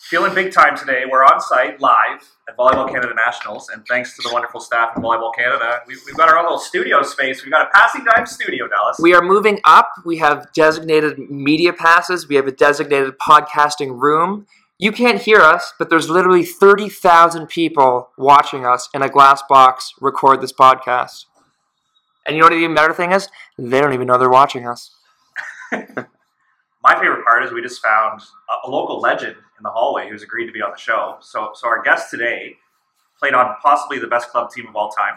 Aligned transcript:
Feeling 0.00 0.32
big 0.32 0.52
time 0.52 0.76
today. 0.76 1.02
We're 1.10 1.24
on 1.24 1.40
site 1.40 1.80
live 1.80 2.22
at 2.48 2.56
Volleyball 2.56 2.88
Canada 2.88 3.12
Nationals, 3.16 3.68
and 3.68 3.84
thanks 3.88 4.14
to 4.14 4.22
the 4.22 4.32
wonderful 4.32 4.60
staff 4.60 4.90
at 4.96 5.02
Volleyball 5.02 5.34
Canada, 5.34 5.80
we've, 5.88 5.98
we've 6.06 6.16
got 6.16 6.28
our 6.28 6.38
own 6.38 6.44
little 6.44 6.60
studio 6.60 7.02
space. 7.02 7.42
We've 7.42 7.50
got 7.50 7.66
a 7.66 7.70
passing 7.74 8.04
time 8.04 8.24
studio, 8.24 8.68
Dallas. 8.68 8.96
We 9.00 9.12
are 9.12 9.20
moving 9.20 9.58
up. 9.64 9.90
We 10.06 10.18
have 10.18 10.52
designated 10.54 11.18
media 11.18 11.72
passes. 11.72 12.28
We 12.28 12.36
have 12.36 12.46
a 12.46 12.52
designated 12.52 13.18
podcasting 13.18 14.00
room. 14.00 14.46
You 14.78 14.92
can't 14.92 15.20
hear 15.20 15.40
us, 15.40 15.74
but 15.80 15.90
there's 15.90 16.08
literally 16.08 16.44
30,000 16.44 17.48
people 17.48 18.10
watching 18.16 18.64
us 18.64 18.88
in 18.94 19.02
a 19.02 19.08
glass 19.08 19.42
box 19.48 19.94
record 20.00 20.40
this 20.40 20.52
podcast. 20.52 21.24
And 22.24 22.36
you 22.36 22.40
know 22.40 22.46
what 22.46 22.52
the 22.52 22.58
even 22.60 22.76
better 22.76 22.94
thing 22.94 23.10
is? 23.10 23.28
They 23.58 23.80
don't 23.80 23.92
even 23.92 24.06
know 24.06 24.16
they're 24.16 24.30
watching 24.30 24.64
us. 24.68 24.94
My 26.82 26.94
favorite 26.94 27.24
part 27.24 27.44
is 27.44 27.52
we 27.52 27.60
just 27.60 27.82
found 27.82 28.20
a, 28.20 28.68
a 28.68 28.70
local 28.70 29.00
legend 29.00 29.34
in 29.36 29.62
the 29.62 29.70
hallway 29.70 30.08
who's 30.08 30.22
agreed 30.22 30.46
to 30.46 30.52
be 30.52 30.62
on 30.62 30.70
the 30.70 30.78
show. 30.78 31.16
So, 31.20 31.50
so 31.54 31.66
our 31.66 31.82
guest 31.82 32.10
today 32.10 32.56
played 33.18 33.34
on 33.34 33.56
possibly 33.60 33.98
the 33.98 34.06
best 34.06 34.30
club 34.30 34.50
team 34.50 34.68
of 34.68 34.76
all 34.76 34.90
time. 34.90 35.14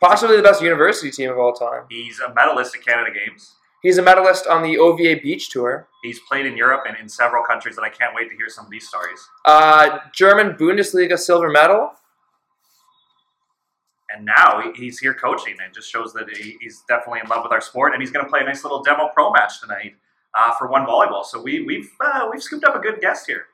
Possibly 0.00 0.36
the 0.36 0.42
best 0.42 0.62
university 0.62 1.10
team 1.10 1.30
of 1.30 1.38
all 1.38 1.54
time. 1.54 1.84
He's 1.88 2.20
a 2.20 2.32
medalist 2.34 2.74
at 2.74 2.84
Canada 2.84 3.10
Games. 3.10 3.54
He's 3.82 3.96
a 3.96 4.02
medalist 4.02 4.46
on 4.46 4.62
the 4.62 4.76
OVA 4.76 5.20
Beach 5.22 5.50
Tour. 5.50 5.88
He's 6.02 6.20
played 6.28 6.46
in 6.46 6.56
Europe 6.56 6.82
and 6.86 6.96
in 6.98 7.08
several 7.08 7.44
countries, 7.44 7.76
and 7.76 7.86
I 7.86 7.88
can't 7.88 8.14
wait 8.14 8.28
to 8.28 8.36
hear 8.36 8.48
some 8.48 8.64
of 8.64 8.70
these 8.70 8.86
stories. 8.88 9.20
Uh, 9.44 9.98
German 10.12 10.54
Bundesliga 10.54 11.18
silver 11.18 11.48
medal. 11.48 11.92
And 14.14 14.24
now 14.24 14.72
he's 14.74 14.98
here 14.98 15.14
coaching, 15.14 15.52
and 15.52 15.70
it 15.70 15.74
just 15.74 15.90
shows 15.90 16.12
that 16.14 16.28
he's 16.30 16.82
definitely 16.88 17.20
in 17.22 17.28
love 17.28 17.42
with 17.42 17.52
our 17.52 17.60
sport. 17.60 17.92
And 17.92 18.02
he's 18.02 18.10
going 18.10 18.24
to 18.24 18.30
play 18.30 18.40
a 18.40 18.44
nice 18.44 18.64
little 18.64 18.82
demo 18.82 19.10
pro 19.14 19.30
match 19.32 19.60
tonight 19.60 19.94
uh, 20.38 20.52
for 20.54 20.68
one 20.68 20.86
volleyball. 20.86 21.24
So 21.24 21.40
we, 21.40 21.64
we've 21.64 21.90
uh, 22.00 22.28
we've 22.30 22.42
scooped 22.42 22.64
up 22.64 22.76
a 22.76 22.78
good 22.78 23.00
guest 23.00 23.26
here. 23.26 23.46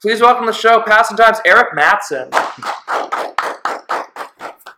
Please 0.00 0.20
welcome 0.20 0.46
the 0.46 0.52
show, 0.52 0.82
Passing 0.82 1.16
Times, 1.16 1.38
Eric 1.44 1.74
Matson. 1.74 2.30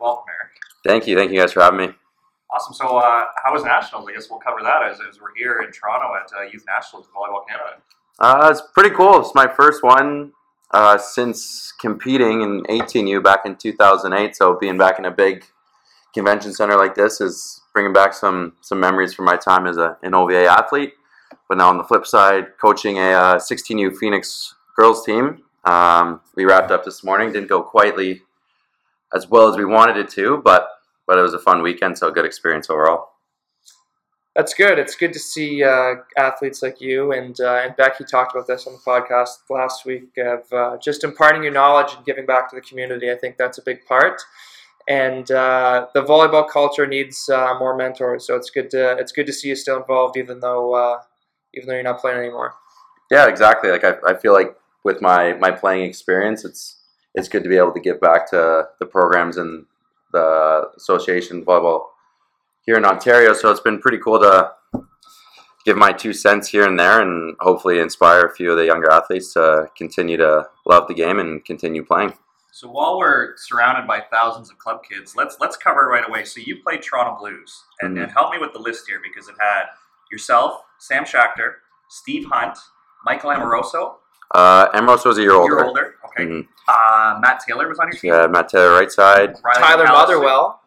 Welcome, 0.00 0.24
Eric. 0.28 0.50
Thank 0.84 1.06
you. 1.06 1.16
Thank 1.16 1.30
you 1.30 1.38
guys 1.38 1.52
for 1.52 1.62
having 1.62 1.78
me. 1.78 1.94
Awesome. 2.52 2.74
So, 2.74 2.98
uh, 2.98 3.26
how 3.44 3.52
was 3.52 3.62
Nationals? 3.62 4.06
I 4.08 4.12
guess 4.12 4.28
we'll 4.28 4.40
cover 4.40 4.58
that 4.62 4.82
as, 4.82 4.98
as 5.08 5.20
we're 5.20 5.34
here 5.36 5.62
in 5.64 5.72
Toronto 5.72 6.12
at 6.16 6.28
uh, 6.36 6.42
Youth 6.52 6.64
Nationals 6.66 7.06
Volleyball 7.14 7.46
Canada. 7.48 7.76
Uh, 8.18 8.48
it's 8.50 8.62
pretty 8.74 8.94
cool. 8.94 9.20
It's 9.20 9.34
my 9.34 9.46
first 9.46 9.82
one 9.82 10.32
uh, 10.72 10.98
since 10.98 11.72
competing 11.80 12.42
in 12.42 12.64
18U 12.64 13.22
back 13.22 13.46
in 13.46 13.56
2008. 13.56 14.36
So 14.36 14.58
being 14.60 14.76
back 14.76 14.98
in 14.98 15.04
a 15.04 15.10
big 15.10 15.44
convention 16.12 16.52
center 16.52 16.76
like 16.76 16.94
this 16.94 17.20
is 17.20 17.62
bringing 17.72 17.92
back 17.92 18.12
some 18.12 18.52
some 18.60 18.78
memories 18.80 19.14
from 19.14 19.24
my 19.24 19.36
time 19.36 19.66
as 19.66 19.78
a, 19.78 19.96
an 20.02 20.14
OVA 20.14 20.44
athlete. 20.46 20.94
But 21.52 21.58
now 21.58 21.68
on 21.68 21.76
the 21.76 21.84
flip 21.84 22.06
side, 22.06 22.56
coaching 22.58 22.96
a 22.96 23.12
uh, 23.12 23.36
16U 23.36 23.98
Phoenix 23.98 24.54
girls 24.74 25.04
team. 25.04 25.42
Um, 25.64 26.22
we 26.34 26.46
wrapped 26.46 26.70
up 26.70 26.82
this 26.82 27.04
morning. 27.04 27.30
Didn't 27.30 27.50
go 27.50 27.62
quietly 27.62 28.22
as 29.14 29.28
well 29.28 29.48
as 29.48 29.58
we 29.58 29.66
wanted 29.66 29.98
it 29.98 30.08
to, 30.12 30.38
but 30.38 30.70
but 31.06 31.18
it 31.18 31.20
was 31.20 31.34
a 31.34 31.38
fun 31.38 31.60
weekend. 31.60 31.98
So 31.98 32.08
a 32.08 32.10
good 32.10 32.24
experience 32.24 32.70
overall. 32.70 33.10
That's 34.34 34.54
good. 34.54 34.78
It's 34.78 34.94
good 34.94 35.12
to 35.12 35.18
see 35.18 35.62
uh, 35.62 35.96
athletes 36.16 36.62
like 36.62 36.80
you 36.80 37.12
and 37.12 37.38
uh, 37.38 37.60
and 37.62 37.76
Becky 37.76 38.04
talked 38.04 38.34
about 38.34 38.46
this 38.46 38.66
on 38.66 38.72
the 38.72 38.78
podcast 38.78 39.40
last 39.50 39.84
week 39.84 40.08
of 40.16 40.50
uh, 40.54 40.78
just 40.78 41.04
imparting 41.04 41.42
your 41.42 41.52
knowledge 41.52 41.92
and 41.94 42.02
giving 42.06 42.24
back 42.24 42.48
to 42.48 42.56
the 42.56 42.62
community. 42.62 43.12
I 43.12 43.16
think 43.16 43.36
that's 43.36 43.58
a 43.58 43.62
big 43.62 43.84
part, 43.84 44.22
and 44.88 45.30
uh, 45.30 45.88
the 45.92 46.02
volleyball 46.02 46.48
culture 46.48 46.86
needs 46.86 47.28
uh, 47.28 47.58
more 47.58 47.76
mentors. 47.76 48.26
So 48.26 48.36
it's 48.36 48.48
good 48.48 48.70
to 48.70 48.96
it's 48.96 49.12
good 49.12 49.26
to 49.26 49.34
see 49.34 49.48
you 49.48 49.54
still 49.54 49.76
involved, 49.76 50.16
even 50.16 50.40
though 50.40 50.72
uh, 50.72 51.00
even 51.54 51.68
though 51.68 51.74
you're 51.74 51.82
not 51.82 52.00
playing 52.00 52.18
anymore. 52.18 52.54
Yeah, 53.10 53.26
exactly. 53.28 53.70
Like 53.70 53.84
I, 53.84 53.94
I 54.06 54.14
feel 54.14 54.32
like 54.32 54.56
with 54.84 55.00
my 55.00 55.34
my 55.34 55.50
playing 55.50 55.84
experience, 55.84 56.44
it's 56.44 56.76
it's 57.14 57.28
good 57.28 57.42
to 57.42 57.48
be 57.48 57.56
able 57.56 57.72
to 57.72 57.80
give 57.80 58.00
back 58.00 58.28
to 58.30 58.68
the 58.78 58.86
programs 58.86 59.36
and 59.36 59.66
the 60.12 60.70
association 60.76 61.44
volleyball 61.44 61.86
here 62.64 62.76
in 62.76 62.84
Ontario. 62.84 63.32
So 63.34 63.50
it's 63.50 63.60
been 63.60 63.80
pretty 63.80 63.98
cool 63.98 64.18
to 64.20 64.52
give 65.64 65.76
my 65.76 65.92
two 65.92 66.12
cents 66.12 66.48
here 66.48 66.66
and 66.66 66.78
there, 66.78 67.00
and 67.00 67.36
hopefully 67.40 67.78
inspire 67.80 68.22
a 68.26 68.34
few 68.34 68.50
of 68.50 68.56
the 68.56 68.66
younger 68.66 68.90
athletes 68.90 69.32
to 69.34 69.68
continue 69.76 70.16
to 70.16 70.48
love 70.66 70.88
the 70.88 70.94
game 70.94 71.18
and 71.18 71.44
continue 71.44 71.84
playing. 71.84 72.14
So 72.50 72.68
while 72.68 72.98
we're 72.98 73.36
surrounded 73.36 73.86
by 73.86 74.00
thousands 74.10 74.50
of 74.50 74.58
club 74.58 74.82
kids, 74.84 75.14
let's 75.16 75.36
let's 75.40 75.56
cover 75.56 75.82
it 75.84 75.88
right 75.88 76.08
away. 76.08 76.24
So 76.24 76.40
you 76.40 76.62
played 76.62 76.82
Toronto 76.82 77.18
Blues, 77.18 77.64
and, 77.80 77.96
Mhm. 77.96 78.02
and 78.04 78.12
help 78.12 78.32
me 78.32 78.38
with 78.38 78.52
the 78.52 78.58
list 78.58 78.86
here 78.86 79.00
because 79.02 79.28
it 79.28 79.36
had 79.40 79.64
yourself, 80.12 80.62
Sam 80.78 81.04
Schachter, 81.04 81.54
Steve 81.88 82.26
Hunt, 82.30 82.56
Michael 83.04 83.30
Amoroso, 83.32 83.98
Uh, 84.34 84.66
Ambrose 84.72 85.04
was 85.04 85.18
a 85.18 85.22
year 85.22 85.32
older. 85.34 85.54
you're 85.56 85.64
older, 85.64 85.94
okay. 86.06 86.24
Mhm. 86.24 86.48
Uh, 86.68 87.18
Matt 87.20 87.40
Taylor 87.40 87.68
was 87.68 87.78
on 87.78 87.88
your 87.88 87.98
team. 87.98 88.12
Yeah, 88.14 88.26
Matt 88.28 88.48
Taylor 88.48 88.72
right 88.72 88.90
side. 88.90 89.34
Riley 89.44 89.60
Tyler 89.60 89.84
McAllister. 89.86 89.92
Motherwell, 89.92 90.60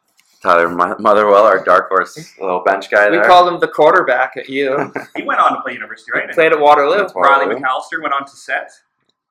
Tyler 0.44 0.70
Motherwell, 1.00 1.46
our 1.46 1.64
dark 1.64 1.88
horse 1.90 2.16
little 2.40 2.60
bench 2.64 2.92
guy 2.92 3.10
we 3.10 3.18
there. 3.18 3.26
called 3.26 3.48
him 3.48 3.60
the 3.60 3.68
quarterback 3.68 4.38
at 4.38 4.48
you. 4.50 4.92
He 5.16 5.24
went 5.24 5.40
on 5.40 5.56
to 5.56 5.62
play 5.62 5.74
university, 5.74 6.12
right? 6.14 6.30
Played 6.32 6.52
at 6.54 6.60
Waterloo. 6.60 6.98
That's 6.98 7.16
Riley 7.16 7.48
McAllister 7.56 8.02
went 8.02 8.14
on 8.14 8.26
to 8.26 8.36
set. 8.36 8.70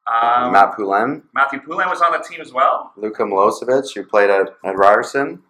Um, 0.07 0.51
Matt 0.53 0.75
Poulin. 0.75 1.23
Matthew 1.33 1.61
Poulin 1.61 1.89
was 1.89 2.03
on 2.03 2.11
the 2.13 2.19
team 2.19 2.41
as 2.41 2.53
well. 2.53 2.93
Luka 2.97 3.23
Milosevic, 3.23 3.95
who 3.95 4.05
played 4.05 4.31
at, 4.31 4.49
at 4.65 4.77
Ryerson, 4.77 5.43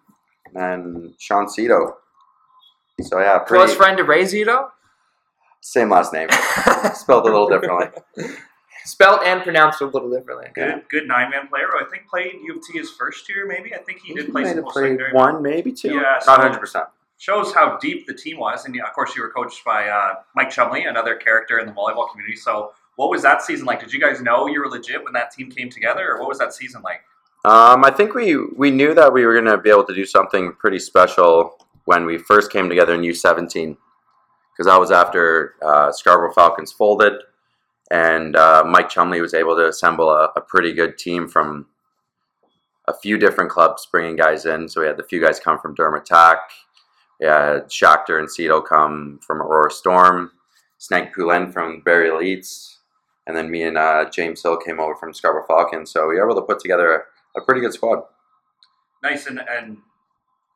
and 0.53 1.13
Sean 1.17 1.47
Cito. 1.49 1.97
So 3.01 3.19
yeah, 3.19 3.39
pretty 3.39 3.65
Close 3.65 3.75
friend 3.75 3.97
to 3.97 4.03
Ray 4.03 4.23
Zito. 4.23 4.69
same 5.61 5.89
last 5.89 6.13
name, 6.13 6.29
spelled 6.93 7.23
a 7.23 7.31
little 7.31 7.49
differently. 7.49 7.87
Spelled 8.85 9.21
and 9.25 9.41
pronounced 9.41 9.81
a 9.81 9.85
little 9.85 10.09
differently. 10.09 10.47
Good, 10.53 10.83
good 10.89 11.07
nine 11.07 11.31
man 11.31 11.47
player. 11.47 11.67
I 11.75 11.85
think 11.89 12.07
played 12.07 12.33
U 12.45 12.55
of 12.55 12.61
T 12.63 12.77
his 12.77 12.91
first 12.91 13.27
year, 13.27 13.47
maybe. 13.47 13.73
I 13.73 13.79
think 13.79 13.99
he 13.99 14.13
did 14.13 14.31
play 14.31 14.45
some 14.45 14.55
have 14.55 14.63
post 14.63 14.73
played 14.75 14.83
secondary. 14.83 15.13
one, 15.13 15.41
maybe 15.41 15.71
two. 15.73 15.95
Yeah, 15.95 16.19
not 16.25 16.41
hundred 16.41 16.59
percent. 16.59 16.85
Shows 17.17 17.53
how 17.53 17.77
deep 17.77 18.07
the 18.07 18.13
team 18.13 18.37
was, 18.37 18.65
and 18.65 18.79
of 18.79 18.93
course 18.93 19.15
you 19.15 19.23
were 19.23 19.29
coached 19.29 19.65
by 19.65 19.87
uh, 19.87 20.15
Mike 20.35 20.51
Chumley, 20.51 20.83
another 20.85 21.15
character 21.15 21.59
in 21.59 21.65
the 21.65 21.71
volleyball 21.71 22.09
community. 22.11 22.35
So, 22.35 22.73
what 22.95 23.09
was 23.09 23.23
that 23.23 23.41
season 23.41 23.65
like? 23.65 23.79
Did 23.79 23.91
you 23.91 23.99
guys 23.99 24.21
know 24.21 24.47
you 24.47 24.61
were 24.61 24.69
legit 24.69 25.03
when 25.03 25.13
that 25.13 25.31
team 25.31 25.49
came 25.49 25.69
together, 25.69 26.11
or 26.11 26.19
what 26.19 26.29
was 26.29 26.37
that 26.39 26.53
season 26.53 26.81
like? 26.81 27.01
Um, 27.43 27.83
I 27.83 27.91
think 27.91 28.13
we 28.13 28.37
we 28.37 28.69
knew 28.71 28.93
that 28.93 29.11
we 29.11 29.25
were 29.25 29.33
going 29.33 29.45
to 29.45 29.57
be 29.57 29.69
able 29.69 29.85
to 29.85 29.95
do 29.95 30.05
something 30.05 30.53
pretty 30.53 30.79
special 30.79 31.57
when 31.85 32.05
we 32.05 32.17
first 32.17 32.51
came 32.51 32.67
together 32.69 32.93
in 32.93 33.03
U 33.03 33.13
seventeen, 33.13 33.77
because 34.51 34.67
that 34.67 34.79
was 34.79 34.91
after 34.91 35.55
uh, 35.61 35.91
Scarborough 35.91 36.33
Falcons 36.33 36.71
folded, 36.71 37.13
and 37.89 38.35
uh, 38.35 38.63
Mike 38.65 38.89
Chumley 38.89 39.21
was 39.21 39.33
able 39.33 39.55
to 39.55 39.67
assemble 39.67 40.09
a, 40.09 40.31
a 40.35 40.41
pretty 40.41 40.73
good 40.73 40.97
team 40.97 41.27
from 41.27 41.67
a 42.87 42.93
few 42.93 43.17
different 43.17 43.49
clubs, 43.49 43.87
bringing 43.91 44.15
guys 44.15 44.45
in. 44.45 44.69
So 44.69 44.81
we 44.81 44.87
had 44.87 44.97
the 44.97 45.03
few 45.03 45.19
guys 45.19 45.39
come 45.39 45.57
from 45.59 45.73
Durham 45.73 45.99
Attack, 45.99 46.39
we 47.19 47.27
had 47.27 47.69
Schachter 47.69 48.19
and 48.19 48.29
Cito 48.29 48.61
come 48.61 49.19
from 49.25 49.41
Aurora 49.41 49.71
Storm, 49.71 50.31
Snake 50.77 51.13
Poulin 51.13 51.51
from 51.51 51.81
Barrie 51.81 52.09
Elites, 52.09 52.77
and 53.25 53.35
then 53.35 53.49
me 53.49 53.63
and 53.63 53.77
uh, 53.77 54.09
James 54.09 54.43
Hill 54.43 54.57
came 54.57 54.79
over 54.79 54.95
from 54.95 55.13
Scarborough 55.13 55.47
Falcons. 55.47 55.91
So 55.91 56.07
we 56.07 56.15
were 56.15 56.25
able 56.29 56.39
to 56.39 56.45
put 56.45 56.59
together 56.59 57.07
a, 57.35 57.39
a 57.39 57.43
pretty 57.43 57.61
good 57.61 57.73
squad. 57.73 58.03
Nice, 59.01 59.25
and, 59.25 59.39
and 59.39 59.77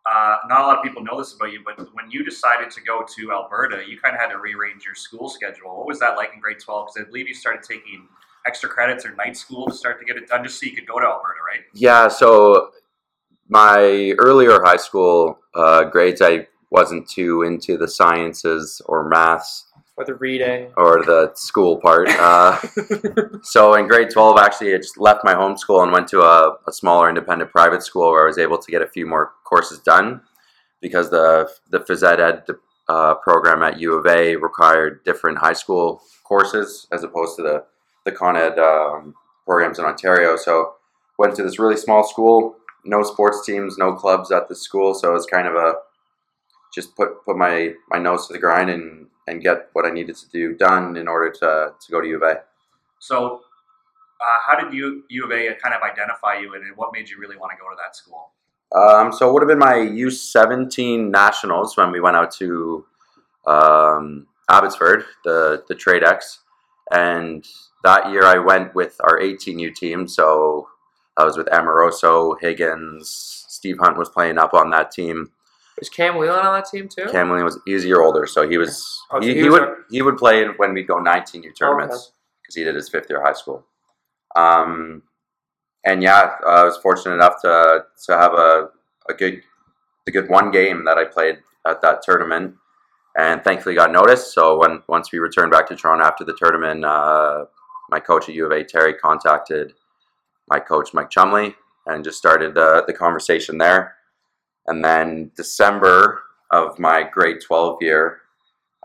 uh, 0.05 0.37
not 0.47 0.61
a 0.61 0.63
lot 0.63 0.77
of 0.77 0.83
people 0.83 1.03
know 1.03 1.17
this 1.17 1.33
about 1.33 1.51
you, 1.51 1.61
but 1.63 1.77
when 1.93 2.09
you 2.09 2.23
decided 2.23 2.71
to 2.71 2.81
go 2.81 3.05
to 3.17 3.31
Alberta, 3.31 3.83
you 3.87 3.99
kind 3.99 4.15
of 4.15 4.21
had 4.21 4.29
to 4.29 4.39
rearrange 4.39 4.85
your 4.85 4.95
school 4.95 5.29
schedule. 5.29 5.77
What 5.77 5.87
was 5.87 5.99
that 5.99 6.15
like 6.15 6.31
in 6.33 6.39
grade 6.39 6.59
12? 6.59 6.87
Because 6.87 7.05
I 7.05 7.09
believe 7.09 7.27
you 7.27 7.33
started 7.33 7.63
taking 7.63 8.07
extra 8.45 8.69
credits 8.69 9.05
or 9.05 9.13
night 9.15 9.35
school 9.35 9.67
to 9.67 9.73
start 9.73 9.99
to 9.99 10.05
get 10.05 10.17
it 10.17 10.27
done 10.27 10.43
just 10.43 10.59
so 10.59 10.65
you 10.65 10.73
could 10.73 10.87
go 10.87 10.99
to 10.99 11.05
Alberta, 11.05 11.39
right? 11.45 11.65
Yeah, 11.73 12.07
so 12.07 12.71
my 13.49 14.13
earlier 14.19 14.61
high 14.63 14.77
school 14.77 15.39
uh, 15.53 15.83
grades, 15.85 16.21
I 16.21 16.47
wasn't 16.71 17.09
too 17.09 17.43
into 17.43 17.77
the 17.77 17.87
sciences 17.87 18.81
or 18.85 19.07
maths 19.09 19.65
Or 19.99 20.05
the 20.05 20.15
reading. 20.15 20.71
or 20.77 21.03
the 21.03 21.33
school 21.35 21.75
part. 21.75 22.07
Uh, 22.07 22.57
so 23.43 23.73
in 23.73 23.85
grade 23.85 24.09
12, 24.09 24.37
actually, 24.37 24.73
I 24.73 24.77
just 24.77 24.97
left 24.97 25.25
my 25.25 25.33
home 25.33 25.57
school 25.57 25.83
and 25.83 25.91
went 25.91 26.07
to 26.07 26.21
a, 26.21 26.57
a 26.65 26.71
smaller 26.71 27.09
independent 27.09 27.51
private 27.51 27.83
school 27.83 28.11
where 28.11 28.23
I 28.23 28.27
was 28.27 28.37
able 28.37 28.57
to 28.59 28.71
get 28.71 28.81
a 28.81 28.87
few 28.87 29.05
more 29.05 29.33
courses 29.43 29.79
done 29.79 30.21
because 30.79 31.09
the, 31.09 31.51
the 31.69 31.79
phys 31.79 32.01
ed 32.01 32.21
ed 32.21 32.43
uh, 32.87 33.15
program 33.15 33.61
at 33.61 33.77
U 33.81 33.95
of 33.95 34.05
A 34.07 34.37
required 34.37 35.03
different 35.03 35.37
high 35.37 35.51
school 35.51 36.01
courses 36.23 36.87
as 36.93 37.03
opposed 37.03 37.35
to 37.35 37.41
the, 37.41 37.65
the 38.05 38.13
Con 38.13 38.37
Ed 38.37 38.57
um, 38.57 39.15
programs 39.45 39.79
in 39.79 39.85
Ontario. 39.85 40.37
So 40.37 40.75
went 41.17 41.35
to 41.35 41.43
this 41.43 41.59
really 41.59 41.75
small 41.75 42.07
school, 42.07 42.55
no 42.85 43.03
sports 43.03 43.45
teams, 43.45 43.77
no 43.77 43.95
clubs 43.95 44.31
at 44.31 44.47
the 44.47 44.55
school. 44.55 44.93
So 44.93 45.09
it 45.09 45.13
was 45.13 45.25
kind 45.25 45.45
of 45.45 45.55
a 45.55 45.73
just 46.73 46.95
put 46.95 47.25
put 47.25 47.35
my, 47.35 47.73
my 47.89 47.99
nose 47.99 48.27
to 48.27 48.33
the 48.33 48.39
grind 48.39 48.69
and, 48.69 49.07
and 49.29 49.41
get 49.41 49.69
what 49.73 49.85
I 49.85 49.91
needed 49.91 50.15
to 50.17 50.29
do 50.29 50.55
done 50.55 50.97
in 50.97 51.07
order 51.07 51.31
to, 51.31 51.73
to 51.79 51.91
go 51.91 52.01
to 52.01 52.07
U 52.07 52.15
of 52.17 52.23
A. 52.23 52.41
So, 52.99 53.41
uh, 54.21 54.37
how 54.45 54.59
did 54.59 54.73
you 54.73 55.03
U 55.09 55.25
of 55.25 55.31
A 55.31 55.55
kind 55.55 55.73
of 55.73 55.81
identify 55.81 56.39
you, 56.39 56.55
and 56.55 56.63
what 56.75 56.91
made 56.91 57.09
you 57.09 57.17
really 57.19 57.37
want 57.37 57.51
to 57.51 57.57
go 57.57 57.69
to 57.69 57.75
that 57.81 57.95
school? 57.95 58.31
Um, 58.75 59.11
so 59.11 59.29
it 59.29 59.33
would 59.33 59.41
have 59.41 59.47
been 59.47 59.57
my 59.57 59.75
U17 59.75 61.09
nationals 61.09 61.75
when 61.75 61.91
we 61.91 61.99
went 61.99 62.15
out 62.17 62.31
to 62.35 62.85
um, 63.47 64.27
Abbotsford, 64.49 65.05
the 65.23 65.63
the 65.67 65.75
Tradex, 65.75 66.39
And 66.91 67.45
that 67.83 68.11
year 68.11 68.25
I 68.25 68.37
went 68.37 68.75
with 68.75 68.97
our 69.01 69.19
18U 69.19 69.73
team. 69.75 70.07
So 70.07 70.67
I 71.17 71.23
was 71.23 71.37
with 71.37 71.47
Amoroso, 71.51 72.35
Higgins, 72.39 73.45
Steve 73.47 73.77
Hunt 73.79 73.97
was 73.97 74.09
playing 74.09 74.37
up 74.37 74.53
on 74.53 74.69
that 74.69 74.91
team. 74.91 75.31
Was 75.79 75.89
Cam 75.89 76.15
Whelan 76.17 76.45
on 76.45 76.53
that 76.53 76.65
team 76.69 76.87
too? 76.89 77.07
Cam 77.11 77.29
Williams 77.29 77.55
was 77.55 77.61
he 77.65 77.73
was 77.73 77.83
a 77.85 77.87
year 77.87 78.01
older, 78.01 78.25
so 78.25 78.47
he 78.47 78.57
was 78.57 79.01
Oh, 79.11 79.19
so 79.19 79.27
he, 79.27 79.33
he 79.33 79.41
he 79.41 79.49
was 79.49 79.59
would 79.59 79.63
a- 79.69 79.75
he 79.89 80.01
would 80.01 80.17
play 80.17 80.45
when 80.57 80.73
we'd 80.73 80.87
go 80.87 80.97
19U 80.97 81.55
tournaments 81.57 82.11
because 82.41 82.55
he 82.55 82.63
did 82.63 82.75
his 82.75 82.89
fifth 82.89 83.09
year 83.09 83.19
of 83.19 83.25
high 83.25 83.33
school. 83.33 83.65
Um, 84.35 85.03
and 85.85 86.03
yeah, 86.03 86.35
I 86.45 86.63
was 86.65 86.77
fortunate 86.77 87.15
enough 87.15 87.41
to 87.41 87.85
to 88.07 88.17
have 88.17 88.33
a, 88.33 88.69
a 89.09 89.13
good 89.13 89.41
the 90.05 90.11
good 90.11 90.29
one 90.29 90.51
game 90.51 90.83
that 90.85 90.97
I 90.97 91.05
played 91.05 91.39
at 91.67 91.81
that 91.81 92.01
tournament, 92.01 92.55
and 93.17 93.43
thankfully 93.43 93.75
got 93.75 93.91
noticed. 93.91 94.33
So 94.33 94.57
when 94.59 94.83
once 94.87 95.11
we 95.11 95.19
returned 95.19 95.51
back 95.51 95.67
to 95.67 95.75
Toronto 95.75 96.03
after 96.05 96.23
the 96.25 96.33
tournament, 96.37 96.83
uh, 96.83 97.45
my 97.89 97.99
coach 97.99 98.27
at 98.29 98.35
U 98.35 98.45
of 98.45 98.51
A, 98.51 98.63
Terry, 98.63 98.93
contacted 98.93 99.73
my 100.49 100.59
coach 100.59 100.93
Mike 100.93 101.09
Chumley 101.09 101.55
and 101.85 102.03
just 102.03 102.17
started 102.17 102.53
the 102.53 102.83
the 102.85 102.93
conversation 102.93 103.57
there. 103.57 103.95
And 104.69 104.85
then 104.85 105.31
December 105.35 106.21
of 106.51 106.77
my 106.77 107.01
grade 107.03 107.41
twelve 107.45 107.79
year, 107.81 108.21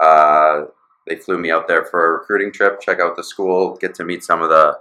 uh, 0.01 0.65
they 1.07 1.17
flew 1.17 1.39
me 1.39 1.51
out 1.51 1.69
there 1.69 1.85
for 1.85 2.07
a 2.07 2.13
recruiting 2.19 2.51
trip, 2.51 2.81
check 2.81 3.01
out 3.01 3.17
the 3.17 3.23
school, 3.23 3.77
get 3.77 3.95
to 3.97 4.05
meet 4.05 4.25
some 4.25 4.43
of 4.43 4.49
the 4.49 4.79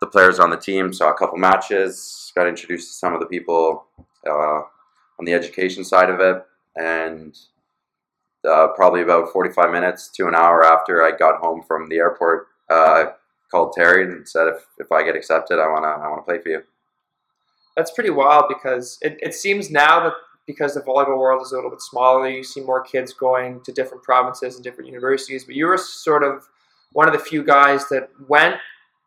the 0.00 0.06
players 0.06 0.40
on 0.40 0.50
the 0.50 0.56
team. 0.56 0.92
Saw 0.92 1.10
a 1.10 1.14
couple 1.14 1.36
matches, 1.36 2.32
got 2.34 2.48
introduced 2.48 2.88
to 2.88 2.94
some 2.94 3.12
of 3.12 3.20
the 3.20 3.26
people 3.26 3.86
uh, 4.26 4.62
on 5.18 5.24
the 5.24 5.34
education 5.34 5.84
side 5.84 6.08
of 6.08 6.20
it, 6.20 6.42
and 6.74 7.38
uh, 8.48 8.68
probably 8.68 9.02
about 9.02 9.30
forty 9.32 9.52
five 9.52 9.70
minutes 9.70 10.08
to 10.08 10.26
an 10.26 10.34
hour 10.34 10.64
after 10.64 11.04
I 11.04 11.14
got 11.14 11.40
home 11.40 11.62
from 11.62 11.90
the 11.90 11.96
airport, 11.96 12.48
uh, 12.70 13.06
called 13.50 13.74
Terry 13.74 14.04
and 14.04 14.26
said 14.26 14.48
if, 14.48 14.66
if 14.78 14.90
I 14.90 15.02
get 15.02 15.16
accepted, 15.16 15.58
I 15.58 15.68
wanna 15.68 15.88
I 15.88 16.08
wanna 16.08 16.22
play 16.22 16.40
for 16.40 16.48
you. 16.48 16.62
That's 17.76 17.90
pretty 17.90 18.08
wild 18.08 18.46
because 18.48 18.98
it, 19.02 19.18
it 19.20 19.34
seems 19.34 19.70
now 19.70 20.00
that 20.04 20.14
because 20.46 20.74
the 20.74 20.80
volleyball 20.80 21.18
world 21.18 21.42
is 21.42 21.52
a 21.52 21.56
little 21.56 21.70
bit 21.70 21.82
smaller, 21.82 22.28
you 22.28 22.44
see 22.44 22.60
more 22.60 22.82
kids 22.82 23.12
going 23.12 23.60
to 23.62 23.72
different 23.72 24.02
provinces 24.02 24.54
and 24.54 24.64
different 24.64 24.88
universities. 24.88 25.44
But 25.44 25.56
you 25.56 25.66
were 25.66 25.76
sort 25.76 26.22
of 26.22 26.48
one 26.92 27.08
of 27.08 27.12
the 27.12 27.18
few 27.18 27.44
guys 27.44 27.88
that 27.88 28.10
went 28.28 28.56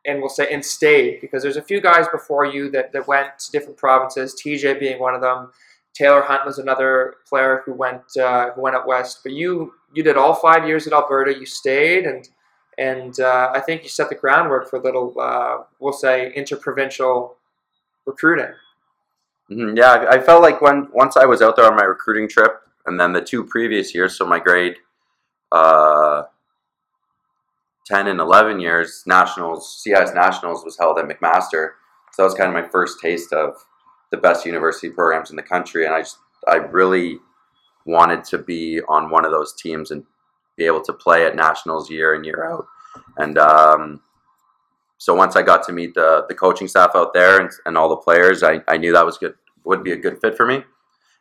and 0.06 0.20
we'll 0.20 0.30
say 0.30 0.52
and 0.52 0.64
stayed 0.64 1.22
because 1.22 1.44
there's 1.44 1.58
a 1.58 1.62
few 1.62 1.82
guys 1.82 2.08
before 2.10 2.46
you 2.46 2.70
that, 2.72 2.92
that 2.94 3.08
went 3.08 3.38
to 3.40 3.52
different 3.52 3.78
provinces. 3.78 4.36
TJ 4.36 4.80
being 4.80 5.00
one 5.00 5.14
of 5.14 5.22
them. 5.22 5.52
Taylor 5.94 6.22
Hunt 6.22 6.46
was 6.46 6.60
another 6.60 7.16
player 7.28 7.62
who 7.66 7.74
went 7.74 8.04
uh, 8.18 8.52
who 8.52 8.62
went 8.62 8.76
out 8.76 8.88
west. 8.88 9.20
But 9.24 9.34
you 9.34 9.74
you 9.94 10.04
did 10.04 10.18
all 10.18 10.34
five 10.34 10.68
years 10.68 10.88
at 10.88 10.94
Alberta. 10.94 11.38
You 11.38 11.46
stayed 11.46 12.06
and 12.06 12.30
and 12.78 13.20
uh, 13.20 13.52
I 13.54 13.60
think 13.60 13.84
you 13.84 13.90
set 13.90 14.10
the 14.10 14.16
groundwork 14.16 14.70
for 14.70 14.78
a 14.78 14.82
little 14.82 15.14
uh, 15.20 15.58
we'll 15.80 15.94
say 15.94 16.32
interprovincial 16.34 17.36
recruiting. 18.06 18.54
Mhm, 19.50 19.78
Yeah, 19.78 19.92
I 19.92 20.16
I 20.16 20.20
felt 20.22 20.42
like 20.42 20.62
when 20.62 20.88
once 20.92 21.18
I 21.18 21.26
was 21.26 21.42
out 21.42 21.56
there 21.56 21.66
on 21.66 21.76
my 21.76 21.84
recruiting 21.84 22.28
trip, 22.30 22.62
and 22.86 23.00
then 23.00 23.14
the 23.14 23.22
two 23.22 23.44
previous 23.44 23.94
years, 23.96 24.16
so 24.18 24.26
my 24.26 24.40
grade 24.40 24.78
uh, 25.52 26.24
ten 27.86 28.08
and 28.08 28.20
eleven 28.20 28.60
years, 28.60 29.04
nationals, 29.06 29.82
CIS 29.82 30.14
nationals 30.14 30.64
was 30.64 30.78
held 30.78 31.00
at 31.00 31.06
McMaster, 31.06 31.72
so 32.12 32.22
that 32.22 32.24
was 32.24 32.34
kind 32.36 32.56
of 32.56 32.62
my 32.64 32.70
first 32.70 33.00
taste 33.00 33.34
of 33.34 33.56
the 34.12 34.18
best 34.18 34.46
university 34.46 34.90
programs 34.90 35.30
in 35.30 35.36
the 35.36 35.44
country, 35.44 35.86
and 35.86 35.94
I 35.94 36.02
just 36.02 36.18
I 36.48 36.56
really 36.58 37.20
wanted 37.86 38.24
to 38.26 38.38
be 38.38 38.82
on 38.88 39.10
one 39.10 39.26
of 39.26 39.32
those 39.32 39.54
teams 39.56 39.92
and 39.92 40.04
be 40.58 40.66
able 40.66 40.82
to 40.84 40.94
play 40.94 41.26
at 41.26 41.36
nationals 41.36 41.90
year 41.90 42.14
in 42.16 42.24
year 42.24 42.46
out, 42.50 42.66
and 43.18 43.38
um, 43.38 44.02
so 45.00 45.16
once 45.16 45.38
I 45.38 45.42
got 45.42 45.64
to 45.64 45.72
meet 45.72 45.96
the 45.96 46.26
the 46.28 46.36
coaching 46.36 46.68
staff 46.68 46.92
out 46.94 47.14
there 47.14 47.40
and, 47.40 47.50
and 47.66 47.78
all 47.78 47.90
the 47.90 47.96
players, 47.96 48.44
I, 48.44 48.62
I 48.68 48.78
knew 48.78 48.92
that 48.94 49.06
was 49.06 49.18
good 49.18 49.34
would 49.64 49.84
be 49.84 49.94
a 49.94 49.98
good 49.98 50.20
fit 50.20 50.36
for 50.36 50.46
me, 50.46 50.64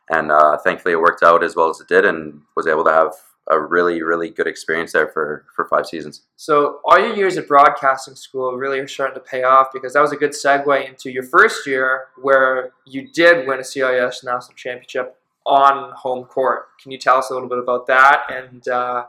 and 0.09 0.31
uh, 0.31 0.57
thankfully 0.57 0.93
it 0.93 0.99
worked 0.99 1.23
out 1.23 1.43
as 1.43 1.55
well 1.55 1.69
as 1.69 1.79
it 1.79 1.87
did, 1.87 2.05
and 2.05 2.41
was 2.55 2.67
able 2.67 2.83
to 2.83 2.91
have 2.91 3.13
a 3.51 3.59
really 3.59 4.03
really 4.03 4.29
good 4.29 4.47
experience 4.47 4.91
there 4.91 5.07
for 5.07 5.45
for 5.55 5.65
five 5.69 5.87
seasons. 5.87 6.23
So 6.35 6.81
all 6.85 6.99
your 6.99 7.15
years 7.15 7.37
at 7.37 7.47
broadcasting 7.47 8.15
school 8.15 8.57
really 8.57 8.79
are 8.79 8.87
starting 8.87 9.15
to 9.15 9.27
pay 9.27 9.43
off 9.43 9.67
because 9.73 9.93
that 9.93 10.01
was 10.01 10.11
a 10.11 10.17
good 10.17 10.31
segue 10.31 10.87
into 10.87 11.09
your 11.09 11.23
first 11.23 11.65
year 11.65 12.07
where 12.21 12.73
you 12.85 13.07
did 13.11 13.47
win 13.47 13.59
a 13.59 13.63
CIS 13.63 14.23
national 14.23 14.55
championship 14.55 15.15
on 15.45 15.93
home 15.95 16.25
court. 16.25 16.67
Can 16.81 16.91
you 16.91 16.97
tell 16.97 17.17
us 17.17 17.29
a 17.29 17.33
little 17.33 17.49
bit 17.49 17.59
about 17.59 17.87
that? 17.87 18.23
And 18.29 18.67
uh, 18.67 19.05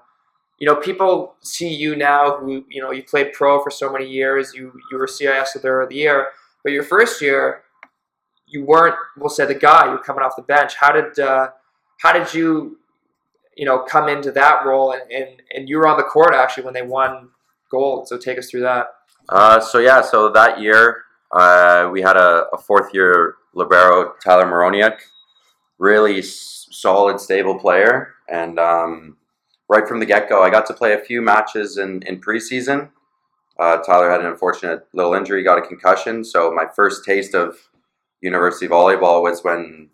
you 0.60 0.66
know, 0.66 0.76
people 0.76 1.34
see 1.40 1.74
you 1.74 1.96
now 1.96 2.36
who 2.36 2.64
you 2.68 2.82
know 2.82 2.92
you 2.92 3.02
played 3.02 3.32
pro 3.32 3.62
for 3.62 3.70
so 3.70 3.90
many 3.90 4.06
years. 4.06 4.52
You 4.54 4.72
you 4.90 4.98
were 4.98 5.06
CIS 5.06 5.56
of 5.56 5.62
the 5.62 5.86
Year, 5.90 6.28
but 6.62 6.72
your 6.72 6.82
first 6.84 7.20
year 7.20 7.62
you 8.46 8.64
weren't. 8.64 8.94
We'll 9.16 9.30
say 9.30 9.46
the 9.46 9.54
guy. 9.54 9.86
You 9.86 9.92
were 9.92 10.02
coming 10.02 10.22
off 10.22 10.36
the 10.36 10.42
bench. 10.42 10.76
How 10.76 10.92
did 10.92 11.18
uh, 11.18 11.48
how 12.00 12.12
did 12.12 12.34
you 12.34 12.78
you 13.56 13.64
know 13.64 13.80
come 13.80 14.08
into 14.08 14.30
that 14.32 14.66
role 14.66 14.92
and, 14.92 15.10
and 15.10 15.42
and 15.54 15.68
you 15.68 15.78
were 15.78 15.88
on 15.88 15.96
the 15.96 16.04
court 16.04 16.34
actually 16.34 16.64
when 16.64 16.74
they 16.74 16.82
won 16.82 17.30
gold. 17.70 18.06
So 18.06 18.18
take 18.18 18.38
us 18.38 18.50
through 18.50 18.60
that. 18.60 18.88
Uh, 19.30 19.60
so 19.60 19.78
yeah, 19.78 20.02
so 20.02 20.30
that 20.30 20.60
year 20.60 21.04
uh, 21.32 21.88
we 21.90 22.02
had 22.02 22.16
a, 22.16 22.46
a 22.52 22.58
fourth 22.58 22.92
year 22.92 23.36
libero 23.54 24.14
Tyler 24.22 24.44
Moroniak, 24.44 24.98
really 25.78 26.20
solid, 26.20 27.18
stable 27.18 27.58
player, 27.58 28.14
and 28.28 28.58
um, 28.58 29.16
right 29.70 29.86
from 29.86 30.00
the 30.00 30.06
get 30.06 30.28
go, 30.28 30.42
I 30.42 30.50
got 30.50 30.66
to 30.66 30.74
play 30.74 30.92
a 30.92 30.98
few 30.98 31.22
matches 31.22 31.78
in 31.78 32.02
in 32.02 32.20
preseason. 32.20 32.90
Uh, 33.58 33.76
Tyler 33.78 34.10
had 34.10 34.20
an 34.20 34.26
unfortunate 34.26 34.86
little 34.92 35.14
injury, 35.14 35.42
got 35.42 35.58
a 35.58 35.66
concussion, 35.66 36.24
so 36.24 36.50
my 36.50 36.64
first 36.74 37.04
taste 37.04 37.34
of 37.34 37.56
university 38.20 38.66
volleyball 38.66 39.22
was 39.22 39.44
when 39.44 39.88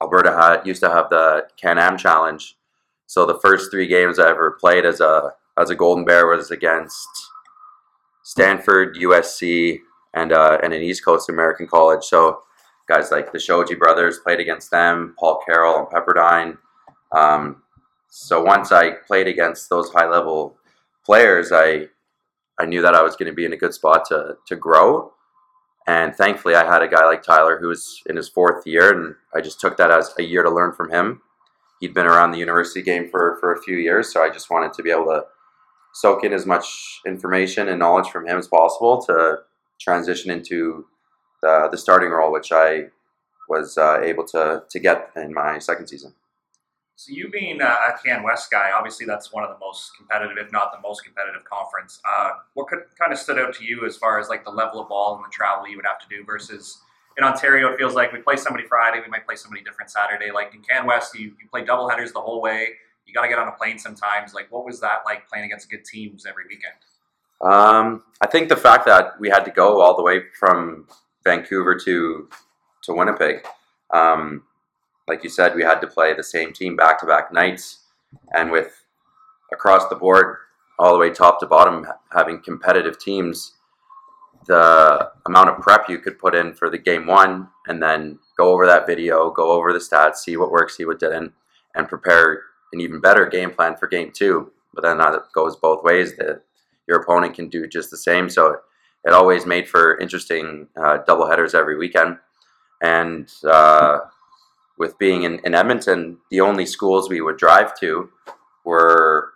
Alberta 0.00 0.32
had 0.32 0.66
used 0.66 0.82
to 0.82 0.90
have 0.90 1.08
the 1.08 1.46
Can 1.56 1.78
Am 1.78 1.96
Challenge. 1.96 2.56
So 3.06 3.24
the 3.24 3.38
first 3.38 3.70
three 3.70 3.86
games 3.86 4.18
I 4.18 4.30
ever 4.30 4.58
played 4.60 4.84
as 4.84 5.00
a 5.00 5.32
as 5.58 5.70
a 5.70 5.74
Golden 5.74 6.04
Bear 6.04 6.26
was 6.26 6.50
against 6.50 7.08
Stanford, 8.22 8.96
USC, 8.96 9.78
and 10.14 10.32
uh, 10.32 10.58
and 10.62 10.74
an 10.74 10.82
East 10.82 11.04
Coast 11.04 11.30
American 11.30 11.66
college. 11.66 12.04
So 12.04 12.42
guys 12.88 13.10
like 13.10 13.32
the 13.32 13.38
Shoji 13.38 13.76
brothers 13.76 14.18
played 14.18 14.40
against 14.40 14.70
them, 14.70 15.14
Paul 15.18 15.40
Carroll 15.46 15.78
and 15.78 15.88
Pepperdine. 15.88 16.58
Um, 17.16 17.61
so 18.14 18.42
once 18.42 18.70
I 18.72 18.90
played 18.90 19.26
against 19.26 19.70
those 19.70 19.90
high 19.90 20.06
level 20.06 20.58
players, 21.02 21.50
I 21.50 21.88
I 22.60 22.66
knew 22.66 22.82
that 22.82 22.94
I 22.94 23.02
was 23.02 23.16
going 23.16 23.30
to 23.30 23.34
be 23.34 23.46
in 23.46 23.54
a 23.54 23.56
good 23.56 23.72
spot 23.72 24.04
to 24.08 24.36
to 24.48 24.54
grow. 24.54 25.14
And 25.86 26.14
thankfully, 26.14 26.54
I 26.54 26.70
had 26.70 26.82
a 26.82 26.88
guy 26.88 27.06
like 27.06 27.22
Tyler 27.22 27.58
who 27.58 27.68
was 27.68 28.02
in 28.04 28.16
his 28.16 28.28
fourth 28.28 28.66
year, 28.66 28.92
and 28.92 29.14
I 29.34 29.40
just 29.40 29.60
took 29.60 29.78
that 29.78 29.90
as 29.90 30.14
a 30.18 30.22
year 30.22 30.42
to 30.42 30.50
learn 30.50 30.74
from 30.74 30.90
him. 30.90 31.22
He'd 31.80 31.94
been 31.94 32.06
around 32.06 32.32
the 32.32 32.38
university 32.38 32.82
game 32.82 33.08
for, 33.08 33.38
for 33.40 33.50
a 33.50 33.62
few 33.62 33.78
years, 33.78 34.12
so 34.12 34.22
I 34.22 34.28
just 34.28 34.50
wanted 34.50 34.74
to 34.74 34.82
be 34.82 34.90
able 34.90 35.06
to 35.06 35.24
soak 35.94 36.22
in 36.22 36.34
as 36.34 36.44
much 36.44 37.00
information 37.06 37.68
and 37.68 37.78
knowledge 37.78 38.10
from 38.10 38.28
him 38.28 38.36
as 38.36 38.46
possible 38.46 39.02
to 39.06 39.38
transition 39.80 40.30
into 40.30 40.84
the, 41.40 41.68
the 41.72 41.78
starting 41.78 42.10
role, 42.10 42.30
which 42.30 42.52
I 42.52 42.88
was 43.48 43.78
uh, 43.78 44.00
able 44.02 44.24
to, 44.28 44.64
to 44.68 44.78
get 44.78 45.10
in 45.16 45.32
my 45.32 45.58
second 45.58 45.88
season. 45.88 46.14
So 46.96 47.12
you 47.12 47.30
being 47.30 47.60
a 47.60 47.94
Can 48.04 48.22
West 48.22 48.50
guy, 48.50 48.70
obviously 48.76 49.06
that's 49.06 49.32
one 49.32 49.42
of 49.42 49.50
the 49.50 49.58
most 49.58 49.96
competitive, 49.96 50.36
if 50.38 50.52
not 50.52 50.72
the 50.72 50.80
most 50.86 51.02
competitive 51.04 51.42
conference. 51.44 52.00
Uh, 52.08 52.30
what 52.54 52.68
could, 52.68 52.80
kind 52.98 53.12
of 53.12 53.18
stood 53.18 53.38
out 53.38 53.54
to 53.54 53.64
you 53.64 53.86
as 53.86 53.96
far 53.96 54.20
as 54.20 54.28
like 54.28 54.44
the 54.44 54.50
level 54.50 54.80
of 54.80 54.88
ball 54.88 55.16
and 55.16 55.24
the 55.24 55.30
travel 55.30 55.66
you 55.68 55.76
would 55.76 55.86
have 55.86 55.98
to 55.98 56.06
do 56.08 56.24
versus 56.24 56.80
in 57.16 57.24
Ontario? 57.24 57.72
It 57.72 57.78
feels 57.78 57.94
like 57.94 58.12
we 58.12 58.20
play 58.20 58.36
somebody 58.36 58.66
Friday, 58.66 59.00
we 59.00 59.10
might 59.10 59.26
play 59.26 59.36
somebody 59.36 59.62
different 59.64 59.90
Saturday. 59.90 60.30
Like 60.30 60.54
in 60.54 60.60
Can 60.62 60.86
West, 60.86 61.18
you, 61.18 61.28
you 61.40 61.48
play 61.50 61.64
double 61.64 61.88
headers 61.88 62.12
the 62.12 62.20
whole 62.20 62.40
way. 62.40 62.68
You 63.06 63.14
got 63.14 63.22
to 63.22 63.28
get 63.28 63.38
on 63.38 63.48
a 63.48 63.52
plane 63.52 63.78
sometimes. 63.78 64.34
Like 64.34 64.52
what 64.52 64.64
was 64.64 64.80
that 64.80 64.98
like 65.04 65.28
playing 65.28 65.46
against 65.46 65.70
good 65.70 65.84
teams 65.84 66.26
every 66.26 66.44
weekend? 66.48 66.74
Um, 67.42 68.04
I 68.20 68.28
think 68.28 68.48
the 68.48 68.56
fact 68.56 68.86
that 68.86 69.18
we 69.18 69.28
had 69.28 69.44
to 69.44 69.50
go 69.50 69.80
all 69.80 69.96
the 69.96 70.02
way 70.02 70.22
from 70.38 70.86
Vancouver 71.24 71.78
to 71.84 72.28
to 72.82 72.92
Winnipeg, 72.92 73.44
um, 73.92 74.42
like 75.08 75.24
you 75.24 75.30
said, 75.30 75.54
we 75.54 75.62
had 75.62 75.80
to 75.80 75.86
play 75.86 76.14
the 76.14 76.22
same 76.22 76.52
team 76.52 76.76
back 76.76 77.00
to 77.00 77.06
back 77.06 77.32
nights, 77.32 77.80
and 78.34 78.50
with 78.50 78.84
across 79.52 79.88
the 79.88 79.96
board, 79.96 80.36
all 80.78 80.92
the 80.92 80.98
way 80.98 81.10
top 81.10 81.40
to 81.40 81.46
bottom, 81.46 81.86
having 82.12 82.40
competitive 82.40 82.98
teams, 82.98 83.52
the 84.46 85.10
amount 85.26 85.48
of 85.48 85.58
prep 85.58 85.88
you 85.88 85.98
could 85.98 86.18
put 86.18 86.34
in 86.34 86.54
for 86.54 86.70
the 86.70 86.78
game 86.78 87.06
one, 87.06 87.48
and 87.66 87.82
then 87.82 88.18
go 88.36 88.52
over 88.52 88.66
that 88.66 88.86
video, 88.86 89.30
go 89.30 89.52
over 89.52 89.72
the 89.72 89.78
stats, 89.78 90.16
see 90.16 90.36
what 90.36 90.50
works, 90.50 90.76
see 90.76 90.84
what 90.84 90.98
didn't, 90.98 91.32
and 91.74 91.88
prepare 91.88 92.42
an 92.72 92.80
even 92.80 93.00
better 93.00 93.26
game 93.26 93.50
plan 93.50 93.76
for 93.76 93.86
game 93.86 94.10
two. 94.12 94.50
But 94.74 94.82
then 94.82 94.98
that 94.98 95.20
goes 95.34 95.56
both 95.56 95.84
ways. 95.84 96.16
That 96.16 96.42
your 96.88 97.00
opponent 97.00 97.34
can 97.34 97.48
do 97.48 97.66
just 97.66 97.90
the 97.90 97.96
same. 97.96 98.28
So 98.28 98.56
it 99.04 99.12
always 99.12 99.46
made 99.46 99.68
for 99.68 99.98
interesting 99.98 100.68
uh, 100.82 100.98
double 101.06 101.28
headers 101.28 101.54
every 101.54 101.76
weekend. 101.76 102.16
And 102.82 103.30
uh, 103.44 103.98
with 104.78 104.98
being 104.98 105.22
in, 105.22 105.40
in 105.44 105.54
Edmonton, 105.54 106.18
the 106.30 106.40
only 106.40 106.66
schools 106.66 107.08
we 107.08 107.20
would 107.20 107.36
drive 107.36 107.78
to 107.80 108.10
were 108.64 109.32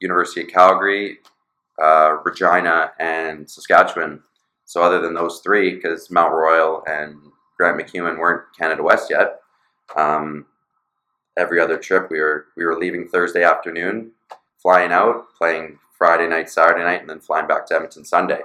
University 0.00 0.42
of 0.42 0.48
Calgary, 0.48 1.18
uh, 1.82 2.16
Regina, 2.24 2.92
and 2.98 3.48
Saskatchewan. 3.50 4.22
So 4.64 4.82
other 4.82 5.00
than 5.00 5.14
those 5.14 5.40
three, 5.40 5.74
because 5.74 6.10
Mount 6.10 6.32
Royal 6.32 6.82
and 6.86 7.16
Grant 7.56 7.80
MacEwan 7.80 8.18
weren't 8.18 8.44
Canada 8.58 8.82
West 8.82 9.10
yet, 9.10 9.40
um, 9.96 10.46
every 11.36 11.60
other 11.60 11.78
trip 11.78 12.10
we 12.10 12.20
were 12.20 12.46
we 12.56 12.64
were 12.64 12.78
leaving 12.78 13.08
Thursday 13.08 13.44
afternoon, 13.44 14.12
flying 14.58 14.92
out, 14.92 15.26
playing 15.38 15.78
Friday 15.96 16.28
night, 16.28 16.50
Saturday 16.50 16.84
night, 16.84 17.00
and 17.00 17.08
then 17.08 17.20
flying 17.20 17.46
back 17.46 17.66
to 17.66 17.74
Edmonton 17.74 18.04
Sunday. 18.04 18.40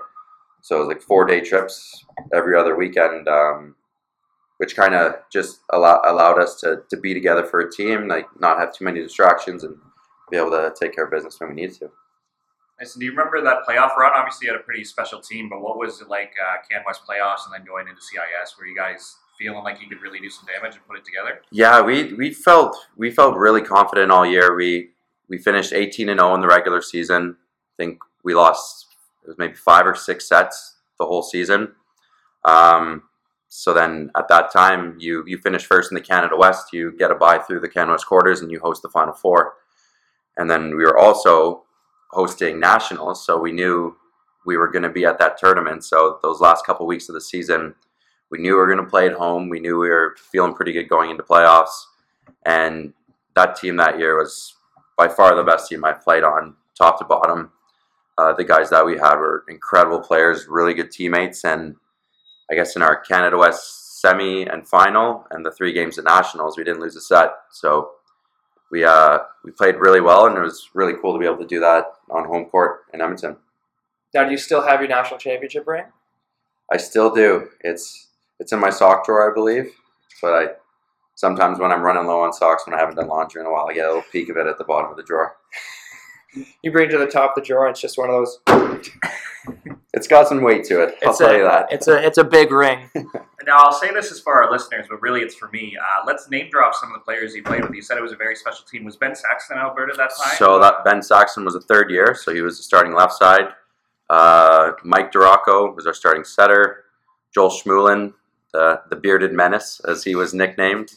So 0.62 0.76
it 0.76 0.80
was 0.80 0.88
like 0.88 1.02
four 1.02 1.26
day 1.26 1.42
trips 1.42 2.06
every 2.34 2.56
other 2.56 2.76
weekend, 2.76 3.28
um, 3.28 3.76
which 4.62 4.76
kind 4.76 4.94
of 4.94 5.16
just 5.32 5.62
allow, 5.72 6.00
allowed 6.06 6.40
us 6.40 6.62
to, 6.62 6.84
to 6.88 6.96
be 6.96 7.16
together 7.16 7.44
for 7.44 7.62
a 7.62 7.72
team, 7.72 8.08
like 8.08 8.28
not 8.40 8.60
have 8.60 8.72
too 8.72 8.86
many 8.86 9.02
distractions 9.02 9.64
and 9.64 9.76
be 10.30 10.38
able 10.38 10.52
to 10.52 10.72
take 10.80 10.94
care 10.94 11.06
of 11.06 11.10
business 11.10 11.40
when 11.40 11.50
we 11.50 11.56
needed 11.56 11.76
to. 11.80 11.90
Nice. 12.80 12.94
And 12.94 13.00
do 13.00 13.06
you 13.08 13.12
remember 13.12 13.42
that 13.42 13.66
playoff 13.68 13.98
run? 13.98 14.12
Obviously, 14.16 14.46
you 14.46 14.54
had 14.54 14.62
a 14.62 14.64
pretty 14.64 14.84
special 14.84 15.20
team, 15.20 15.50
but 15.50 15.62
what 15.62 15.80
was 15.80 16.00
it 16.00 16.10
like 16.10 16.34
uh, 16.40 16.58
Can 16.70 16.84
West 16.86 17.02
playoffs 17.10 17.46
and 17.46 17.56
then 17.56 17.66
going 17.66 17.88
into 17.88 18.04
CIS? 18.04 18.56
Were 18.56 18.68
you 18.68 18.76
guys 18.76 19.16
feeling 19.36 19.64
like 19.64 19.82
you 19.82 19.88
could 19.88 20.00
really 20.00 20.20
do 20.20 20.30
some 20.30 20.46
damage 20.46 20.76
and 20.76 20.88
put 20.88 20.96
it 20.96 21.06
together? 21.06 21.42
Yeah, 21.50 21.82
we, 21.82 22.14
we 22.14 22.32
felt 22.32 22.78
we 22.96 23.10
felt 23.10 23.36
really 23.36 23.64
confident 23.64 24.12
all 24.12 24.28
year. 24.28 24.56
We 24.56 24.92
we 25.28 25.40
finished 25.40 25.74
18 25.74 26.08
and 26.08 26.20
0 26.20 26.36
in 26.36 26.42
the 26.42 26.48
regular 26.48 26.84
season. 26.84 27.36
I 27.40 27.74
think 27.82 27.98
we 28.24 28.36
lost 28.36 28.86
it 29.24 29.28
was 29.28 29.40
maybe 29.40 29.56
five 29.56 29.88
or 29.88 29.96
six 29.96 30.30
sets 30.30 30.76
the 31.00 31.06
whole 31.08 31.24
season. 31.24 31.74
Um, 32.46 33.04
so 33.54 33.74
then 33.74 34.10
at 34.16 34.30
that 34.30 34.50
time, 34.50 34.96
you 34.98 35.26
you 35.28 35.38
finish 35.38 35.66
first 35.66 35.92
in 35.92 35.96
the 35.96 36.02
Canada 36.02 36.38
West, 36.38 36.72
you 36.72 36.94
get 36.98 37.12
a 37.12 37.16
bye 37.16 37.38
through 37.38 37.60
the 37.60 37.68
Canada 37.68 37.92
West 37.92 38.06
quarters, 38.06 38.40
and 38.40 38.50
you 38.50 38.62
host 38.62 38.82
the 38.82 38.88
Final 38.88 39.14
Four. 39.14 39.56
And 40.38 40.50
then 40.50 40.78
we 40.78 40.86
were 40.86 40.98
also 40.98 41.64
hosting 42.12 42.62
nationals, 42.62 43.26
so 43.26 43.38
we 43.38 43.52
knew 43.52 43.98
we 44.46 44.56
were 44.56 44.72
going 44.72 44.84
to 44.84 44.90
be 44.90 45.06
at 45.06 45.20
that 45.20 45.38
tournament. 45.38 45.84
So 45.84 46.18
those 46.24 46.40
last 46.40 46.66
couple 46.66 46.88
weeks 46.88 47.10
of 47.10 47.14
the 47.14 47.20
season, 47.20 47.76
we 48.30 48.40
knew 48.40 48.52
we 48.52 48.56
were 48.56 48.74
going 48.74 48.86
to 48.86 48.90
play 48.90 49.08
at 49.08 49.14
home. 49.14 49.50
We 49.50 49.60
knew 49.60 49.78
we 49.78 49.90
were 49.90 50.16
feeling 50.32 50.54
pretty 50.54 50.72
good 50.72 50.88
going 50.88 51.10
into 51.10 51.24
playoffs, 51.24 51.76
and 52.46 52.94
that 53.36 53.58
team 53.58 53.76
that 53.76 54.00
year 54.00 54.18
was 54.18 54.56
by 54.98 55.10
far 55.10 55.36
the 55.36 55.44
best 55.44 55.68
team 55.68 55.84
I 55.84 55.92
played 55.92 56.24
on, 56.24 56.56
top 56.78 57.00
to 57.00 57.04
bottom. 57.04 57.52
Uh, 58.18 58.32
the 58.32 58.46
guys 58.46 58.70
that 58.70 58.86
we 58.86 58.94
had 58.94 59.16
were 59.16 59.44
incredible 59.50 60.00
players, 60.00 60.48
really 60.48 60.74
good 60.74 60.90
teammates, 60.92 61.44
and 61.44 61.76
I 62.52 62.56
guess 62.56 62.76
in 62.76 62.82
our 62.82 62.98
Canada 62.98 63.38
West 63.38 64.02
semi 64.02 64.44
and 64.44 64.68
final, 64.68 65.26
and 65.32 65.46
the 65.46 65.52
three 65.52 65.72
games 65.72 65.98
at 65.98 66.04
nationals, 66.04 66.58
we 66.58 66.64
didn't 66.64 66.82
lose 66.82 66.96
a 66.96 67.02
set. 67.02 67.32
So 67.52 67.92
we 68.72 68.84
uh, 68.84 69.20
we 69.44 69.52
played 69.52 69.76
really 69.76 70.02
well, 70.02 70.26
and 70.26 70.38
it 70.38 70.42
was 70.42 70.70
really 70.74 70.94
cool 71.02 71.14
to 71.14 71.20
be 71.20 71.26
able 71.26 71.38
to 71.38 71.48
do 71.48 71.60
that 71.62 71.86
on 72.10 72.26
home 72.26 72.46
court 72.46 72.82
in 72.94 73.02
Edmonton. 73.02 73.38
Now, 74.14 74.26
do 74.26 74.32
you 74.32 74.38
still 74.38 74.62
have 74.62 74.82
your 74.82 74.90
national 74.90 75.20
championship 75.20 75.66
ring? 75.66 75.86
I 76.72 76.78
still 76.78 77.14
do. 77.14 77.50
It's 77.62 78.10
it's 78.40 78.52
in 78.52 78.60
my 78.60 78.70
sock 78.70 79.06
drawer, 79.06 79.32
I 79.32 79.34
believe. 79.34 79.72
But 80.22 80.34
I 80.34 80.48
sometimes 81.16 81.60
when 81.60 81.72
I'm 81.72 81.82
running 81.82 82.06
low 82.06 82.22
on 82.22 82.34
socks, 82.34 82.64
when 82.66 82.74
I 82.76 82.80
haven't 82.80 82.96
done 82.96 83.08
laundry 83.08 83.42
in 83.42 83.48
a 83.48 83.52
while, 83.52 83.68
I 83.70 83.74
get 83.74 83.86
a 83.86 83.90
little 83.90 84.04
peek 84.12 84.30
of 84.30 84.38
it 84.38 84.48
at 84.48 84.58
the 84.58 84.66
bottom 84.66 84.92
of 84.92 84.98
the 84.98 85.04
drawer. 85.04 85.36
You 86.62 86.72
bring 86.72 86.90
it 86.90 86.92
to 86.92 86.98
the 86.98 87.08
top 87.08 87.36
of 87.38 87.44
the 87.44 87.48
drawer, 87.48 87.68
and 87.68 87.74
it's 87.74 87.82
just 87.82 87.98
one 87.98 88.10
of 88.10 88.16
those. 88.16 88.40
It's 89.94 90.08
got 90.08 90.28
some 90.28 90.42
weight 90.42 90.64
to 90.66 90.82
it. 90.84 90.96
I'll 91.04 91.10
It's 91.10 91.18
tell 91.18 91.32
a, 91.32 91.38
you 91.38 91.44
that. 91.44 91.68
It's 91.72 91.88
a 91.88 92.06
it's 92.06 92.18
a 92.18 92.24
big 92.24 92.52
ring. 92.52 92.90
Now, 93.44 93.58
I'll 93.58 93.72
say 93.72 93.92
this 93.92 94.12
is 94.12 94.20
for 94.20 94.36
our 94.44 94.52
listeners, 94.52 94.86
but 94.88 95.02
really 95.02 95.22
it's 95.22 95.34
for 95.34 95.50
me. 95.50 95.76
Uh, 95.76 96.06
let's 96.06 96.30
name 96.30 96.52
drop 96.52 96.76
some 96.76 96.92
of 96.92 97.00
the 97.00 97.04
players 97.04 97.34
you 97.34 97.42
played 97.42 97.64
with. 97.64 97.74
You 97.74 97.82
said 97.82 97.98
it 97.98 98.02
was 98.04 98.12
a 98.12 98.16
very 98.16 98.36
special 98.36 98.66
team. 98.66 98.86
Was 98.86 98.98
Ben 98.98 99.16
Saxton 99.16 99.58
Alberta 99.58 99.94
that 99.98 100.12
time? 100.16 100.36
So 100.38 100.60
that 100.60 100.86
Ben 100.86 101.02
Saxton 101.02 101.44
was 101.44 101.56
a 101.56 101.60
third 101.62 101.90
year, 101.90 102.14
so 102.14 102.32
he 102.36 102.42
was 102.42 102.58
the 102.58 102.64
starting 102.64 102.94
left 102.94 103.14
side. 103.14 103.48
Uh, 104.12 104.74
Mike 104.84 105.12
Duraco 105.12 105.76
was 105.76 105.88
our 105.88 105.94
starting 105.94 106.24
setter. 106.24 106.84
Joel 107.34 107.50
Schmuland, 107.50 108.14
the 108.54 108.82
the 108.92 108.96
bearded 108.96 109.34
menace, 109.34 109.82
as 109.88 110.04
he 110.04 110.14
was 110.14 110.36
nicknamed. 110.36 110.92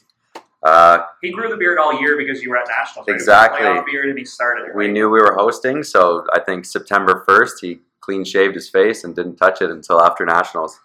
Uh, 0.64 1.04
he 1.20 1.30
grew 1.30 1.50
the 1.50 1.56
beard 1.56 1.78
all 1.78 2.00
year 2.00 2.16
because 2.16 2.42
you 2.42 2.48
were 2.48 2.56
at 2.56 2.66
nationals. 2.66 3.06
Right? 3.06 3.14
Exactly. 3.14 3.66
It 3.66 3.68
was 3.68 3.78
a 3.78 3.82
playoff 3.82 3.86
beard 3.86 4.08
and 4.08 4.18
he 4.18 4.24
started 4.24 4.68
it. 4.68 4.74
we 4.74 4.88
knew 4.88 5.10
we 5.10 5.20
were 5.20 5.34
hosting, 5.34 5.82
so 5.82 6.24
I 6.32 6.40
think 6.40 6.64
September 6.64 7.22
first 7.26 7.60
he 7.60 7.80
clean 8.00 8.24
shaved 8.24 8.54
his 8.54 8.68
face 8.68 9.04
and 9.04 9.14
didn't 9.14 9.36
touch 9.36 9.60
it 9.60 9.70
until 9.70 10.00
after 10.00 10.24
nationals. 10.24 10.80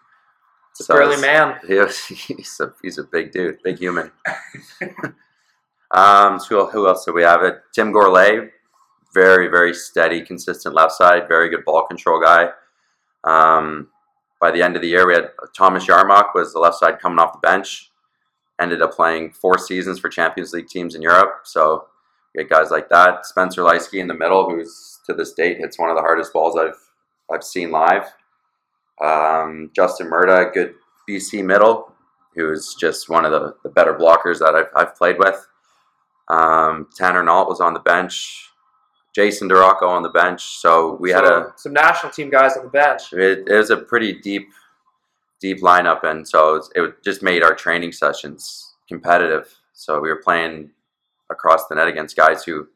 It's 0.72 0.82
a 0.82 0.84
So 0.84 0.96
burly 0.96 1.20
man. 1.22 1.60
He 1.68 1.76
was, 1.76 2.06
he's 2.06 2.60
a 2.60 2.74
he's 2.82 2.98
a 2.98 3.04
big 3.04 3.32
dude, 3.32 3.60
big 3.64 3.80
human. 3.80 4.12
um, 5.92 6.40
so 6.40 6.66
who, 6.66 6.70
who 6.72 6.88
else 6.88 7.06
do 7.06 7.14
we 7.14 7.24
have? 7.24 7.44
It 7.44 7.62
Tim 7.74 7.94
Gourlay, 7.94 8.50
very 9.14 9.48
very 9.48 9.74
steady, 9.74 10.22
consistent 10.22 10.76
left 10.76 10.92
side, 10.92 11.30
very 11.30 11.50
good 11.50 11.64
ball 11.64 11.86
control 11.88 12.22
guy. 12.22 12.50
Um, 13.24 13.88
by 14.42 14.52
the 14.52 14.62
end 14.62 14.76
of 14.76 14.82
the 14.82 14.90
year, 14.90 15.08
we 15.08 15.14
had 15.14 15.32
Thomas 15.56 15.86
Yarmock 15.86 16.34
was 16.36 16.54
the 16.54 16.60
left 16.60 16.78
side 16.78 17.00
coming 17.00 17.20
off 17.20 17.34
the 17.34 17.40
bench. 17.40 17.92
Ended 18.60 18.82
up 18.82 18.94
playing 18.94 19.32
four 19.32 19.58
seasons 19.58 20.00
for 20.00 20.10
Champions 20.10 20.54
League 20.54 20.68
teams 20.68 20.96
in 20.96 21.02
Europe. 21.02 21.42
So 21.46 21.86
we 22.36 22.44
had 22.44 22.50
guys 22.50 22.72
like 22.72 22.90
that. 22.90 23.26
Spencer 23.26 23.62
Leisky 23.62 24.00
in 24.00 24.08
the 24.08 24.14
middle, 24.14 24.50
who's 24.50 25.00
to 25.06 25.14
this 25.14 25.34
date 25.34 25.58
hits 25.58 25.80
one 25.80 25.90
of 25.90 25.96
the 25.96 26.02
hardest 26.02 26.34
balls 26.34 26.58
I've 26.58 26.78
I've 27.32 27.44
seen 27.44 27.72
live. 27.72 28.06
Um, 29.02 29.72
Justin 29.76 30.10
Murda, 30.10 30.54
good 30.54 30.76
BC 31.10 31.44
middle, 31.44 31.94
who's 32.36 32.76
just 32.76 33.10
one 33.10 33.26
of 33.26 33.32
the, 33.32 33.56
the 33.64 33.70
better 33.70 33.94
blockers 33.94 34.40
that 34.40 34.56
I've, 34.56 34.70
I've 34.76 34.96
played 34.96 35.18
with. 35.20 35.48
Um, 36.28 36.88
Tanner 36.96 37.24
Nault 37.24 37.48
was 37.48 37.62
on 37.62 37.74
the 37.74 37.80
bench. 37.80 38.50
Jason 39.16 39.50
Duraco 39.50 39.84
on 39.84 40.04
the 40.04 40.10
bench. 40.10 40.60
So 40.60 40.98
we 41.00 41.10
had 41.10 41.24
a 41.24 41.54
some 41.56 41.74
national 41.74 42.12
team 42.12 42.30
guys 42.30 42.56
on 42.56 42.66
the 42.66 42.70
bench. 42.70 43.12
it, 43.14 43.48
it 43.48 43.58
was 43.58 43.72
a 43.72 43.78
pretty 43.78 44.14
deep 44.14 44.50
deep 45.40 45.62
lineup, 45.62 46.04
and 46.04 46.28
so 46.28 46.56
it, 46.56 46.64
it 46.76 47.04
just 47.04 47.24
made 47.24 47.44
our 47.44 47.56
training 47.56 47.92
sessions 47.92 48.74
competitive. 48.88 49.54
So 49.74 50.00
we 50.00 50.10
were 50.10 50.22
playing 50.22 50.72
across 51.30 51.68
the 51.68 51.76
net 51.76 51.88
against 51.88 52.16
guys 52.16 52.44
who 52.44 52.68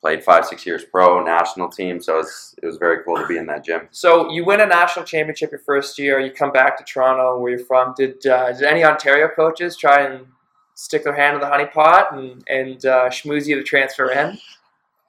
played 0.00 0.22
five 0.22 0.44
six 0.46 0.64
years 0.66 0.84
pro 0.84 1.22
national 1.24 1.68
team. 1.68 2.00
So 2.00 2.14
it 2.14 2.18
was, 2.18 2.54
it 2.62 2.66
was 2.66 2.76
very 2.76 3.02
cool 3.02 3.16
to 3.16 3.26
be 3.26 3.38
in 3.38 3.46
that 3.46 3.64
gym. 3.64 3.88
So 3.90 4.30
you 4.30 4.44
win 4.44 4.60
a 4.60 4.66
national 4.66 5.04
championship 5.04 5.50
your 5.50 5.60
first 5.60 5.98
year. 5.98 6.20
You 6.20 6.30
come 6.30 6.52
back 6.52 6.76
to 6.78 6.84
Toronto, 6.84 7.38
where 7.38 7.56
you're 7.56 7.66
from. 7.66 7.94
Did 7.96 8.24
uh, 8.26 8.52
did 8.52 8.62
any 8.62 8.84
Ontario 8.84 9.28
coaches 9.34 9.76
try 9.76 10.02
and 10.02 10.26
stick 10.74 11.04
their 11.04 11.14
hand 11.14 11.34
in 11.34 11.40
the 11.40 11.48
honey 11.48 11.66
pot 11.66 12.16
and 12.16 12.44
and 12.48 12.84
uh, 12.86 13.08
schmooze 13.08 13.46
you 13.46 13.56
to 13.56 13.64
transfer 13.64 14.10
in? 14.12 14.38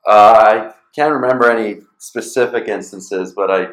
Uh, 0.08 0.12
I 0.12 0.74
can't 0.96 1.14
remember 1.14 1.52
any 1.52 1.82
specific 1.98 2.68
instances, 2.68 3.34
but 3.34 3.52
I, 3.52 3.68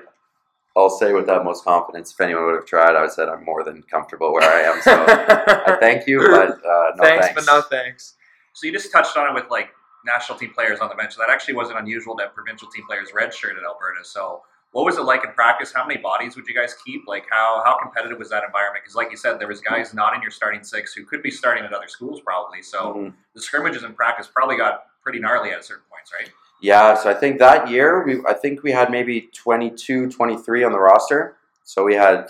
I'll 0.77 0.91
say 0.91 1.13
with 1.13 1.27
that 1.27 1.45
most 1.45 1.65
confidence, 1.65 2.13
if 2.13 2.21
anyone 2.21 2.47
would 2.47 2.55
have 2.57 2.67
tried, 2.67 2.91
I 2.91 3.01
would 3.01 3.03
have 3.03 3.13
said 3.13 3.29
I'm 3.29 3.45
more 3.45 3.63
than 3.63 3.83
comfortable 3.85 4.33
where 4.33 4.43
I 4.43 4.63
am. 4.63 4.83
So 4.83 5.05
I 5.09 5.77
thank 5.81 6.07
you, 6.09 6.19
but 6.21 6.51
uh, 6.65 6.91
no 6.97 7.03
thanks, 7.05 7.27
thanks. 7.27 7.47
but 7.47 7.53
no 7.53 7.63
thanks. 7.63 8.15
So 8.55 8.67
you 8.67 8.73
just 8.73 8.91
touched 8.91 9.17
on 9.17 9.29
it 9.31 9.35
with 9.41 9.51
like 9.51 9.69
national 10.05 10.39
team 10.39 10.53
players 10.53 10.81
on 10.81 10.89
the 10.89 10.95
bench. 10.97 11.17
That 11.17 11.31
actually 11.31 11.55
wasn't 11.55 11.79
unusual 11.79 12.17
to 12.17 12.25
have 12.25 12.35
provincial 12.35 12.69
team 12.69 12.85
players 12.89 13.11
redshirted 13.13 13.57
at 13.59 13.65
Alberta. 13.65 14.03
So 14.05 14.43
what 14.73 14.85
was 14.85 14.97
it 14.99 15.03
like 15.03 15.25
in 15.25 15.31
practice? 15.33 15.73
How 15.73 15.87
many 15.87 16.01
bodies 16.01 16.35
would 16.35 16.47
you 16.49 16.55
guys 16.55 16.75
keep? 16.85 17.03
Like 17.07 17.27
how 17.31 17.63
how 17.65 17.79
competitive 17.81 18.19
was 18.19 18.31
that 18.31 18.43
environment? 18.43 18.83
Because 18.83 18.97
like 18.97 19.13
you 19.13 19.17
said, 19.17 19.39
there 19.39 19.47
was 19.49 19.61
guys 19.61 19.95
not 19.95 20.15
in 20.17 20.23
your 20.23 20.33
starting 20.33 20.65
six 20.65 20.93
who 20.93 21.05
could 21.05 21.23
be 21.23 21.31
starting 21.31 21.65
at 21.65 21.73
other 21.73 21.87
schools 21.89 22.21
probably. 22.21 22.63
So 22.63 22.95
Mhm. 22.95 23.15
the 23.35 23.41
scrimmages 23.41 23.85
in 23.85 23.95
practice 23.95 24.27
probably 24.27 24.57
got 24.57 24.87
pretty 25.05 25.21
gnarly 25.21 25.51
at 25.53 25.65
certain 25.65 25.85
points, 25.89 26.11
right? 26.19 26.31
Yeah, 26.65 26.95
so 26.95 27.11
I 27.11 27.15
think 27.15 27.39
that 27.41 27.69
year, 27.69 28.03
we, 28.07 28.23
I 28.27 28.33
think 28.33 28.63
we 28.63 28.73
had 28.73 28.91
maybe 28.91 29.29
22, 29.35 30.11
23 30.11 30.65
on 30.65 30.73
the 30.73 30.79
roster. 30.79 31.37
So 31.63 31.85
we 31.85 31.95
had 31.95 32.29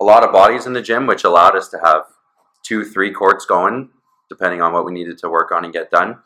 a 0.00 0.04
lot 0.04 0.24
of 0.24 0.32
bodies 0.32 0.66
in 0.66 0.72
the 0.72 0.82
gym, 0.82 1.06
which 1.06 1.22
allowed 1.22 1.54
us 1.54 1.68
to 1.68 1.78
have 1.84 2.02
two, 2.64 2.84
three 2.84 3.12
courts 3.12 3.46
going, 3.46 3.90
depending 4.28 4.60
on 4.60 4.72
what 4.72 4.84
we 4.84 4.90
needed 4.90 5.16
to 5.18 5.30
work 5.30 5.52
on 5.52 5.62
and 5.62 5.72
get 5.72 5.92
done. 5.92 6.18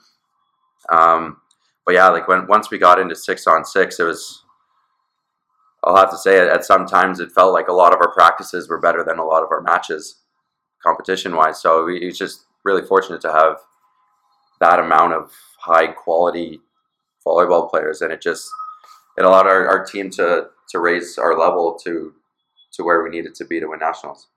Um, 0.89 1.43
but 1.85 1.93
yeah, 1.93 2.09
like 2.09 2.27
when 2.27 2.47
once 2.47 2.71
we 2.71 2.79
got 2.79 2.99
into 2.99 3.15
six 3.15 3.47
on 3.47 3.67
six, 3.67 4.01
it 4.01 4.05
was. 4.05 4.45
I'll 5.85 5.97
have 5.97 6.11
to 6.11 6.17
say 6.17 6.39
it. 6.39 6.49
At 6.49 6.65
some 6.65 6.87
times, 6.87 7.21
it 7.21 7.33
felt 7.33 7.53
like 7.53 7.69
a 7.69 7.75
lot 7.75 7.93
of 7.93 8.01
our 8.01 8.15
practices 8.15 8.67
were 8.67 8.81
better 8.81 9.05
than 9.05 9.19
a 9.19 9.27
lot 9.27 9.43
of 9.43 9.51
our 9.51 9.61
matches, 9.61 10.23
competition 10.83 11.37
wise. 11.37 11.61
So 11.61 11.85
we, 11.85 12.07
was 12.07 12.17
just 12.17 12.47
really 12.65 12.87
fortunate 12.87 13.21
to 13.21 13.33
have 13.33 13.59
that 14.61 14.79
amount 14.79 15.13
of 15.13 15.33
high 15.59 15.89
quality 15.89 16.63
volleyball 17.27 17.71
players, 17.71 18.03
and 18.03 18.13
it 18.13 18.21
just 18.21 18.51
it 19.19 19.25
allowed 19.25 19.47
our, 19.47 19.67
our 19.69 19.85
team 19.85 20.11
to 20.11 20.49
to 20.71 20.79
raise 20.79 21.19
our 21.19 21.39
level 21.39 21.79
to 21.85 22.15
to 22.73 22.85
where 22.85 23.03
we 23.03 23.11
needed 23.11 23.35
to 23.35 23.45
be 23.45 23.61
to 23.61 23.67
win 23.67 23.81
nationals. 23.81 24.29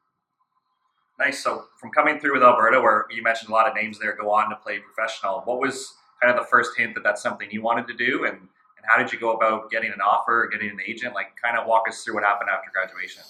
Nice. 1.17 1.41
So 1.41 1.65
from 1.79 1.91
coming 1.91 2.19
through 2.19 2.33
with 2.33 2.43
Alberta, 2.43 2.81
where 2.81 3.05
you 3.09 3.23
mentioned 3.23 3.49
a 3.49 3.53
lot 3.53 3.67
of 3.67 3.75
names 3.75 3.99
there 3.99 4.17
go 4.17 4.31
on 4.31 4.49
to 4.49 4.57
play 4.57 4.79
professional, 4.79 5.41
what 5.45 5.59
was 5.59 5.93
kind 6.21 6.35
of 6.35 6.43
the 6.43 6.47
first 6.49 6.71
hint 6.77 6.93
that 6.95 7.03
that's 7.03 7.21
something 7.21 7.49
you 7.51 7.61
wanted 7.61 7.87
to 7.87 7.93
do, 7.93 8.25
and 8.25 8.35
and 8.35 8.85
how 8.85 8.97
did 8.97 9.11
you 9.11 9.19
go 9.19 9.31
about 9.31 9.71
getting 9.71 9.91
an 9.91 10.01
offer, 10.01 10.49
getting 10.51 10.69
an 10.69 10.79
agent? 10.85 11.13
Like, 11.13 11.35
kind 11.41 11.57
of 11.57 11.67
walk 11.67 11.87
us 11.87 12.03
through 12.03 12.15
what 12.15 12.23
happened 12.23 12.49
after 12.51 12.69
graduation. 12.71 13.23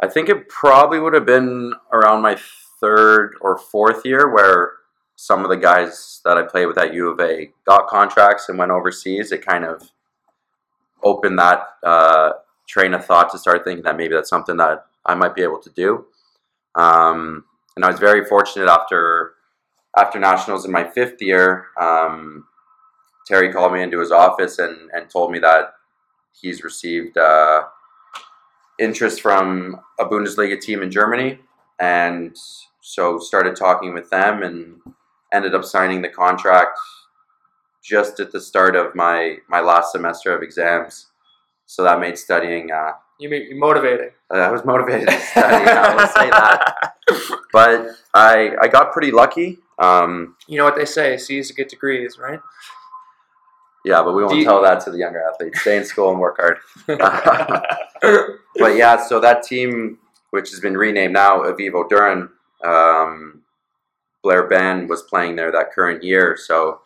I 0.00 0.08
think 0.08 0.28
it 0.28 0.48
probably 0.48 1.00
would 1.00 1.14
have 1.14 1.26
been 1.26 1.74
around 1.92 2.22
my 2.22 2.38
third 2.80 3.34
or 3.40 3.58
fourth 3.58 4.04
year 4.06 4.32
where 4.32 4.72
some 5.20 5.44
of 5.44 5.50
the 5.50 5.56
guys 5.56 6.22
that 6.24 6.38
I 6.38 6.44
played 6.44 6.64
with 6.64 6.78
at 6.78 6.94
U 6.94 7.10
of 7.10 7.20
A 7.20 7.50
got 7.66 7.88
contracts 7.88 8.48
and 8.48 8.58
went 8.58 8.70
overseas. 8.70 9.32
It 9.32 9.44
kind 9.44 9.66
of 9.66 9.90
opened 11.02 11.38
that 11.38 11.62
uh, 11.82 12.32
train 12.66 12.94
of 12.94 13.04
thought 13.04 13.30
to 13.32 13.38
start 13.38 13.62
thinking 13.62 13.84
that 13.84 13.98
maybe 13.98 14.14
that's 14.14 14.30
something 14.30 14.56
that 14.56 14.86
I 15.04 15.14
might 15.14 15.34
be 15.34 15.42
able 15.42 15.58
to 15.58 15.68
do. 15.68 16.06
Um, 16.74 17.44
and 17.76 17.84
I 17.84 17.90
was 17.90 18.00
very 18.00 18.24
fortunate 18.24 18.70
after 18.70 19.34
after 19.94 20.18
nationals 20.18 20.64
in 20.64 20.72
my 20.72 20.88
fifth 20.88 21.20
year. 21.20 21.66
Um, 21.78 22.46
Terry 23.26 23.52
called 23.52 23.74
me 23.74 23.82
into 23.82 24.00
his 24.00 24.12
office 24.12 24.58
and, 24.58 24.90
and 24.94 25.10
told 25.10 25.32
me 25.32 25.38
that 25.40 25.74
he's 26.32 26.64
received 26.64 27.18
uh, 27.18 27.64
interest 28.78 29.20
from 29.20 29.82
a 29.98 30.06
Bundesliga 30.06 30.58
team 30.58 30.82
in 30.82 30.90
Germany, 30.90 31.40
and 31.78 32.34
so 32.80 33.18
started 33.18 33.54
talking 33.54 33.92
with 33.92 34.08
them 34.08 34.42
and 34.42 34.80
ended 35.32 35.54
up 35.54 35.64
signing 35.64 36.02
the 36.02 36.08
contract 36.08 36.78
just 37.82 38.20
at 38.20 38.30
the 38.32 38.40
start 38.40 38.76
of 38.76 38.94
my 38.94 39.36
my 39.48 39.60
last 39.60 39.92
semester 39.92 40.34
of 40.34 40.42
exams. 40.42 41.06
So 41.66 41.82
that 41.84 42.00
made 42.00 42.18
studying. 42.18 42.70
Uh, 42.72 42.92
You 43.18 43.28
make 43.30 43.48
you 43.48 43.56
motivating. 43.58 44.10
I 44.30 44.50
was 44.50 44.64
motivated 44.64 45.08
to 45.08 45.20
study. 45.20 45.64
I 45.70 45.94
will 45.94 46.08
say 46.08 46.30
that. 46.30 46.94
But 47.52 47.76
I 48.14 48.54
I 48.62 48.68
got 48.68 48.92
pretty 48.92 49.10
lucky. 49.10 49.58
Um, 49.78 50.36
You 50.48 50.58
know 50.58 50.64
what 50.64 50.76
they 50.76 50.84
say: 50.86 51.16
C's 51.16 51.48
to 51.48 51.54
get 51.54 51.68
degrees, 51.68 52.18
right? 52.18 52.40
yeah, 53.84 54.02
but 54.04 54.12
we 54.14 54.22
won't 54.22 54.36
you- 54.36 54.44
tell 54.44 54.60
that 54.62 54.80
to 54.84 54.90
the 54.90 54.98
younger 54.98 55.22
athletes. 55.28 55.60
Stay 55.62 55.76
in 55.76 55.84
school 55.84 56.10
and 56.12 56.20
work 56.20 56.36
hard. 56.42 56.58
but 58.62 58.76
yeah, 58.76 58.96
so 59.08 59.20
that 59.20 59.42
team, 59.42 59.98
which 60.30 60.50
has 60.50 60.60
been 60.60 60.76
renamed 60.76 61.14
now 61.14 61.40
evivo 61.42 61.88
Düren, 61.88 62.28
um, 62.64 63.42
Blair 64.22 64.46
Bann 64.48 64.86
was 64.86 65.02
playing 65.02 65.36
there 65.36 65.52
that 65.52 65.72
current 65.72 66.02
year. 66.02 66.36
So 66.38 66.80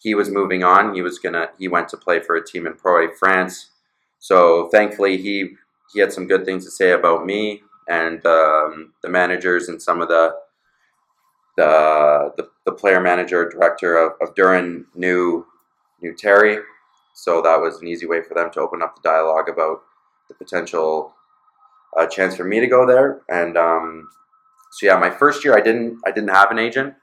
he 0.00 0.14
was 0.14 0.30
moving 0.30 0.62
on. 0.62 0.94
He 0.94 1.02
was 1.02 1.18
gonna. 1.18 1.48
He 1.58 1.68
went 1.68 1.88
to 1.90 1.96
play 1.96 2.20
for 2.20 2.36
a 2.36 2.46
team 2.46 2.66
in 2.66 2.74
Pro 2.74 3.12
France. 3.14 3.70
So 4.18 4.68
thankfully, 4.68 5.16
he 5.16 5.54
he 5.92 6.00
had 6.00 6.12
some 6.12 6.26
good 6.26 6.44
things 6.44 6.64
to 6.64 6.70
say 6.70 6.92
about 6.92 7.24
me 7.24 7.62
and 7.88 8.24
um, 8.26 8.92
the 9.02 9.08
managers 9.08 9.68
and 9.68 9.80
some 9.80 10.00
of 10.00 10.08
the 10.08 10.34
the 11.56 12.32
the, 12.36 12.48
the 12.66 12.72
player 12.72 13.00
manager 13.00 13.48
director 13.48 13.96
of, 13.96 14.12
of 14.20 14.34
Düren 14.34 14.84
knew 14.94 15.46
knew 16.02 16.14
Terry. 16.14 16.58
So 17.14 17.40
that 17.42 17.60
was 17.60 17.80
an 17.80 17.86
easy 17.86 18.06
way 18.06 18.22
for 18.22 18.34
them 18.34 18.50
to 18.52 18.60
open 18.60 18.82
up 18.82 18.96
the 18.96 19.08
dialogue 19.08 19.48
about 19.48 19.82
the 20.28 20.34
potential 20.34 21.14
uh, 21.96 22.06
chance 22.06 22.36
for 22.36 22.44
me 22.44 22.60
to 22.60 22.66
go 22.66 22.86
there. 22.86 23.22
And 23.28 23.56
um, 23.56 24.08
so 24.74 24.86
yeah, 24.86 24.96
my 24.96 25.08
first 25.08 25.44
year 25.44 25.56
I 25.56 25.60
didn't 25.60 26.00
I 26.04 26.10
didn't 26.10 26.34
have 26.34 26.50
an 26.50 26.58
agent, 26.58 26.94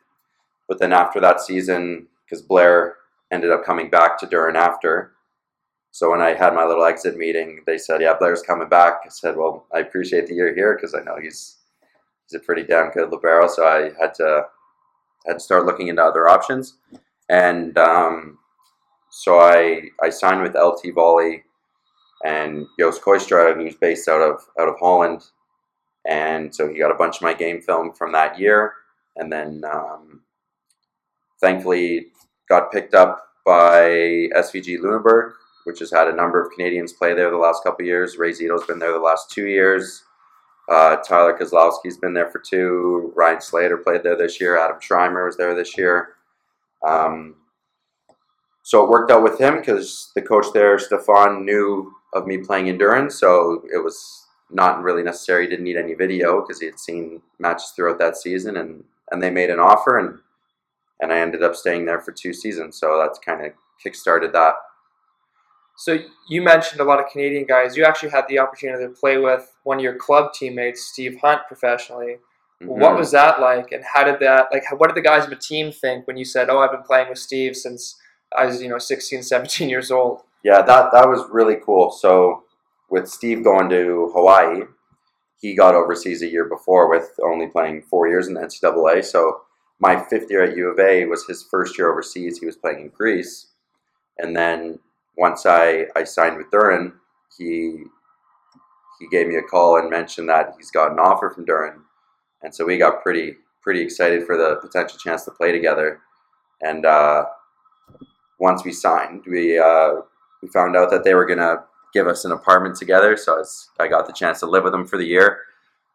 but 0.68 0.78
then 0.78 0.92
after 0.92 1.22
that 1.22 1.40
season, 1.40 2.08
because 2.25 2.42
Blair 2.42 2.96
ended 3.32 3.50
up 3.50 3.63
coming 3.63 3.90
back 3.90 4.20
to 4.20 4.28
Düren 4.28 4.56
after. 4.56 5.13
So 5.92 6.12
when 6.12 6.22
I 6.22 6.34
had 6.34 6.54
my 6.54 6.66
little 6.66 6.84
exit 6.84 7.16
meeting, 7.16 7.62
they 7.66 7.78
said, 7.78 8.01
"Yeah, 8.01 8.16
Blair's 8.20 8.42
coming 8.42 8.68
back." 8.68 8.96
I 9.06 9.08
said, 9.08 9.38
"Well, 9.38 9.68
I 9.74 9.80
appreciate 9.80 10.28
the 10.28 10.34
year 10.34 10.54
here 10.54 10.75
because 10.75 10.94
I 10.94 11.00
know 11.00 11.16
he's 11.22 11.60
he's 12.28 12.42
a 12.42 12.44
pretty 12.44 12.63
damn 12.63 12.92
good 12.92 13.10
libero." 13.10 13.48
So 13.48 13.66
I 13.66 13.92
had 13.98 14.13
to 14.16 14.48
had 15.25 15.36
to 15.36 15.40
start 15.40 15.66
looking 15.66 15.88
into 15.88 16.04
other 16.04 16.28
options, 16.28 16.75
and 17.30 17.78
um, 17.78 18.38
so 19.10 19.40
I 19.40 19.84
I 20.04 20.10
signed 20.10 20.42
with 20.42 20.56
LT 20.56 20.94
Volley 20.94 21.44
and 22.25 22.68
Joost 22.78 23.01
Kooistra, 23.01 23.56
who's 23.56 23.75
based 23.75 24.10
out 24.10 24.22
of 24.22 24.42
out 24.60 24.68
of 24.68 24.75
Holland, 24.78 25.24
and 26.05 26.53
so 26.53 26.67
he 26.67 26.79
got 26.79 26.91
a 26.91 26.98
bunch 26.98 27.17
of 27.17 27.22
my 27.22 27.34
game 27.34 27.62
film 27.62 27.93
from 27.93 28.12
that 28.13 28.39
year, 28.39 28.74
and 29.15 29.31
then 29.31 29.63
um, 29.72 30.22
thankfully 31.39 32.08
got 32.50 32.72
picked 32.72 32.93
up 32.93 33.27
by 33.46 34.29
SVG 34.36 34.79
Lüneburg, 34.79 35.34
which 35.65 35.79
has 35.79 35.91
had 35.91 36.08
a 36.08 36.15
number 36.15 36.41
of 36.41 36.51
Canadians 36.51 36.93
play 36.93 37.13
there 37.13 37.31
the 37.31 37.38
last 37.38 37.63
couple 37.63 37.84
of 37.84 37.88
years. 37.88 38.17
Ray 38.17 38.31
Zito's 38.31 38.65
been 38.65 38.79
there 38.79 38.93
the 38.93 39.00
last 39.00 39.31
two 39.31 39.48
years. 39.48 40.03
Uh, 40.70 40.98
Tyler 40.98 41.38
Kozlowski's 41.38 41.98
been 41.98 42.13
there 42.13 42.29
for 42.29 42.39
two. 42.39 43.12
Ryan 43.15 43.41
Slater 43.41 43.77
played 43.77 44.03
there 44.03 44.15
this 44.15 44.39
year. 44.39 44.58
Adam 44.58 44.77
Schriemer 44.79 45.25
was 45.25 45.37
there 45.37 45.55
this 45.55 45.77
year. 45.77 46.14
Um, 46.87 47.35
so 48.64 48.83
it 48.83 48.90
worked 48.90 49.11
out 49.11 49.24
with 49.24 49.40
him 49.40 49.57
because 49.57 50.11
the 50.16 50.22
coach 50.22 50.46
there, 50.53 50.77
Stefan, 50.77 51.46
knew 51.46 51.92
of 52.14 52.27
me 52.27 52.37
playing 52.37 52.70
endurance, 52.70 53.20
so 53.20 53.64
it 53.74 53.83
was 53.83 54.27
not 54.51 54.81
really 54.83 55.03
necessary. 55.03 55.48
Didn't 55.48 55.66
need 55.66 55.77
any 55.77 55.94
video 55.94 56.42
because 56.42 56.59
he 56.59 56.66
had 56.66 56.79
seen 56.79 57.22
matches 57.40 57.74
throughout 57.75 58.00
that 58.00 58.18
season, 58.18 58.57
and 58.57 58.83
and 59.11 59.22
they 59.22 59.29
made 59.29 59.50
an 59.50 59.59
offer, 59.59 59.98
and 59.98 60.20
and 61.00 61.11
I 61.11 61.20
ended 61.20 61.44
up 61.44 61.55
staying 61.55 61.85
there 61.85 62.00
for 62.01 62.11
two 62.11 62.33
seasons. 62.33 62.77
So 62.77 62.98
that's 62.98 63.20
kind 63.20 63.46
of 63.46 63.53
kickstarted 63.83 64.33
that. 64.33 64.53
So 65.77 65.98
you 66.29 66.42
mentioned 66.44 66.79
a 66.79 66.83
lot 66.83 67.00
of 67.00 67.07
Canadian 67.11 67.46
guys. 67.46 67.75
You 67.75 67.85
actually 67.85 68.09
had 68.09 68.27
the 68.27 68.37
opportunity 68.40 68.83
to 68.85 68.92
play 68.92 69.18
with 69.18 69.51
one 69.64 69.77
of 69.77 69.83
your 69.83 69.96
club 69.96 70.33
teammates, 70.33 70.83
Steve 70.87 71.18
Hunt, 71.22 71.42
professionally. 71.48 72.18
What 72.59 72.92
Mhm. 72.92 72.98
was 72.98 73.11
that 73.11 73.40
like, 73.42 73.72
and 73.72 73.83
how 73.83 74.03
did 74.03 74.20
that 74.20 74.50
like? 74.53 74.64
What 74.79 74.87
did 74.87 74.96
the 74.96 75.01
guys 75.01 75.24
on 75.24 75.31
the 75.31 75.35
team 75.35 75.72
think 75.72 76.05
when 76.05 76.18
you 76.18 76.25
said, 76.25 76.50
"Oh, 76.50 76.59
I've 76.59 76.72
been 76.72 76.83
playing 76.83 77.09
with 77.09 77.18
Steve 77.18 77.55
since 77.55 78.00
I 78.35 78.46
was, 78.46 78.61
you 78.61 78.70
know, 78.70 78.77
16, 78.77 79.24
17 79.24 79.68
years 79.70 79.90
old"? 79.90 80.22
Yeah, 80.44 80.61
that 80.61 80.92
that 80.92 81.09
was 81.09 81.27
really 81.31 81.55
cool. 81.55 81.90
So 81.90 82.44
with 82.92 83.08
Steve 83.08 83.44
going 83.44 83.70
to 83.70 84.12
Hawaii, 84.14 84.64
he 85.40 85.56
got 85.56 85.74
overseas 85.74 86.22
a 86.22 86.27
year 86.27 86.46
before 86.46 86.90
with 86.90 87.10
only 87.24 87.48
playing 87.48 87.82
four 87.82 88.08
years 88.08 88.27
in 88.27 88.36
the 88.36 88.42
NCAA. 88.42 89.04
So 89.04 89.42
my 89.80 90.04
fifth 90.04 90.30
year 90.30 90.44
at 90.44 90.56
U 90.56 90.70
of 90.70 90.80
A 90.80 91.06
was 91.06 91.25
his 91.25 91.42
first 91.42 91.77
year 91.77 91.92
overseas. 91.92 92.38
He 92.38 92.46
was 92.46 92.58
playing 92.58 92.82
in 92.82 92.90
Greece, 92.90 93.48
and 94.20 94.36
then 94.36 94.80
once 95.18 95.46
I 95.46 95.86
I 95.96 96.04
signed 96.04 96.38
with 96.38 96.51
Düren, 96.51 96.94
he 97.36 97.86
he 99.00 99.08
gave 99.10 99.27
me 99.27 99.38
a 99.38 99.42
call 99.42 99.77
and 99.77 99.90
mentioned 99.90 100.30
that 100.30 100.54
he's 100.58 100.70
got 100.70 100.92
an 100.92 101.00
offer 101.00 101.32
from 101.32 101.46
Düren, 101.46 101.80
and 102.44 102.54
so 102.54 102.66
we 102.66 102.77
got 102.77 103.01
pretty 103.01 103.38
pretty 103.64 103.82
excited 103.82 104.25
for 104.25 104.38
the 104.38 104.58
potential 104.62 105.00
chance 105.00 105.24
to 105.25 105.32
play 105.32 105.51
together. 105.51 106.01
And 106.62 106.86
uh, 106.86 107.25
once 108.40 108.64
we 108.64 108.72
signed, 108.72 109.24
we 109.25 109.58
uh, 109.58 110.01
we 110.44 110.50
found 110.50 110.75
out 110.75 110.92
that 110.92 111.04
they 111.04 111.16
were 111.16 111.25
gonna 111.25 111.64
give 111.94 112.08
us 112.08 112.25
an 112.25 112.32
apartment 112.32 112.75
together. 112.75 113.18
So 113.18 113.36
I, 113.36 113.38
was, 113.38 113.70
I 113.80 113.88
got 113.88 114.08
the 114.08 114.14
chance 114.14 114.40
to 114.40 114.46
live 114.46 114.64
with 114.64 114.74
them 114.74 114.86
for 114.86 114.98
the 114.98 115.06
year. 115.06 115.40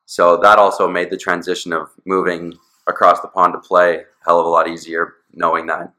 So 0.04 0.36
that 0.38 0.58
also 0.58 0.88
made 0.88 1.10
the 1.10 1.16
transition 1.16 1.72
of 1.72 1.90
moving 2.04 2.54
across 2.86 3.20
the 3.20 3.28
pond 3.28 3.54
to 3.54 3.58
play 3.58 3.96
a 3.96 4.04
hell 4.24 4.38
of 4.38 4.46
a 4.46 4.48
lot 4.48 4.68
easier, 4.68 5.14
knowing 5.32 5.66
that 5.66 5.92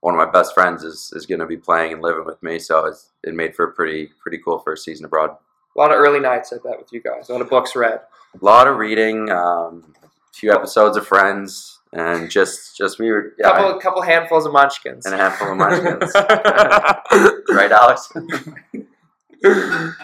one 0.00 0.14
of 0.14 0.18
my 0.18 0.30
best 0.30 0.54
friends 0.54 0.84
is, 0.84 1.12
is 1.14 1.26
going 1.26 1.40
to 1.40 1.46
be 1.46 1.56
playing 1.56 1.92
and 1.92 2.02
living 2.02 2.24
with 2.24 2.42
me. 2.42 2.58
So 2.58 2.86
it's, 2.86 3.10
it 3.24 3.34
made 3.34 3.54
for 3.54 3.66
a 3.66 3.72
pretty 3.72 4.10
pretty 4.20 4.38
cool 4.38 4.58
first 4.58 4.84
season 4.84 5.04
abroad. 5.04 5.30
A 5.30 5.78
lot 5.78 5.90
of 5.90 5.98
early 5.98 6.20
nights, 6.20 6.52
I 6.52 6.56
bet, 6.56 6.78
with 6.78 6.92
you 6.92 7.02
guys. 7.02 7.28
A 7.28 7.32
lot 7.32 7.42
of 7.42 7.50
books 7.50 7.76
read. 7.76 8.00
A 8.40 8.44
lot 8.44 8.66
of 8.66 8.76
reading, 8.76 9.30
um, 9.30 9.94
a 10.02 10.08
few 10.34 10.52
episodes 10.52 10.96
of 10.96 11.06
Friends, 11.06 11.78
and 11.92 12.30
just 12.30 12.76
just 12.76 12.98
we 12.98 13.10
were 13.10 13.32
yeah, 13.38 13.50
couple, 13.50 13.78
a 13.78 13.80
couple 13.80 14.02
handfuls 14.02 14.46
of 14.46 14.52
munchkins. 14.52 15.06
and 15.06 15.14
a 15.14 15.18
handful 15.18 15.52
of 15.52 15.56
munchkins. 15.56 16.12
right, 17.54 17.72
Alex? 17.72 18.12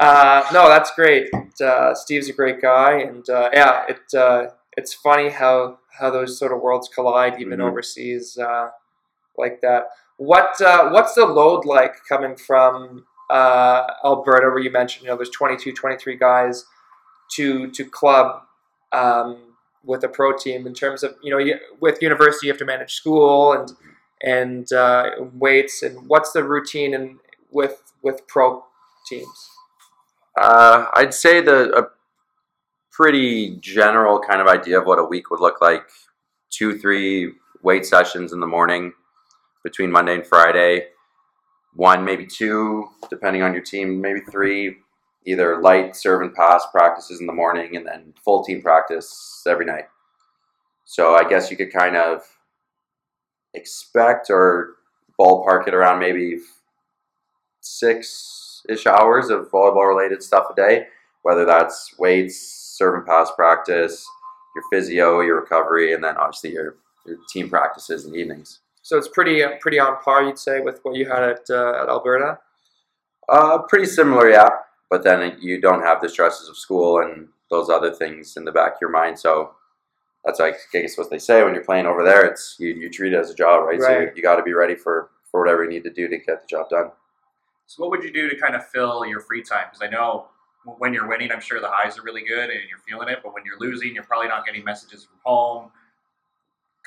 Uh, 0.00 0.42
no, 0.54 0.66
that's 0.66 0.90
great. 0.94 1.28
Uh, 1.62 1.94
Steve's 1.94 2.30
a 2.30 2.32
great 2.32 2.60
guy, 2.62 3.00
and 3.00 3.28
uh, 3.28 3.50
yeah, 3.52 3.84
it 3.86 4.00
uh, 4.18 4.46
it's 4.76 4.94
funny 4.94 5.28
how 5.28 5.78
how 5.98 6.08
those 6.08 6.38
sort 6.38 6.52
of 6.52 6.62
worlds 6.62 6.88
collide, 6.88 7.38
even 7.38 7.58
Mhm. 7.58 7.68
overseas 7.68 8.38
uh, 8.38 8.70
like 9.36 9.60
that. 9.60 9.88
What 10.16 10.60
uh, 10.62 10.90
what's 10.90 11.14
the 11.14 11.26
load 11.26 11.66
like 11.66 11.96
coming 12.08 12.36
from 12.36 13.06
uh, 13.30 13.86
Alberta, 14.04 14.48
where 14.48 14.60
you 14.60 14.70
mentioned 14.70 15.04
you 15.04 15.10
know 15.10 15.16
there's 15.16 15.30
22, 15.30 15.72
23 15.72 16.16
guys 16.16 16.64
to 17.32 17.70
to 17.70 17.84
club 17.84 18.42
um, 18.92 19.54
with 19.84 20.04
a 20.04 20.08
pro 20.08 20.36
team 20.36 20.66
in 20.66 20.74
terms 20.74 21.02
of 21.02 21.14
you 21.22 21.30
know 21.30 21.58
with 21.80 22.02
university 22.02 22.46
you 22.46 22.52
have 22.52 22.58
to 22.58 22.64
manage 22.64 22.94
school 22.94 23.52
and 23.52 23.72
and 24.22 24.72
uh, 24.72 25.10
weights 25.34 25.82
and 25.82 26.08
what's 26.08 26.32
the 26.32 26.44
routine 26.44 26.94
and 26.94 27.18
with 27.50 27.89
with 28.02 28.26
pro 28.26 28.64
teams. 29.08 29.50
Uh, 30.40 30.86
I'd 30.94 31.14
say 31.14 31.40
the 31.40 31.76
a 31.76 31.88
pretty 32.90 33.56
general 33.60 34.20
kind 34.20 34.40
of 34.40 34.46
idea 34.46 34.78
of 34.78 34.86
what 34.86 34.98
a 34.98 35.04
week 35.04 35.30
would 35.30 35.40
look 35.40 35.60
like: 35.60 35.82
two, 36.50 36.78
three 36.78 37.32
weight 37.62 37.84
sessions 37.84 38.32
in 38.32 38.40
the 38.40 38.46
morning 38.46 38.92
between 39.62 39.90
Monday 39.90 40.14
and 40.14 40.26
Friday. 40.26 40.88
One, 41.74 42.04
maybe 42.04 42.26
two, 42.26 42.88
depending 43.08 43.42
on 43.42 43.52
your 43.52 43.62
team. 43.62 44.00
Maybe 44.00 44.20
three, 44.20 44.78
either 45.26 45.60
light 45.60 45.94
serve 45.94 46.22
and 46.22 46.34
pass 46.34 46.66
practices 46.72 47.20
in 47.20 47.26
the 47.26 47.32
morning, 47.32 47.76
and 47.76 47.86
then 47.86 48.14
full 48.24 48.44
team 48.44 48.62
practice 48.62 49.44
every 49.46 49.66
night. 49.66 49.84
So 50.84 51.14
I 51.14 51.28
guess 51.28 51.50
you 51.50 51.56
could 51.56 51.72
kind 51.72 51.96
of 51.96 52.22
expect 53.54 54.30
or 54.30 54.76
ballpark 55.18 55.68
it 55.68 55.74
around 55.74 55.98
maybe 56.00 56.38
six 57.60 58.62
ish 58.68 58.86
hours 58.86 59.30
of 59.30 59.50
volleyball 59.50 59.88
related 59.88 60.22
stuff 60.22 60.46
a 60.50 60.54
day, 60.54 60.86
whether 61.22 61.44
that's 61.44 61.94
weights, 61.98 62.38
serve 62.76 62.94
and 62.94 63.06
pass 63.06 63.30
practice, 63.36 64.06
your 64.54 64.64
physio, 64.70 65.20
your 65.20 65.40
recovery, 65.40 65.92
and 65.92 66.02
then 66.02 66.16
obviously 66.16 66.52
your, 66.52 66.76
your 67.06 67.18
team 67.32 67.48
practices 67.48 68.04
and 68.04 68.16
evenings. 68.16 68.60
So 68.82 68.96
it's 68.96 69.08
pretty 69.08 69.42
uh, 69.42 69.50
pretty 69.60 69.78
on 69.78 70.02
par, 70.02 70.22
you'd 70.22 70.38
say, 70.38 70.60
with 70.60 70.80
what 70.82 70.96
you 70.96 71.06
had 71.06 71.22
at 71.22 71.50
uh, 71.50 71.82
at 71.82 71.88
Alberta. 71.88 72.38
Uh, 73.28 73.58
pretty 73.58 73.86
similar, 73.86 74.28
yeah. 74.30 74.48
But 74.88 75.04
then 75.04 75.36
you 75.40 75.60
don't 75.60 75.82
have 75.82 76.00
the 76.00 76.08
stresses 76.08 76.48
of 76.48 76.56
school 76.56 77.00
and 77.00 77.28
those 77.50 77.68
other 77.68 77.92
things 77.92 78.36
in 78.36 78.44
the 78.44 78.52
back 78.52 78.74
of 78.74 78.80
your 78.80 78.90
mind. 78.90 79.18
So 79.18 79.52
that's 80.24 80.40
like 80.40 80.56
I 80.74 80.80
guess 80.80 80.98
what 80.98 81.10
they 81.10 81.18
say 81.18 81.44
when 81.44 81.54
you're 81.54 81.64
playing 81.64 81.86
over 81.86 82.02
there. 82.02 82.24
It's 82.24 82.56
you, 82.58 82.68
you 82.70 82.90
treat 82.90 83.12
it 83.12 83.18
as 83.18 83.30
a 83.30 83.34
job, 83.34 83.66
right? 83.66 83.80
So 83.80 84.00
you, 84.00 84.10
you 84.16 84.22
got 84.22 84.36
to 84.36 84.42
be 84.42 84.54
ready 84.54 84.74
for 84.74 85.10
for 85.30 85.40
whatever 85.40 85.62
you 85.64 85.70
need 85.70 85.84
to 85.84 85.92
do 85.92 86.08
to 86.08 86.18
get 86.18 86.40
the 86.40 86.46
job 86.48 86.70
done. 86.70 86.90
So, 87.70 87.84
what 87.84 87.90
would 87.92 88.02
you 88.02 88.12
do 88.12 88.28
to 88.28 88.36
kind 88.36 88.56
of 88.56 88.66
fill 88.66 89.06
your 89.06 89.20
free 89.20 89.44
time? 89.44 89.66
Because 89.70 89.80
I 89.80 89.88
know 89.88 90.26
when 90.78 90.92
you're 90.92 91.06
winning, 91.06 91.30
I'm 91.30 91.40
sure 91.40 91.60
the 91.60 91.70
highs 91.70 91.96
are 91.96 92.02
really 92.02 92.24
good 92.26 92.50
and 92.50 92.58
you're 92.68 92.80
feeling 92.84 93.08
it. 93.08 93.20
But 93.22 93.32
when 93.32 93.44
you're 93.44 93.60
losing, 93.60 93.94
you're 93.94 94.02
probably 94.02 94.26
not 94.26 94.44
getting 94.44 94.64
messages 94.64 95.04
from 95.04 95.18
home. 95.24 95.70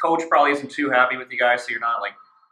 Coach 0.01 0.23
probably 0.29 0.51
isn't 0.51 0.69
too 0.69 0.89
happy 0.89 1.15
with 1.15 1.31
you 1.31 1.39
guys, 1.39 1.63
so 1.63 1.71
you're 1.71 1.79
not 1.79 2.01
like 2.01 2.11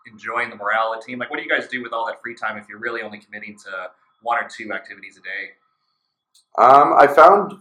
enjoying 0.10 0.50
the 0.50 0.56
morale 0.56 0.94
of 0.94 1.02
the 1.02 1.06
team. 1.06 1.20
Like, 1.20 1.30
what 1.30 1.40
do 1.40 1.44
you 1.44 1.50
guys 1.50 1.68
do 1.68 1.84
with 1.84 1.92
all 1.92 2.06
that 2.06 2.22
free 2.22 2.34
time 2.34 2.58
if 2.58 2.70
you're 2.70 2.80
really 2.80 3.02
only 3.02 3.18
committing 3.18 3.58
to 3.66 3.92
one 4.22 4.42
or 4.42 4.48
two 4.48 4.72
activities 4.72 5.18
a 5.18 5.22
day? 5.22 5.52
Um, 6.58 6.94
I 6.98 7.08
found 7.08 7.52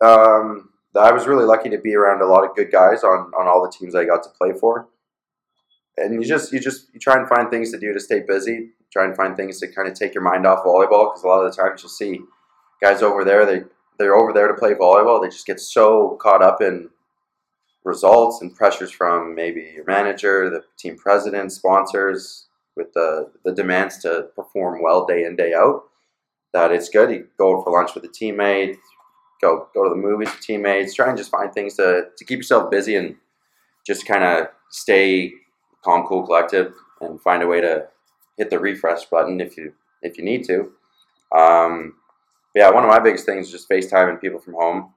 um, 0.00 0.70
that 0.94 1.04
I 1.04 1.12
was 1.12 1.26
really 1.26 1.44
lucky 1.44 1.68
to 1.68 1.78
be 1.78 1.94
around 1.94 2.22
a 2.22 2.26
lot 2.26 2.48
of 2.48 2.56
good 2.56 2.72
guys 2.72 3.04
on, 3.04 3.30
on 3.38 3.46
all 3.46 3.62
the 3.62 3.70
teams 3.70 3.94
I 3.94 4.06
got 4.06 4.22
to 4.22 4.30
play 4.30 4.54
for. 4.58 4.88
And 5.98 6.14
you 6.14 6.26
just 6.26 6.50
you 6.50 6.60
just 6.60 6.86
you 6.94 6.98
try 6.98 7.18
and 7.18 7.28
find 7.28 7.50
things 7.50 7.70
to 7.72 7.78
do 7.78 7.92
to 7.92 8.00
stay 8.00 8.20
busy. 8.20 8.70
Try 8.94 9.04
and 9.04 9.16
find 9.16 9.36
things 9.36 9.58
to 9.58 9.66
kind 9.66 9.88
of 9.88 9.98
take 9.98 10.14
your 10.14 10.22
mind 10.22 10.46
off 10.46 10.64
volleyball 10.64 11.10
because 11.10 11.24
a 11.24 11.26
lot 11.26 11.44
of 11.44 11.50
the 11.50 11.62
times 11.62 11.82
you'll 11.82 11.90
see 11.90 12.20
guys 12.80 13.02
over 13.02 13.24
there 13.24 13.44
they 13.44 13.64
they're 13.98 14.14
over 14.14 14.32
there 14.32 14.46
to 14.46 14.54
play 14.54 14.72
volleyball. 14.74 15.20
They 15.20 15.28
just 15.28 15.46
get 15.46 15.58
so 15.58 16.16
caught 16.22 16.42
up 16.42 16.62
in 16.62 16.90
results 17.82 18.40
and 18.40 18.54
pressures 18.54 18.92
from 18.92 19.34
maybe 19.34 19.72
your 19.74 19.84
manager, 19.84 20.48
the 20.48 20.62
team 20.78 20.96
president, 20.96 21.50
sponsors, 21.50 22.46
with 22.76 22.92
the 22.92 23.32
the 23.44 23.52
demands 23.52 23.98
to 23.98 24.28
perform 24.36 24.80
well 24.80 25.04
day 25.06 25.24
in 25.24 25.34
day 25.34 25.54
out 25.54 25.82
that 26.54 26.70
it's 26.70 26.88
good. 26.88 27.10
You 27.10 27.26
go 27.36 27.60
for 27.62 27.72
lunch 27.72 27.94
with 27.94 28.04
a 28.04 28.08
teammate, 28.08 28.76
go 29.40 29.68
go 29.74 29.82
to 29.82 29.90
the 29.90 29.96
movies 29.96 30.30
with 30.30 30.40
teammates, 30.40 30.94
try 30.94 31.08
and 31.08 31.18
just 31.18 31.32
find 31.32 31.52
things 31.52 31.74
to, 31.74 32.06
to 32.16 32.24
keep 32.24 32.38
yourself 32.38 32.70
busy 32.70 32.94
and 32.94 33.16
just 33.84 34.06
kind 34.06 34.24
of 34.24 34.46
stay 34.70 35.32
calm, 35.84 36.06
cool, 36.06 36.24
collected, 36.24 36.72
and 37.00 37.20
find 37.20 37.42
a 37.42 37.46
way 37.46 37.60
to 37.60 37.86
hit 38.36 38.50
the 38.50 38.58
refresh 38.58 39.04
button 39.06 39.40
if 39.40 39.56
you 39.56 39.72
if 40.02 40.18
you 40.18 40.24
need 40.24 40.44
to. 40.44 40.72
Um, 41.36 41.94
yeah, 42.54 42.70
one 42.70 42.84
of 42.84 42.90
my 42.90 43.00
biggest 43.00 43.26
things 43.26 43.46
is 43.46 43.52
just 43.52 43.68
FaceTiming 43.68 44.20
people 44.20 44.38
from 44.38 44.54
home 44.54 44.94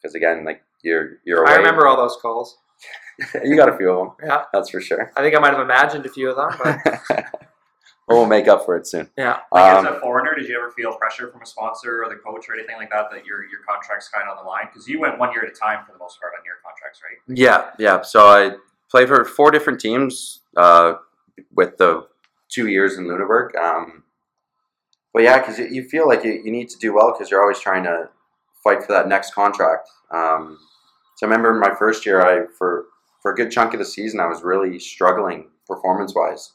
because 0.00 0.14
again, 0.14 0.44
like 0.44 0.62
you're 0.82 1.18
you're 1.24 1.42
away. 1.44 1.52
I 1.52 1.56
remember 1.56 1.86
all 1.86 1.96
those 1.96 2.16
calls. 2.20 2.58
you 3.44 3.56
got 3.56 3.68
a 3.72 3.76
few 3.76 3.90
of 3.90 3.98
them, 3.98 4.16
Yeah, 4.28 4.44
that's 4.52 4.70
for 4.70 4.80
sure. 4.80 5.12
I 5.16 5.22
think 5.22 5.36
I 5.36 5.38
might 5.38 5.52
have 5.52 5.60
imagined 5.60 6.04
a 6.04 6.08
few 6.08 6.30
of 6.30 6.36
them, 6.36 6.50
but 7.08 7.24
we'll 8.08 8.26
make 8.26 8.48
up 8.48 8.64
for 8.64 8.76
it 8.76 8.86
soon. 8.88 9.08
yeah. 9.16 9.38
Like 9.52 9.72
Um, 9.72 9.86
as 9.86 9.96
a 9.96 10.00
foreigner, 10.00 10.34
did 10.34 10.48
you 10.48 10.58
ever 10.58 10.70
feel 10.72 10.92
pressure 10.94 11.30
from 11.30 11.40
a 11.42 11.46
sponsor 11.46 12.02
or 12.02 12.08
the 12.08 12.16
coach 12.16 12.48
or 12.48 12.54
anything 12.54 12.76
like 12.76 12.90
that 12.90 13.06
that 13.12 13.24
your 13.24 13.44
your 13.44 13.60
contract's 13.68 14.08
kind 14.08 14.28
of 14.28 14.36
on 14.36 14.44
the 14.44 14.48
line? 14.48 14.66
Because 14.66 14.88
you 14.88 14.98
went 15.00 15.18
one 15.18 15.32
year 15.32 15.44
at 15.44 15.50
a 15.50 15.54
time 15.54 15.84
for 15.86 15.92
the 15.92 15.98
most 15.98 16.20
part 16.20 16.32
on 16.36 16.44
your 16.44 16.56
contracts, 16.64 17.00
right? 17.02 17.38
Yeah, 17.38 17.70
yeah. 17.78 18.02
So 18.02 18.26
I 18.26 18.56
played 18.90 19.06
for 19.08 19.24
four 19.24 19.52
different 19.52 19.80
teams 19.80 20.40
uh, 20.56 20.94
with 21.54 21.76
the 21.78 22.08
two 22.54 22.68
years 22.68 22.96
in 22.96 23.04
Lüneburg. 23.04 23.56
Um, 23.56 24.04
but 25.12 25.22
yeah, 25.22 25.38
because 25.38 25.58
you, 25.58 25.84
feel 25.84 26.08
like 26.08 26.24
you, 26.24 26.40
you 26.44 26.50
need 26.50 26.68
to 26.70 26.78
do 26.78 26.94
well 26.94 27.12
because 27.12 27.30
you're 27.30 27.40
always 27.40 27.60
trying 27.60 27.84
to 27.84 28.10
fight 28.62 28.82
for 28.82 28.92
that 28.92 29.08
next 29.08 29.34
contract. 29.34 29.88
Um, 30.10 30.58
so 31.16 31.26
I 31.26 31.30
remember 31.30 31.54
my 31.54 31.74
first 31.74 32.04
year, 32.04 32.20
I 32.20 32.46
for 32.58 32.86
for 33.22 33.32
a 33.32 33.34
good 33.34 33.50
chunk 33.50 33.72
of 33.72 33.78
the 33.78 33.86
season, 33.86 34.20
I 34.20 34.26
was 34.26 34.42
really 34.42 34.78
struggling 34.78 35.48
performance 35.66 36.14
wise, 36.14 36.52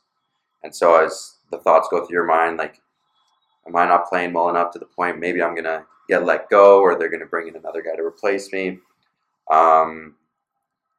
and 0.64 0.76
so 0.76 1.04
as 1.04 1.38
the 1.52 1.58
thoughts 1.58 1.88
go 1.90 2.06
through 2.06 2.14
your 2.14 2.26
mind, 2.26 2.58
like, 2.58 2.82
am 3.66 3.76
I 3.76 3.88
not 3.88 4.08
playing 4.08 4.34
well 4.34 4.50
enough 4.50 4.72
to 4.74 4.80
the 4.80 4.86
point 4.86 5.20
maybe 5.20 5.42
I'm 5.42 5.56
gonna 5.56 5.86
get 6.10 6.26
let 6.26 6.50
go, 6.50 6.82
or 6.82 6.96
they're 6.96 7.10
gonna 7.10 7.26
bring 7.26 7.48
in 7.48 7.56
another 7.56 7.82
guy 7.82 7.96
to 7.96 8.04
replace 8.04 8.52
me? 8.52 8.80
Um, 9.50 10.16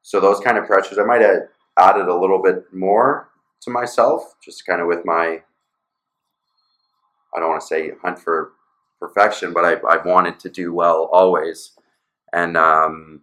so 0.03 0.19
those 0.19 0.41
kind 0.41 0.57
of 0.57 0.67
pressures, 0.67 0.99
I 0.99 1.05
might 1.05 1.21
have 1.21 1.43
added 1.79 2.09
a 2.09 2.19
little 2.19 2.43
bit 2.43 2.65
more 2.73 3.30
to 3.63 3.71
myself, 3.71 4.35
just 4.43 4.67
kind 4.67 4.81
of 4.81 4.87
with 4.87 5.05
my, 5.05 5.43
I 7.35 7.41
don't 7.41 7.51
want 7.51 7.61
to 7.61 7.67
say 7.67 7.93
hunt 8.03 8.19
for 8.19 8.53
perfection, 8.99 9.53
but 9.53 9.65
I, 9.65 9.75
I 9.89 9.97
wanted 10.03 10.39
to 10.41 10.49
do 10.49 10.73
well 10.73 11.09
always. 11.13 11.73
And 12.33 12.57
um, 12.57 13.23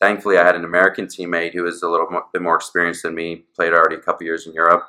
thankfully, 0.00 0.38
I 0.38 0.44
had 0.44 0.56
an 0.56 0.64
American 0.64 1.06
teammate 1.06 1.54
who 1.54 1.62
was 1.62 1.82
a 1.82 1.88
little 1.88 2.08
bit 2.32 2.42
more 2.42 2.56
experienced 2.56 3.02
than 3.02 3.14
me, 3.14 3.44
played 3.54 3.72
already 3.72 3.96
a 3.96 4.00
couple 4.00 4.26
years 4.26 4.46
in 4.46 4.54
Europe. 4.54 4.88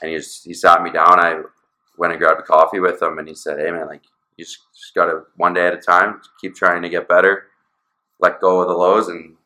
And 0.00 0.10
he, 0.10 0.16
just, 0.16 0.44
he 0.44 0.54
sat 0.54 0.82
me 0.82 0.90
down. 0.90 1.20
I 1.20 1.42
went 1.98 2.12
and 2.12 2.20
grabbed 2.20 2.40
a 2.40 2.44
coffee 2.44 2.80
with 2.80 3.00
him, 3.00 3.18
and 3.18 3.28
he 3.28 3.34
said, 3.34 3.58
Hey, 3.58 3.70
man, 3.70 3.86
like, 3.86 4.02
you 4.36 4.44
just, 4.44 4.58
just 4.76 4.94
got 4.94 5.06
to 5.06 5.22
one 5.36 5.54
day 5.54 5.66
at 5.66 5.74
a 5.74 5.78
time, 5.78 6.20
keep 6.40 6.54
trying 6.54 6.82
to 6.82 6.88
get 6.88 7.08
better, 7.08 7.44
let 8.20 8.40
go 8.40 8.60
of 8.60 8.68
the 8.68 8.74
lows, 8.74 9.08
and 9.08 9.36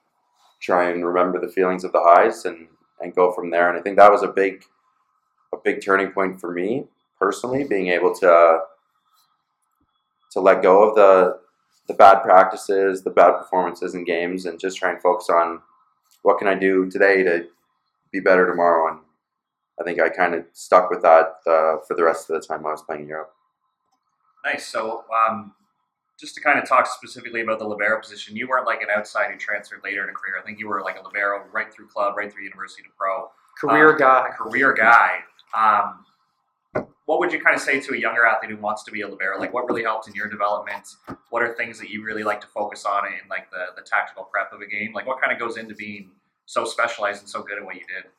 try 0.60 0.90
and 0.90 1.06
remember 1.06 1.38
the 1.38 1.52
feelings 1.52 1.84
of 1.84 1.92
the 1.92 2.00
highs 2.02 2.46
and, 2.46 2.68
and 3.00 3.14
go 3.14 3.32
from 3.32 3.50
there. 3.50 3.68
And 3.68 3.78
I 3.78 3.82
think 3.82 3.96
that 3.96 4.10
was 4.10 4.22
a 4.22 4.28
big 4.28 4.64
a 5.52 5.56
big 5.56 5.82
turning 5.82 6.10
point 6.12 6.40
for 6.40 6.52
me 6.52 6.84
personally, 7.18 7.64
being 7.64 7.88
able 7.88 8.14
to 8.16 8.60
to 10.32 10.40
let 10.40 10.62
go 10.62 10.88
of 10.88 10.94
the 10.94 11.40
the 11.88 11.94
bad 11.94 12.22
practices, 12.22 13.02
the 13.02 13.10
bad 13.10 13.32
performances 13.32 13.94
in 13.94 14.04
games, 14.04 14.44
and 14.44 14.60
just 14.60 14.76
try 14.76 14.90
and 14.90 15.00
focus 15.00 15.30
on 15.30 15.60
what 16.22 16.38
can 16.38 16.46
I 16.46 16.54
do 16.54 16.90
today 16.90 17.22
to 17.22 17.46
be 18.12 18.20
better 18.20 18.46
tomorrow. 18.46 18.92
And 18.92 19.00
I 19.80 19.84
think 19.84 20.00
I 20.00 20.10
kind 20.10 20.34
of 20.34 20.44
stuck 20.52 20.90
with 20.90 21.02
that 21.02 21.36
uh, 21.46 21.78
for 21.86 21.94
the 21.96 22.04
rest 22.04 22.28
of 22.28 22.40
the 22.40 22.46
time 22.46 22.66
I 22.66 22.72
was 22.72 22.82
playing 22.82 23.02
in 23.02 23.08
Europe. 23.08 23.32
Nice. 24.44 24.66
So, 24.66 25.04
um, 25.28 25.54
just 26.18 26.34
to 26.34 26.40
kind 26.40 26.58
of 26.58 26.68
talk 26.68 26.86
specifically 26.86 27.42
about 27.42 27.58
the 27.60 27.64
libero 27.64 28.00
position, 28.00 28.36
you 28.36 28.48
weren't 28.48 28.66
like 28.66 28.82
an 28.82 28.88
outside 28.94 29.30
who 29.30 29.38
transferred 29.38 29.80
later 29.84 30.02
in 30.02 30.10
a 30.10 30.12
career. 30.12 30.34
I 30.38 30.44
think 30.44 30.58
you 30.58 30.68
were 30.68 30.82
like 30.82 30.98
a 30.98 31.02
libero 31.02 31.44
right 31.52 31.72
through 31.72 31.86
club, 31.86 32.16
right 32.16 32.32
through 32.32 32.42
university 32.42 32.82
to 32.82 32.88
pro. 32.98 33.30
Career 33.58 33.92
Um, 33.92 33.98
guy. 33.98 34.30
career 34.36 34.72
guy. 34.72 35.20
Um, 35.54 36.04
what 37.06 37.20
would 37.20 37.32
you 37.32 37.40
kind 37.40 37.54
of 37.56 37.62
say 37.62 37.80
to 37.80 37.94
a 37.94 37.96
younger 37.96 38.26
athlete 38.26 38.50
who 38.50 38.56
wants 38.58 38.82
to 38.84 38.90
be 38.90 39.00
a 39.00 39.08
libero? 39.08 39.38
Like, 39.38 39.54
what 39.54 39.66
really 39.68 39.84
helped 39.84 40.08
in 40.08 40.14
your 40.14 40.28
development? 40.28 40.88
What 41.30 41.42
are 41.42 41.54
things 41.54 41.78
that 41.78 41.88
you 41.88 42.04
really 42.04 42.22
like 42.24 42.40
to 42.42 42.46
focus 42.48 42.84
on 42.84 43.06
in 43.06 43.26
like 43.30 43.50
the, 43.50 43.66
the 43.76 43.82
tactical 43.82 44.24
prep 44.24 44.52
of 44.52 44.60
a 44.60 44.66
game? 44.66 44.92
Like, 44.92 45.06
what 45.06 45.20
kind 45.20 45.32
of 45.32 45.38
goes 45.38 45.56
into 45.56 45.74
being 45.74 46.10
so 46.46 46.64
specialized 46.64 47.20
and 47.20 47.28
so 47.28 47.42
good 47.42 47.58
at 47.58 47.64
what 47.64 47.76
you 47.76 47.82
did? 47.82 48.10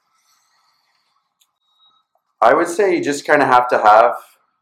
I 2.41 2.53
would 2.53 2.67
say 2.67 2.95
you 2.95 3.03
just 3.03 3.27
kind 3.27 3.41
of 3.41 3.49
have 3.49 3.67
to 3.69 3.77
have 3.77 4.15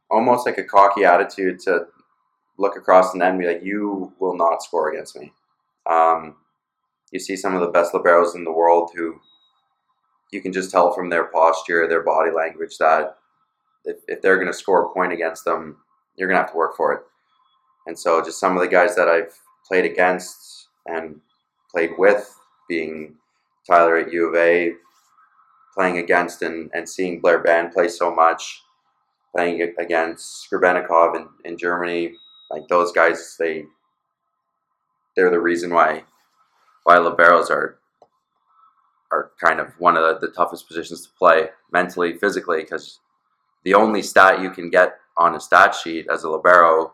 almost 0.10 0.45
like 0.45 0.58
a 0.58 0.63
cocky 0.63 1.06
attitude 1.06 1.60
to 1.60 1.88
look 2.58 2.76
across 2.76 3.12
the 3.12 3.20
net 3.20 3.32
and 3.32 3.39
be 3.39 3.48
like, 3.48 3.63
you 3.63 4.12
will 4.20 4.36
not 4.36 4.63
score 4.63 4.91
against 4.91 5.17
me. 5.17 5.32
Um, 5.86 6.36
you 7.12 7.20
see 7.20 7.36
some 7.36 7.56
of 7.56 7.62
the 7.62 7.67
best 7.67 7.93
liberos 7.93 8.36
in 8.36 8.43
the 8.43 8.52
world 8.52 8.91
who 8.96 9.20
you 10.32 10.41
can 10.41 10.52
just 10.52 10.72
tell 10.72 10.93
from 10.93 11.10
their 11.10 11.26
posture, 11.26 11.88
their 11.88 12.04
body 12.04 12.32
language 12.32 12.78
that 12.80 13.17
if, 13.86 13.98
if 14.08 14.22
they're 14.22 14.36
going 14.36 14.48
to 14.48 14.54
score 14.54 14.86
a 14.86 14.93
point 14.93 15.13
against 15.13 15.46
them, 15.46 15.78
you're 16.15 16.28
going 16.28 16.38
to 16.38 16.41
have 16.41 16.52
to 16.52 16.58
work 16.58 16.76
for 16.76 16.93
it. 16.93 17.02
And 17.86 17.98
so, 17.98 18.22
just 18.22 18.39
some 18.39 18.58
of 18.58 18.62
the 18.62 18.67
guys 18.67 18.96
that 18.96 19.08
I've 19.08 19.34
played 19.65 19.86
against 19.86 20.67
and 20.86 21.22
played 21.72 21.91
with, 21.98 22.38
being 22.67 23.15
Tyler 23.65 23.98
at 23.98 24.12
U 24.12 24.28
of 24.28 24.36
A, 24.36 24.74
playing 25.74 26.00
against 26.00 26.41
and, 26.41 26.70
and 26.74 26.89
seeing 26.89 27.22
Blair 27.22 27.39
Bann 27.39 27.72
play 27.72 27.88
so 27.88 28.13
much, 28.13 28.62
playing 29.34 29.74
against 29.80 30.50
Skribenikov 30.50 31.15
in, 31.15 31.28
in 31.46 31.58
Germany, 31.58 32.15
like 32.50 32.68
those 32.68 32.92
guys, 32.92 33.36
they 33.40 33.66
they're 35.16 35.32
the 35.32 35.40
reason 35.40 35.74
why 35.74 36.04
why 36.84 36.98
liberos 36.98 37.50
are 37.50 37.80
are 39.12 39.32
kind 39.42 39.60
of 39.60 39.74
one 39.80 39.96
of 39.96 40.04
the, 40.04 40.28
the 40.28 40.34
toughest 40.34 40.68
positions 40.68 41.04
to 41.04 41.10
play 41.18 41.50
mentally, 41.72 42.18
physically, 42.18 42.62
because 42.62 43.00
the 43.64 43.74
only 43.74 44.02
stat 44.02 44.42
you 44.42 44.50
can 44.50 44.70
get 44.70 44.98
on 45.18 45.36
a 45.36 45.40
stat 45.40 45.74
sheet 45.74 46.08
as 46.12 46.24
a 46.24 46.30
libero 46.30 46.94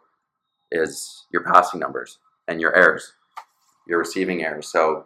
is 0.72 1.26
your 1.32 1.44
passing 1.44 1.80
numbers 1.80 2.20
and 2.48 2.62
your 2.62 2.76
errors, 2.76 3.13
your 3.88 4.00
receiving 4.00 4.44
errors. 4.44 4.72
So 4.72 5.06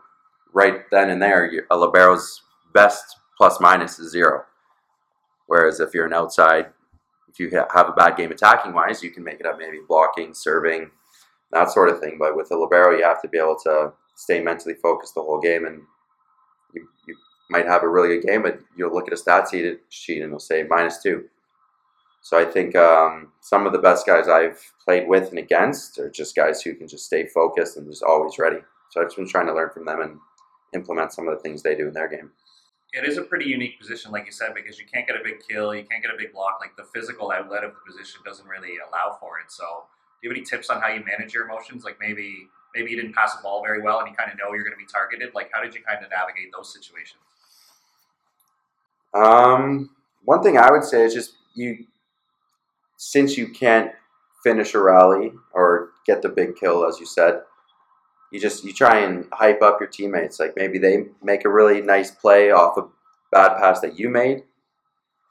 right 0.53 0.81
then 0.91 1.09
and 1.09 1.21
there, 1.21 1.49
a 1.69 1.77
libero's 1.77 2.41
best 2.73 3.17
plus 3.37 3.59
minus 3.59 3.99
is 3.99 4.11
zero. 4.11 4.43
Whereas 5.47 5.79
if 5.79 5.93
you're 5.93 6.05
an 6.05 6.13
outside, 6.13 6.67
if 7.37 7.51
you 7.51 7.57
ha- 7.57 7.67
have 7.73 7.89
a 7.89 7.93
bad 7.93 8.17
game 8.17 8.31
attacking 8.31 8.73
wise, 8.73 9.03
you 9.03 9.11
can 9.11 9.23
make 9.23 9.39
it 9.39 9.45
up 9.45 9.57
maybe 9.59 9.79
blocking, 9.87 10.33
serving, 10.33 10.91
that 11.51 11.71
sort 11.71 11.89
of 11.89 11.99
thing. 11.99 12.17
But 12.19 12.35
with 12.35 12.51
a 12.51 12.57
libero, 12.57 12.97
you 12.97 13.03
have 13.03 13.21
to 13.21 13.27
be 13.27 13.37
able 13.37 13.57
to 13.63 13.93
stay 14.15 14.41
mentally 14.41 14.75
focused 14.75 15.15
the 15.15 15.21
whole 15.21 15.39
game, 15.39 15.65
and 15.65 15.81
you, 16.73 16.87
you 17.07 17.15
might 17.49 17.65
have 17.65 17.83
a 17.83 17.89
really 17.89 18.19
good 18.19 18.27
game, 18.27 18.43
but 18.43 18.59
you'll 18.75 18.93
look 18.93 19.07
at 19.07 19.13
a 19.13 19.17
stat 19.17 19.47
sheet, 19.51 19.79
sheet 19.89 20.17
and 20.21 20.27
it'll 20.27 20.39
say 20.39 20.63
minus 20.63 21.01
two. 21.01 21.25
So 22.21 22.37
I 22.37 22.45
think 22.45 22.75
um, 22.75 23.31
some 23.39 23.65
of 23.65 23.71
the 23.71 23.79
best 23.79 24.05
guys 24.05 24.27
I've 24.27 24.59
played 24.83 25.07
with 25.07 25.29
and 25.29 25.39
against 25.39 25.97
are 25.99 26.09
just 26.09 26.35
guys 26.35 26.61
who 26.61 26.73
can 26.73 26.87
just 26.87 27.05
stay 27.05 27.27
focused 27.27 27.77
and 27.77 27.89
just 27.89 28.03
always 28.03 28.37
ready. 28.37 28.57
So 28.89 28.99
I've 28.99 29.07
just 29.07 29.17
been 29.17 29.29
trying 29.29 29.47
to 29.47 29.53
learn 29.53 29.69
from 29.69 29.85
them 29.85 30.01
and 30.01 30.19
implement 30.73 31.13
some 31.13 31.27
of 31.27 31.37
the 31.37 31.41
things 31.41 31.63
they 31.63 31.75
do 31.75 31.87
in 31.87 31.93
their 31.93 32.09
game. 32.09 32.31
It 32.93 33.07
is 33.07 33.17
a 33.17 33.21
pretty 33.21 33.45
unique 33.45 33.79
position, 33.79 34.11
like 34.11 34.25
you 34.25 34.31
said, 34.31 34.53
because 34.55 34.79
you 34.79 34.85
can't 34.91 35.05
get 35.05 35.15
a 35.19 35.23
big 35.23 35.39
kill, 35.47 35.75
you 35.75 35.83
can't 35.83 36.01
get 36.01 36.13
a 36.13 36.17
big 36.17 36.33
block. 36.33 36.57
Like 36.61 36.75
the 36.77 36.85
physical 36.85 37.31
outlet 37.31 37.63
of 37.63 37.73
the 37.73 37.91
position 37.91 38.21
doesn't 38.23 38.47
really 38.47 38.75
allow 38.87 39.17
for 39.19 39.39
it. 39.39 39.51
So, 39.51 39.85
do 40.21 40.27
you 40.27 40.29
have 40.29 40.37
any 40.37 40.45
tips 40.45 40.69
on 40.69 40.81
how 40.81 40.87
you 40.87 41.03
manage 41.05 41.33
your 41.33 41.45
emotions? 41.45 41.83
Like 41.83 41.97
maybe 41.99 42.47
maybe 42.73 42.91
you 42.91 42.97
didn't 42.97 43.13
pass 43.13 43.35
the 43.35 43.43
ball 43.43 43.61
very 43.61 43.81
well, 43.81 43.99
and 43.99 44.09
you 44.09 44.15
kind 44.15 44.31
of 44.31 44.37
know 44.37 44.53
you're 44.53 44.63
going 44.63 44.73
to 44.73 44.77
be 44.77 44.91
targeted. 44.91 45.33
Like 45.35 45.49
how 45.53 45.61
did 45.61 45.75
you 45.75 45.81
kind 45.81 46.03
of 46.03 46.09
navigate 46.09 46.51
those 46.55 46.73
situations? 46.73 47.21
Um, 49.13 49.89
one 50.23 50.43
thing 50.43 50.57
I 50.57 50.71
would 50.71 50.83
say 50.83 51.03
is 51.03 51.13
just 51.13 51.33
you, 51.55 51.85
since 52.97 53.37
you 53.37 53.49
can't 53.49 53.91
finish 54.43 54.73
a 54.73 54.79
rally 54.79 55.33
or 55.53 55.89
get 56.05 56.21
the 56.21 56.29
big 56.29 56.55
kill, 56.55 56.85
as 56.85 56.99
you 56.99 57.05
said, 57.05 57.41
you 58.31 58.39
just 58.39 58.63
you 58.63 58.73
try 58.73 58.99
and 58.99 59.27
hype 59.31 59.61
up 59.61 59.77
your 59.79 59.89
teammates. 59.89 60.39
Like 60.39 60.53
maybe 60.55 60.77
they 60.77 61.05
make 61.23 61.45
a 61.45 61.49
really 61.49 61.81
nice 61.81 62.11
play 62.11 62.51
off 62.51 62.77
a 62.77 62.87
bad 63.31 63.57
pass 63.57 63.79
that 63.81 63.97
you 63.97 64.09
made, 64.09 64.43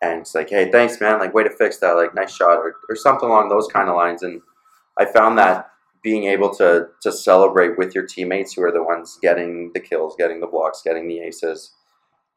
and 0.03 0.21
it's 0.21 0.35
like, 0.35 0.51
hey, 0.51 0.71
thanks, 0.71 1.01
man. 1.01 1.19
Like 1.19 1.35
way 1.35 1.45
to 1.45 1.51
fix 1.51 1.79
that. 1.79 1.93
Like 1.93 2.15
nice 2.15 2.35
shot 2.35 2.59
or, 2.59 2.77
or 2.89 2.97
something 2.97 3.29
along 3.29 3.49
those 3.49 3.69
kind 3.69 3.89
of 3.89 3.97
lines. 3.97 4.23
And 4.23 4.43
I 4.99 5.05
found 5.05 5.39
that 5.39 5.71
being 6.03 6.25
able 6.25 6.55
to 6.57 6.89
to 7.03 7.13
celebrate 7.13 7.79
with 7.79 7.95
your 7.95 8.07
teammates 8.07 8.55
who 8.55 8.63
are 8.63 8.73
the 8.73 8.83
ones 8.83 9.19
getting 9.21 9.73
the 9.75 9.81
kills, 9.81 10.15
getting 10.17 10.41
the 10.41 10.47
blocks, 10.47 10.83
getting 10.83 11.09
the 11.09 11.21
aces 11.21 11.73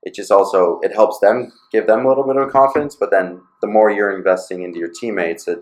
it 0.03 0.13
just 0.13 0.31
also 0.31 0.79
it 0.81 0.93
helps 0.93 1.19
them 1.19 1.51
give 1.71 1.87
them 1.87 2.05
a 2.05 2.07
little 2.07 2.25
bit 2.25 2.37
of 2.37 2.51
confidence 2.51 2.95
but 2.95 3.11
then 3.11 3.41
the 3.61 3.67
more 3.67 3.89
you're 3.89 4.15
investing 4.15 4.63
into 4.63 4.79
your 4.79 4.89
teammates 4.89 5.47
it 5.47 5.59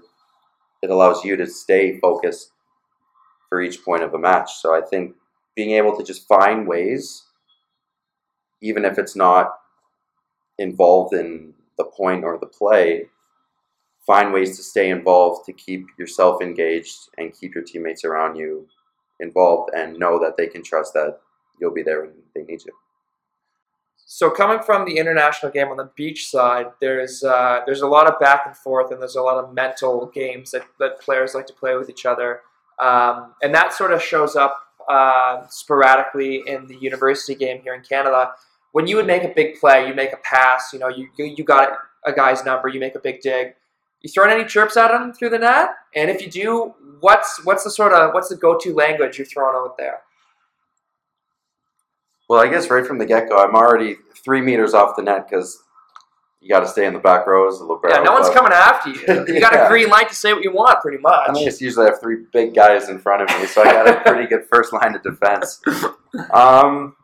it 0.81 0.89
allows 0.89 1.23
you 1.23 1.36
to 1.36 1.47
stay 1.47 1.99
focused 1.99 2.51
for 3.49 3.62
each 3.62 3.83
point 3.83 4.03
of 4.03 4.13
a 4.13 4.19
match. 4.19 4.53
So 4.55 4.75
i 4.75 4.81
think 4.81 5.15
being 5.55 5.71
able 5.71 5.97
to 5.97 6.03
just 6.03 6.27
find 6.27 6.67
ways 6.67 7.23
even 8.62 8.86
if 8.86 8.97
it's 8.97 9.15
not 9.15 9.53
involved 10.57 11.13
in 11.13 11.53
the 11.77 11.86
point 11.86 12.23
or 12.23 12.38
the 12.38 12.47
play 12.47 13.07
find 14.07 14.31
ways 14.31 14.55
to 14.55 14.63
stay 14.63 14.89
involved 14.89 15.45
to 15.45 15.53
keep 15.53 15.86
yourself 15.99 16.41
engaged 16.41 17.10
and 17.17 17.33
keep 17.33 17.53
your 17.53 17.63
teammates 17.63 18.05
around 18.05 18.38
you 18.38 18.65
involved 19.19 19.69
and 19.75 19.99
know 19.99 20.17
that 20.17 20.38
they 20.38 20.47
can 20.47 20.63
trust 20.63 20.93
that 20.93 21.19
you'll 21.60 21.73
be 21.73 21.83
there 21.83 22.01
when 22.01 22.13
they 22.33 22.43
need 22.43 22.63
you. 22.65 22.71
So 24.10 24.29
coming 24.29 24.63
from 24.63 24.86
the 24.86 24.97
international 24.97 25.51
game 25.51 25.67
on 25.67 25.75
the 25.75 25.91
beach 25.95 26.29
side, 26.29 26.67
there's 26.79 27.25
uh, 27.25 27.62
there's 27.65 27.81
a 27.81 27.88
lot 27.88 28.07
of 28.07 28.17
back 28.21 28.43
and 28.45 28.55
forth, 28.55 28.89
and 28.89 29.01
there's 29.01 29.17
a 29.17 29.21
lot 29.21 29.43
of 29.43 29.53
mental 29.53 30.05
games 30.13 30.51
that, 30.51 30.65
that 30.79 31.01
players 31.01 31.36
like 31.36 31.45
to 31.47 31.53
play 31.53 31.75
with 31.75 31.89
each 31.89 32.05
other, 32.05 32.39
um, 32.79 33.33
and 33.41 33.53
that 33.53 33.73
sort 33.73 33.91
of 33.91 34.01
shows 34.01 34.35
up 34.35 34.57
uh, 34.87 35.45
sporadically 35.49 36.43
in 36.45 36.67
the 36.67 36.75
university 36.75 37.35
game 37.35 37.61
here 37.61 37.73
in 37.73 37.81
Canada. 37.81 38.31
When 38.71 38.87
you 38.87 38.95
would 38.97 39.07
make 39.07 39.23
a 39.23 39.29
big 39.29 39.59
play, 39.59 39.87
you 39.87 39.93
make 39.93 40.13
a 40.13 40.17
pass, 40.17 40.71
you 40.73 40.79
know, 40.79 40.87
you 40.87 41.09
you, 41.17 41.25
you 41.37 41.43
got 41.43 41.77
a 42.05 42.13
guy's 42.13 42.45
number, 42.45 42.67
you 42.67 42.79
make 42.79 42.95
a 42.95 42.99
big 42.99 43.21
dig. 43.21 43.53
You 44.01 44.09
throwing 44.09 44.31
any 44.31 44.45
chirps 44.45 44.77
at 44.77 44.91
him 44.91 45.11
through 45.11 45.31
the 45.31 45.39
net? 45.39 45.69
And 45.95 46.09
if 46.11 46.21
you 46.21 46.29
do, 46.29 46.75
what's 46.99 47.43
what's 47.43 47.63
the 47.63 47.71
sort 47.71 47.93
of 47.93 48.13
what's 48.13 48.29
the 48.29 48.35
go-to 48.35 48.73
language 48.73 49.17
you're 49.17 49.25
throwing 49.25 49.55
out 49.55 49.77
there? 49.77 50.01
Well, 52.29 52.41
I 52.41 52.47
guess 52.49 52.69
right 52.69 52.85
from 52.85 52.97
the 52.97 53.05
get 53.05 53.29
go, 53.29 53.37
I'm 53.37 53.55
already 53.55 53.95
three 54.23 54.41
meters 54.41 54.73
off 54.73 54.95
the 54.95 55.01
net 55.01 55.27
because 55.29 55.63
you 56.47 56.53
got 56.53 56.62
to 56.62 56.67
stay 56.67 56.86
in 56.86 56.93
the 56.93 56.99
back 56.99 57.27
rows. 57.27 57.60
The 57.60 57.65
libero, 57.65 57.93
Yeah, 57.93 58.03
no 58.03 58.13
one's 58.13 58.29
coming 58.29 58.53
after 58.53 58.89
you. 58.89 59.25
You 59.27 59.41
got 59.41 59.53
a 59.53 59.67
green 59.67 59.89
light 59.89 60.07
to 60.07 60.15
say 60.15 60.31
what 60.31 60.43
you 60.43 60.53
want, 60.53 60.79
pretty 60.79 60.97
much. 60.97 61.29
I 61.29 61.43
just 61.43 61.60
usually 61.60 61.88
I 61.88 61.89
have 61.89 61.99
three 61.99 62.23
big 62.31 62.55
guys 62.55 62.88
in 62.88 62.99
front 62.99 63.21
of 63.21 63.38
me, 63.38 63.47
so 63.47 63.62
I 63.63 63.65
got 63.65 63.89
a 63.89 63.99
pretty 64.10 64.27
good 64.29 64.45
first 64.49 64.71
line 64.71 64.95
of 64.95 65.03
defense. 65.03 65.62
Um, 66.31 66.95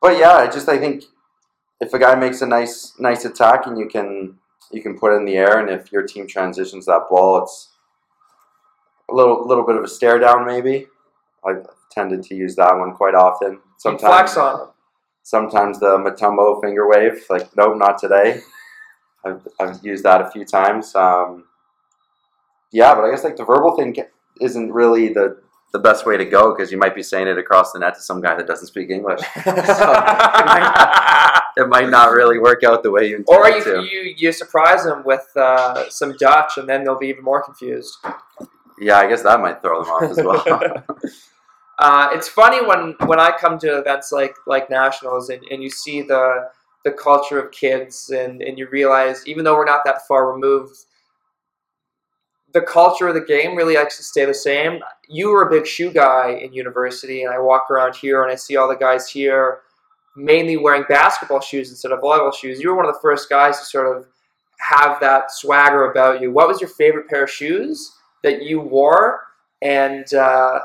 but 0.00 0.18
yeah, 0.18 0.32
I 0.32 0.46
just 0.46 0.66
I 0.66 0.78
think 0.78 1.04
if 1.78 1.92
a 1.92 1.98
guy 1.98 2.14
makes 2.14 2.40
a 2.40 2.46
nice 2.46 2.94
nice 2.98 3.26
attack 3.26 3.66
and 3.66 3.76
you 3.78 3.86
can 3.86 4.38
you 4.72 4.80
can 4.80 4.98
put 4.98 5.12
it 5.12 5.16
in 5.16 5.26
the 5.26 5.36
air, 5.36 5.58
and 5.58 5.68
if 5.68 5.92
your 5.92 6.02
team 6.02 6.26
transitions 6.26 6.86
that 6.86 7.02
ball, 7.10 7.42
it's 7.42 7.68
a 9.10 9.14
little 9.14 9.46
little 9.46 9.66
bit 9.66 9.76
of 9.76 9.84
a 9.84 9.88
stare 9.88 10.18
down 10.18 10.46
maybe. 10.46 10.86
I've 11.46 11.66
tended 11.90 12.22
to 12.24 12.34
use 12.34 12.56
that 12.56 12.78
one 12.78 12.94
quite 12.94 13.14
often. 13.14 13.60
Sometimes 13.76 14.32
flex 14.32 14.36
on 14.38 14.58
them. 14.58 14.68
Sometimes 15.26 15.80
the 15.80 15.98
Mutombo 15.98 16.62
finger 16.62 16.88
wave, 16.88 17.24
like 17.28 17.48
nope, 17.56 17.76
not 17.76 17.98
today. 17.98 18.42
I've, 19.24 19.40
I've 19.58 19.84
used 19.84 20.04
that 20.04 20.20
a 20.20 20.30
few 20.30 20.44
times. 20.44 20.94
Um, 20.94 21.46
yeah, 22.70 22.94
but 22.94 23.02
I 23.02 23.10
guess 23.10 23.24
like 23.24 23.34
the 23.34 23.44
verbal 23.44 23.76
thing 23.76 23.96
isn't 24.40 24.72
really 24.72 25.08
the 25.08 25.42
the 25.72 25.80
best 25.80 26.06
way 26.06 26.16
to 26.16 26.24
go 26.24 26.54
because 26.54 26.70
you 26.70 26.78
might 26.78 26.94
be 26.94 27.02
saying 27.02 27.26
it 27.26 27.38
across 27.38 27.72
the 27.72 27.80
net 27.80 27.96
to 27.96 28.00
some 28.00 28.20
guy 28.20 28.36
that 28.36 28.46
doesn't 28.46 28.68
speak 28.68 28.88
English. 28.88 29.20
It 31.58 31.68
might 31.68 31.88
not 31.88 32.12
really 32.12 32.38
work 32.38 32.64
out 32.64 32.82
the 32.82 32.90
way 32.90 33.08
you 33.08 33.16
intend 33.16 33.40
or 33.40 33.48
you, 33.48 33.64
to. 33.64 33.82
you 33.82 34.14
you 34.18 34.30
surprise 34.30 34.84
them 34.84 35.02
with 35.06 35.26
uh, 35.36 35.88
some 35.88 36.14
Dutch, 36.18 36.58
and 36.58 36.68
then 36.68 36.84
they'll 36.84 36.98
be 36.98 37.08
even 37.08 37.24
more 37.24 37.42
confused. 37.42 37.96
Yeah, 38.78 38.98
I 38.98 39.08
guess 39.08 39.22
that 39.22 39.40
might 39.40 39.62
throw 39.62 39.82
them 39.82 39.90
off 39.90 40.02
as 40.02 40.18
well. 40.18 40.84
Uh, 41.78 42.08
it's 42.12 42.28
funny 42.28 42.64
when, 42.64 42.94
when 43.06 43.20
I 43.20 43.36
come 43.38 43.58
to 43.58 43.78
events 43.78 44.10
like 44.10 44.34
like 44.46 44.70
nationals 44.70 45.28
and, 45.28 45.42
and 45.50 45.62
you 45.62 45.70
see 45.70 46.02
the 46.02 46.48
the 46.84 46.92
culture 46.92 47.38
of 47.38 47.50
kids 47.50 48.10
and, 48.10 48.40
and 48.40 48.56
you 48.56 48.68
realize 48.68 49.26
even 49.26 49.44
though 49.44 49.56
we're 49.56 49.64
not 49.64 49.80
that 49.84 50.06
far 50.06 50.32
removed, 50.32 50.76
the 52.52 52.60
culture 52.60 53.08
of 53.08 53.14
the 53.14 53.20
game 53.20 53.56
really 53.56 53.74
likes 53.74 53.96
to 53.96 54.04
stay 54.04 54.24
the 54.24 54.32
same. 54.32 54.78
You 55.08 55.30
were 55.30 55.42
a 55.46 55.50
big 55.50 55.66
shoe 55.66 55.90
guy 55.90 56.30
in 56.30 56.52
university, 56.52 57.24
and 57.24 57.34
I 57.34 57.38
walk 57.38 57.70
around 57.70 57.96
here 57.96 58.22
and 58.22 58.32
I 58.32 58.36
see 58.36 58.56
all 58.56 58.68
the 58.68 58.76
guys 58.76 59.10
here 59.10 59.62
mainly 60.16 60.56
wearing 60.56 60.84
basketball 60.88 61.40
shoes 61.40 61.70
instead 61.70 61.92
of 61.92 62.00
volleyball 62.00 62.34
shoes. 62.34 62.60
You 62.60 62.70
were 62.70 62.76
one 62.76 62.86
of 62.86 62.94
the 62.94 63.00
first 63.00 63.28
guys 63.28 63.58
to 63.58 63.66
sort 63.66 63.94
of 63.94 64.06
have 64.58 64.98
that 65.00 65.30
swagger 65.30 65.90
about 65.90 66.20
you. 66.20 66.32
What 66.32 66.48
was 66.48 66.60
your 66.60 66.70
favorite 66.70 67.08
pair 67.08 67.24
of 67.24 67.30
shoes 67.30 67.92
that 68.22 68.42
you 68.42 68.60
wore, 68.60 69.20
and 69.60 70.12
uh, 70.14 70.60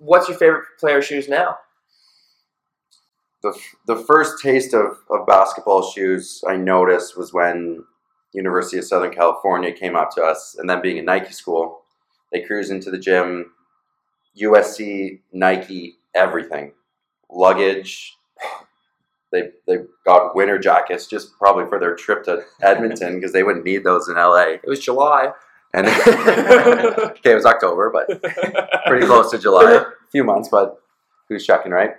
what's 0.00 0.28
your 0.28 0.36
favorite 0.36 0.64
pair 0.80 0.98
of 0.98 1.04
shoes 1.04 1.28
now? 1.28 1.56
the, 3.42 3.58
the 3.86 3.96
first 3.96 4.42
taste 4.42 4.74
of, 4.74 4.98
of 5.10 5.26
basketball 5.26 5.90
shoes 5.90 6.42
I 6.46 6.56
noticed 6.56 7.16
was 7.16 7.32
when 7.32 7.84
University 8.32 8.78
of 8.78 8.84
Southern 8.84 9.12
California 9.12 9.72
came 9.72 9.96
up 9.96 10.10
to 10.14 10.22
us, 10.22 10.56
and 10.58 10.68
then 10.68 10.82
being 10.82 10.98
a 10.98 11.02
Nike 11.02 11.32
school, 11.32 11.82
they 12.32 12.42
cruise 12.42 12.70
into 12.70 12.90
the 12.90 12.98
gym, 12.98 13.52
USC, 14.40 15.20
Nike, 15.32 15.96
everything, 16.14 16.72
luggage. 17.30 18.16
They 19.32 19.50
they 19.64 19.76
got 20.04 20.34
winter 20.34 20.58
jackets 20.58 21.06
just 21.06 21.38
probably 21.38 21.64
for 21.68 21.78
their 21.78 21.94
trip 21.94 22.24
to 22.24 22.42
Edmonton 22.60 23.14
because 23.14 23.32
they 23.32 23.44
wouldn't 23.44 23.64
need 23.64 23.84
those 23.84 24.08
in 24.08 24.16
LA. 24.16 24.54
It 24.54 24.66
was 24.66 24.80
July. 24.80 25.30
And 25.72 25.86
okay, 27.06 27.32
it 27.32 27.34
was 27.34 27.46
October, 27.46 27.90
but 27.90 28.22
pretty 28.86 29.06
close 29.06 29.30
to 29.30 29.38
July. 29.38 29.72
A 29.72 30.10
few 30.10 30.24
months, 30.24 30.48
but 30.48 30.82
who's 31.28 31.46
checking, 31.46 31.72
right? 31.72 31.92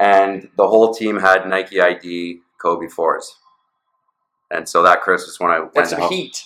And 0.00 0.48
the 0.56 0.66
whole 0.66 0.92
team 0.92 1.18
had 1.18 1.48
Nike 1.48 1.80
ID 1.80 2.40
Kobe 2.58 2.88
fours. 2.88 3.36
And 4.50 4.68
so 4.68 4.82
that 4.82 5.02
Christmas 5.02 5.40
when 5.40 5.50
I 5.50 5.60
went 5.60 5.74
That's 5.74 5.90
some 5.90 6.02
out, 6.02 6.12
heat. 6.12 6.44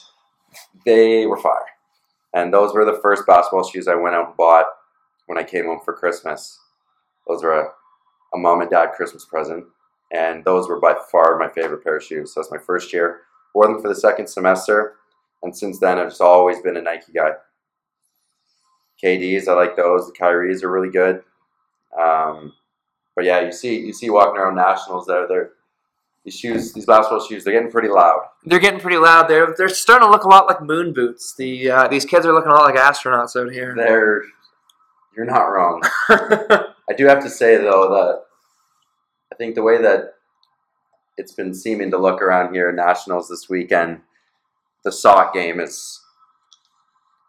they 0.85 1.27
were 1.27 1.37
fire. 1.37 1.65
And 2.33 2.53
those 2.53 2.75
were 2.75 2.85
the 2.85 2.99
first 3.03 3.27
basketball 3.27 3.69
shoes 3.69 3.89
I 3.89 3.95
went 3.95 4.15
out 4.15 4.29
and 4.29 4.37
bought 4.37 4.67
when 5.27 5.39
I 5.39 5.43
came 5.43 5.67
home 5.67 5.81
for 5.85 5.95
Christmas. 5.95 6.61
Those 7.27 7.43
were 7.43 7.59
a, 7.61 7.69
a 8.35 8.39
mom 8.39 8.61
and 8.61 8.71
dad 8.71 8.93
Christmas 8.95 9.25
present. 9.25 9.65
And 10.13 10.45
those 10.45 10.69
were 10.69 10.81
by 10.81 10.95
far 11.11 11.39
my 11.39 11.49
favorite 11.49 11.85
pair 11.85 11.97
of 11.97 12.05
shoes. 12.05 12.35
So 12.35 12.41
that's 12.41 12.51
my 12.51 12.59
first 12.59 12.93
year. 12.93 13.23
Wore 13.55 13.67
them 13.67 13.81
for 13.81 13.89
the 13.89 13.95
second 13.95 14.29
semester. 14.29 14.97
And 15.43 15.57
since 15.57 15.79
then, 15.79 15.99
I've 15.99 16.09
just 16.09 16.21
always 16.21 16.61
been 16.61 16.77
a 16.77 16.83
Nike 16.83 17.13
guy. 17.13 17.33
KDs, 19.03 19.49
I 19.49 19.55
like 19.55 19.77
those. 19.77 20.07
The 20.07 20.13
Kyries 20.13 20.63
are 20.63 20.71
really 20.71 20.91
good. 20.91 21.23
Um, 21.99 22.53
but 23.17 23.25
yeah, 23.25 23.41
you 23.41 23.53
see, 23.53 23.79
you 23.79 23.93
see 23.93 24.11
walking 24.11 24.41
around 24.41 24.57
nationals 24.57 25.07
there. 25.07 25.27
They're 25.27 25.51
these 26.25 26.35
shoes, 26.35 26.73
these 26.73 26.85
basketball 26.85 27.27
shoes, 27.27 27.45
they're 27.45 27.55
getting 27.55 27.71
pretty 27.71 27.89
loud. 27.89 28.21
They're 28.45 28.59
getting 28.59 28.81
pretty 28.81 28.99
loud. 28.99 29.29
They're 29.29 29.55
they're 29.57 29.69
starting 29.69 30.07
to 30.07 30.11
look 30.11 30.25
a 30.25 30.29
lot 30.29 30.47
like 30.47 30.63
moon 30.63 30.93
boots. 30.93 31.35
The 31.35 31.71
uh, 31.71 31.89
these 31.89 32.05
kids 32.05 32.27
are 32.27 32.33
looking 32.33 32.51
a 32.51 32.55
lot 32.55 32.75
like 32.75 32.81
astronauts 32.81 33.41
out 33.41 33.53
here. 33.53 33.75
They're, 33.75 34.23
you're 35.17 35.25
not 35.25 35.45
wrong. 35.45 35.83
I 36.11 36.93
do 36.97 37.07
have 37.07 37.23
to 37.23 37.31
say 37.31 37.57
though 37.57 37.89
that 37.89 38.23
I 39.33 39.37
think 39.37 39.55
the 39.55 39.63
way 39.63 39.81
that 39.81 40.15
it's 41.17 41.33
been 41.33 41.55
seeming 41.55 41.91
to 41.91 41.99
look 41.99 42.21
around 42.21 42.55
here 42.55 42.69
at 42.69 42.75
nationals 42.75 43.29
this 43.29 43.49
weekend, 43.49 44.01
the 44.85 44.93
sock 44.93 45.33
game 45.35 45.61
is 45.61 46.01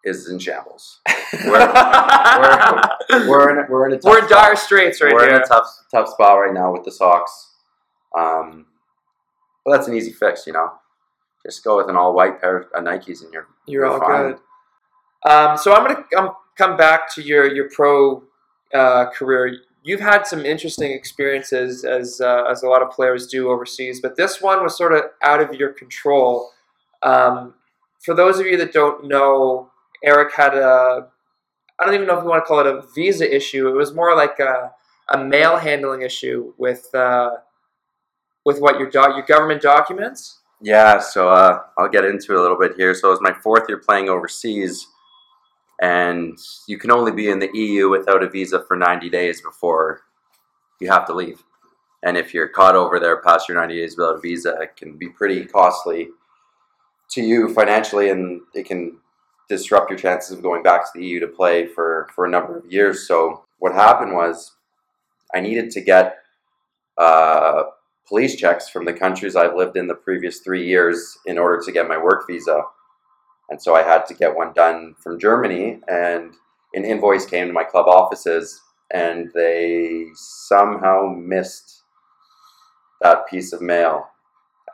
is 0.03 0.27
in 0.29 0.39
shambles. 0.39 0.99
We're 1.45 1.71
we're, 3.09 3.29
we're 3.29 3.49
in 3.63 3.71
we're 3.71 3.89
in 3.89 3.93
a 3.93 3.99
We're 4.03 4.19
in 4.19 4.27
dire 4.29 4.55
straits 4.55 5.01
right 5.01 5.11
now. 5.11 5.15
we're 5.15 5.29
in 5.29 5.41
a 5.41 5.45
tough 5.45 5.65
tough 5.91 6.09
spot 6.09 6.35
right 6.39 6.53
now 6.53 6.71
with 6.73 6.83
the 6.83 6.91
socks. 6.91 7.51
Um, 8.17 8.65
but 9.63 9.71
that's 9.71 9.87
an 9.87 9.93
easy 9.95 10.11
fix, 10.11 10.45
you 10.45 10.53
know. 10.53 10.71
Just 11.45 11.63
go 11.63 11.77
with 11.77 11.87
an 11.89 11.95
all 11.95 12.13
white 12.13 12.41
pair 12.41 12.57
of 12.57 12.83
Nikes 12.83 13.23
and 13.23 13.31
you're 13.31 13.47
You're 13.67 13.85
all 13.85 13.99
fine. 13.99 14.33
good. 14.33 15.31
Um, 15.31 15.57
so 15.57 15.73
I'm 15.73 15.87
gonna 15.87 16.03
um, 16.17 16.35
come 16.57 16.75
back 16.77 17.13
to 17.15 17.21
your 17.21 17.49
your 17.53 17.69
pro 17.69 18.23
uh, 18.73 19.09
career. 19.11 19.57
you've 19.83 19.99
had 20.01 20.27
some 20.27 20.45
interesting 20.45 20.91
experiences 20.91 21.85
as 21.85 22.19
uh, 22.21 22.43
as 22.49 22.63
a 22.63 22.67
lot 22.67 22.81
of 22.81 22.89
players 22.91 23.27
do 23.27 23.49
overseas, 23.49 24.01
but 24.01 24.15
this 24.17 24.41
one 24.41 24.61
was 24.63 24.75
sort 24.77 24.93
of 24.93 25.03
out 25.23 25.39
of 25.41 25.53
your 25.55 25.71
control. 25.73 26.51
Um, 27.03 27.55
for 28.03 28.15
those 28.15 28.39
of 28.39 28.45
you 28.45 28.57
that 28.57 28.73
don't 28.73 29.07
know, 29.07 29.71
Eric 30.03 30.33
had 30.33 30.55
a 30.55 31.07
I 31.81 31.85
don't 31.85 31.95
even 31.95 32.05
know 32.05 32.17
if 32.17 32.23
you 32.23 32.29
want 32.29 32.43
to 32.43 32.47
call 32.47 32.59
it 32.59 32.67
a 32.67 32.83
visa 32.93 33.35
issue. 33.35 33.67
It 33.67 33.73
was 33.73 33.93
more 33.93 34.15
like 34.15 34.39
a, 34.39 34.71
a 35.09 35.23
mail 35.23 35.57
handling 35.57 36.03
issue 36.03 36.53
with 36.57 36.93
uh, 36.93 37.37
with 38.45 38.59
what 38.59 38.79
your 38.79 38.89
your 38.93 39.23
government 39.23 39.61
documents. 39.61 40.41
Yeah, 40.61 40.99
so 40.99 41.29
uh, 41.29 41.61
I'll 41.79 41.89
get 41.89 42.05
into 42.05 42.33
it 42.33 42.37
a 42.37 42.41
little 42.41 42.59
bit 42.59 42.73
here. 42.77 42.93
So 42.93 43.07
it 43.07 43.11
was 43.11 43.21
my 43.21 43.33
fourth 43.33 43.63
year 43.67 43.79
playing 43.79 44.09
overseas, 44.09 44.85
and 45.81 46.37
you 46.67 46.77
can 46.77 46.91
only 46.91 47.11
be 47.11 47.29
in 47.29 47.39
the 47.39 47.49
EU 47.51 47.89
without 47.89 48.21
a 48.21 48.29
visa 48.29 48.63
for 48.67 48.77
90 48.77 49.09
days 49.09 49.41
before 49.41 50.01
you 50.79 50.91
have 50.91 51.07
to 51.07 51.13
leave. 51.13 51.43
And 52.03 52.15
if 52.15 52.31
you're 52.31 52.47
caught 52.47 52.75
over 52.75 52.99
there 52.99 53.21
past 53.21 53.49
your 53.49 53.59
90 53.59 53.75
days 53.75 53.97
without 53.97 54.17
a 54.17 54.19
visa, 54.19 54.55
it 54.61 54.75
can 54.75 54.97
be 54.97 55.09
pretty 55.09 55.45
costly 55.45 56.09
to 57.11 57.21
you 57.21 57.53
financially, 57.53 58.09
and 58.09 58.41
it 58.53 58.65
can 58.65 58.97
disrupt 59.49 59.89
your 59.89 59.99
chances 59.99 60.31
of 60.31 60.41
going 60.41 60.63
back 60.63 60.83
to 60.85 60.91
the 60.99 61.05
EU 61.05 61.19
to 61.19 61.27
play 61.27 61.67
for, 61.67 62.07
for 62.15 62.25
a 62.25 62.29
number 62.29 62.57
of 62.57 62.71
years. 62.71 63.07
So 63.07 63.43
what 63.59 63.73
happened 63.73 64.13
was 64.13 64.53
I 65.35 65.41
needed 65.41 65.71
to 65.71 65.81
get 65.81 66.17
uh, 66.97 67.63
police 68.07 68.35
checks 68.35 68.69
from 68.69 68.85
the 68.85 68.93
countries 68.93 69.35
I've 69.35 69.55
lived 69.55 69.75
in 69.75 69.87
the 69.87 69.95
previous 69.95 70.39
three 70.39 70.65
years 70.65 71.17
in 71.25 71.37
order 71.37 71.61
to 71.63 71.71
get 71.71 71.87
my 71.87 71.97
work 71.97 72.25
visa. 72.27 72.63
And 73.49 73.61
so 73.61 73.75
I 73.75 73.83
had 73.83 74.05
to 74.07 74.13
get 74.13 74.35
one 74.35 74.53
done 74.53 74.95
from 74.99 75.19
Germany, 75.19 75.81
and 75.89 76.33
an 76.73 76.85
invoice 76.85 77.25
came 77.25 77.47
to 77.47 77.53
my 77.53 77.65
club 77.65 77.87
offices, 77.87 78.61
and 78.93 79.29
they 79.33 80.05
somehow 80.13 81.13
missed 81.13 81.83
that 83.01 83.27
piece 83.27 83.51
of 83.51 83.61
mail. 83.61 84.07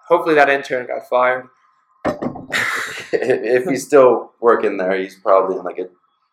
Hopefully, 0.08 0.36
that 0.36 0.50
intern 0.50 0.86
got 0.86 1.10
fired. 1.10 1.48
if 3.12 3.66
he's 3.66 3.86
still 3.86 4.34
working 4.40 4.78
there, 4.78 4.98
he's 5.00 5.16
probably 5.16 5.58
in 5.58 5.64
like 5.64 5.80
a, 5.80 5.88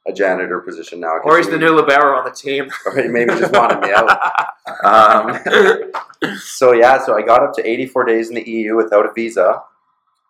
a 0.08 0.12
janitor 0.12 0.60
position 0.60 1.00
now. 1.00 1.18
Or 1.24 1.36
he's 1.36 1.48
the 1.48 1.58
new 1.58 1.76
libero 1.76 2.16
on 2.18 2.24
the 2.24 2.30
team. 2.30 2.70
Or 2.86 3.00
he 3.00 3.08
maybe 3.08 3.34
just 3.34 3.52
wanted 3.52 3.80
me 3.80 3.92
out. 3.94 4.08
Um, 4.84 6.38
so 6.38 6.72
yeah, 6.72 7.04
so 7.04 7.16
I 7.16 7.22
got 7.22 7.42
up 7.42 7.54
to 7.54 7.68
84 7.68 8.04
days 8.04 8.28
in 8.28 8.34
the 8.34 8.48
EU 8.48 8.76
without 8.76 9.06
a 9.06 9.12
visa, 9.12 9.62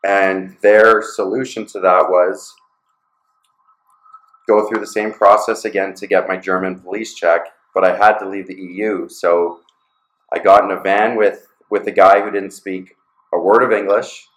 and 0.05 0.57
their 0.61 1.03
solution 1.03 1.67
to 1.67 1.81
that 1.81 2.11
was 2.11 2.55
go 4.47 4.69
through 4.69 4.81
the 4.81 4.87
same 4.87 5.13
process 5.13 5.65
again 5.65 5.95
to 5.95 6.07
get 6.07 6.29
my 6.29 6.37
German 6.37 6.79
police 6.79 7.15
check, 7.15 7.47
but 7.75 7.85
I 7.85 7.97
had 7.97 8.19
to 8.19 8.29
leave 8.29 8.47
the 8.47 8.55
EU. 8.55 9.09
So 9.09 9.61
I 10.33 10.39
got 10.39 10.65
in 10.65 10.71
a 10.71 10.81
van 10.81 11.17
with 11.17 11.47
with 11.71 11.87
a 11.87 11.93
guy 11.93 12.21
who 12.21 12.31
didn't 12.31 12.53
speak 12.53 12.97
a 13.33 13.39
word 13.39 13.63
of 13.63 13.73
English. 13.73 14.29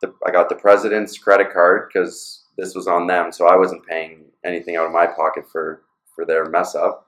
The, 0.00 0.14
I 0.26 0.30
got 0.30 0.48
the 0.48 0.54
president's 0.54 1.18
credit 1.18 1.52
card 1.52 1.88
because 1.88 2.44
this 2.56 2.74
was 2.74 2.86
on 2.86 3.06
them, 3.06 3.32
so 3.32 3.46
I 3.46 3.56
wasn't 3.56 3.86
paying 3.86 4.26
anything 4.44 4.76
out 4.76 4.86
of 4.86 4.92
my 4.92 5.06
pocket 5.06 5.44
for 5.50 5.82
for 6.14 6.24
their 6.24 6.46
mess 6.46 6.74
up. 6.74 7.06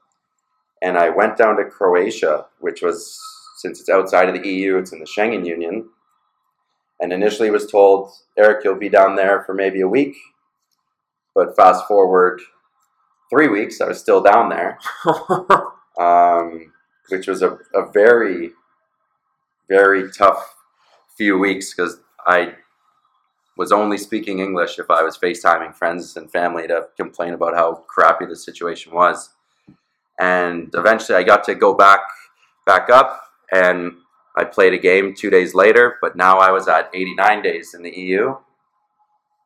And 0.82 0.96
I 0.96 1.10
went 1.10 1.36
down 1.36 1.56
to 1.56 1.64
Croatia, 1.64 2.46
which 2.60 2.80
was 2.80 3.20
since 3.60 3.80
it's 3.80 3.90
outside 3.90 4.28
of 4.28 4.40
the 4.40 4.48
EU, 4.48 4.78
it's 4.78 4.92
in 4.92 5.00
the 5.00 5.04
Schengen 5.04 5.46
Union. 5.46 5.90
And 6.98 7.12
initially 7.12 7.50
was 7.50 7.70
told, 7.70 8.12
Eric, 8.38 8.64
you'll 8.64 8.76
be 8.76 8.88
down 8.88 9.16
there 9.16 9.42
for 9.44 9.54
maybe 9.54 9.80
a 9.80 9.88
week. 9.88 10.16
But 11.34 11.56
fast 11.56 11.86
forward 11.86 12.40
three 13.30 13.48
weeks, 13.48 13.80
I 13.80 13.88
was 13.88 14.00
still 14.00 14.22
down 14.22 14.48
there, 14.48 14.78
um, 16.00 16.72
which 17.08 17.26
was 17.26 17.42
a, 17.42 17.58
a 17.74 17.90
very, 17.92 18.50
very 19.68 20.10
tough 20.10 20.54
few 21.16 21.38
weeks 21.38 21.74
because 21.74 22.00
I 22.26 22.54
was 23.60 23.72
only 23.72 23.98
speaking 23.98 24.38
English 24.38 24.78
if 24.78 24.90
I 24.90 25.02
was 25.02 25.18
FaceTiming 25.18 25.74
friends 25.74 26.16
and 26.16 26.32
family 26.32 26.66
to 26.66 26.88
complain 26.96 27.34
about 27.34 27.54
how 27.54 27.74
crappy 27.74 28.24
the 28.24 28.34
situation 28.34 28.90
was. 28.90 29.34
And 30.18 30.70
eventually 30.72 31.18
I 31.18 31.22
got 31.24 31.44
to 31.44 31.54
go 31.54 31.74
back 31.74 32.00
back 32.64 32.88
up 32.88 33.22
and 33.52 33.92
I 34.34 34.44
played 34.44 34.72
a 34.72 34.78
game 34.78 35.14
two 35.14 35.28
days 35.28 35.54
later, 35.54 35.98
but 36.00 36.16
now 36.16 36.38
I 36.38 36.50
was 36.50 36.68
at 36.68 36.88
89 36.94 37.42
days 37.42 37.74
in 37.74 37.82
the 37.82 37.90
EU. 37.90 38.34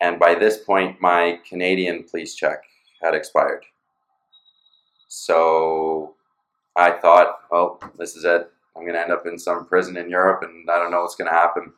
And 0.00 0.20
by 0.20 0.36
this 0.36 0.58
point, 0.58 1.00
my 1.00 1.40
Canadian 1.48 2.04
police 2.04 2.36
check 2.36 2.62
had 3.02 3.14
expired. 3.14 3.64
So 5.08 6.14
I 6.76 6.92
thought, 6.92 7.40
well, 7.50 7.80
this 7.98 8.14
is 8.14 8.24
it. 8.24 8.48
I'm 8.76 8.82
going 8.82 8.94
to 8.94 9.00
end 9.00 9.10
up 9.10 9.26
in 9.26 9.40
some 9.40 9.66
prison 9.66 9.96
in 9.96 10.08
Europe, 10.08 10.42
and 10.44 10.70
I 10.70 10.78
don't 10.78 10.92
know 10.92 11.02
what's 11.02 11.16
going 11.16 11.30
to 11.30 11.36
happen. 11.36 11.72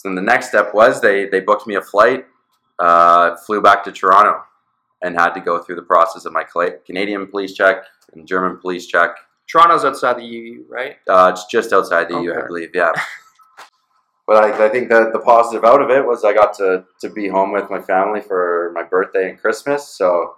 So 0.00 0.08
then 0.08 0.14
the 0.14 0.22
next 0.22 0.48
step 0.48 0.72
was 0.72 1.02
they, 1.02 1.26
they 1.26 1.40
booked 1.40 1.66
me 1.66 1.74
a 1.74 1.82
flight, 1.82 2.24
uh, 2.78 3.36
flew 3.36 3.60
back 3.60 3.84
to 3.84 3.92
Toronto, 3.92 4.42
and 5.02 5.14
had 5.14 5.34
to 5.34 5.40
go 5.40 5.58
through 5.62 5.76
the 5.76 5.82
process 5.82 6.24
of 6.24 6.32
my 6.32 6.42
Canadian 6.86 7.26
police 7.26 7.52
check 7.52 7.84
and 8.14 8.26
German 8.26 8.56
police 8.56 8.86
check. 8.86 9.10
Toronto's 9.46 9.84
outside 9.84 10.16
the 10.16 10.24
EU, 10.24 10.64
right? 10.70 10.96
Uh, 11.06 11.32
it's 11.34 11.44
just 11.44 11.74
outside 11.74 12.08
the 12.08 12.18
EU, 12.18 12.32
I 12.32 12.46
believe, 12.46 12.70
yeah. 12.74 12.92
But 14.26 14.44
I, 14.44 14.66
I 14.66 14.68
think 14.70 14.88
that 14.88 15.12
the 15.12 15.18
positive 15.18 15.64
out 15.64 15.82
of 15.82 15.90
it 15.90 16.06
was 16.06 16.24
I 16.24 16.32
got 16.32 16.54
to, 16.54 16.84
to 17.00 17.10
be 17.10 17.28
home 17.28 17.52
with 17.52 17.68
my 17.68 17.80
family 17.80 18.20
for 18.20 18.70
my 18.74 18.84
birthday 18.84 19.28
and 19.28 19.38
Christmas. 19.38 19.88
So 19.88 20.36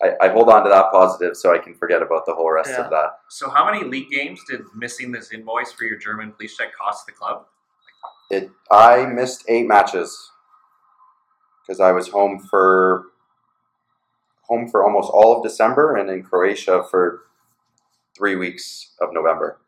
I, 0.00 0.12
I 0.22 0.28
hold 0.28 0.48
on 0.48 0.62
to 0.62 0.70
that 0.70 0.92
positive 0.92 1.36
so 1.36 1.52
I 1.52 1.58
can 1.58 1.74
forget 1.74 2.02
about 2.02 2.24
the 2.24 2.32
whole 2.34 2.52
rest 2.52 2.70
Yeah. 2.70 2.84
of 2.84 2.90
that. 2.90 3.18
So, 3.28 3.50
how 3.50 3.66
many 3.70 3.84
league 3.84 4.10
games 4.10 4.40
did 4.48 4.60
missing 4.76 5.10
this 5.10 5.32
invoice 5.32 5.72
for 5.72 5.84
your 5.84 5.98
German 5.98 6.32
police 6.32 6.56
check 6.56 6.68
cost 6.80 7.04
the 7.04 7.12
club? 7.12 7.46
It 8.34 8.50
I 8.70 9.06
missed 9.06 9.44
eight 9.48 9.66
matches 9.66 10.30
because 11.62 11.80
I 11.80 11.92
was 11.92 12.08
home 12.08 12.38
for 12.38 13.06
home 14.42 14.68
for 14.68 14.84
almost 14.84 15.10
all 15.12 15.36
of 15.36 15.42
December 15.42 15.96
and 15.96 16.10
in 16.10 16.22
Croatia 16.22 16.84
for 16.90 17.22
three 18.16 18.36
weeks 18.36 18.92
of 19.00 19.12
November. 19.12 19.58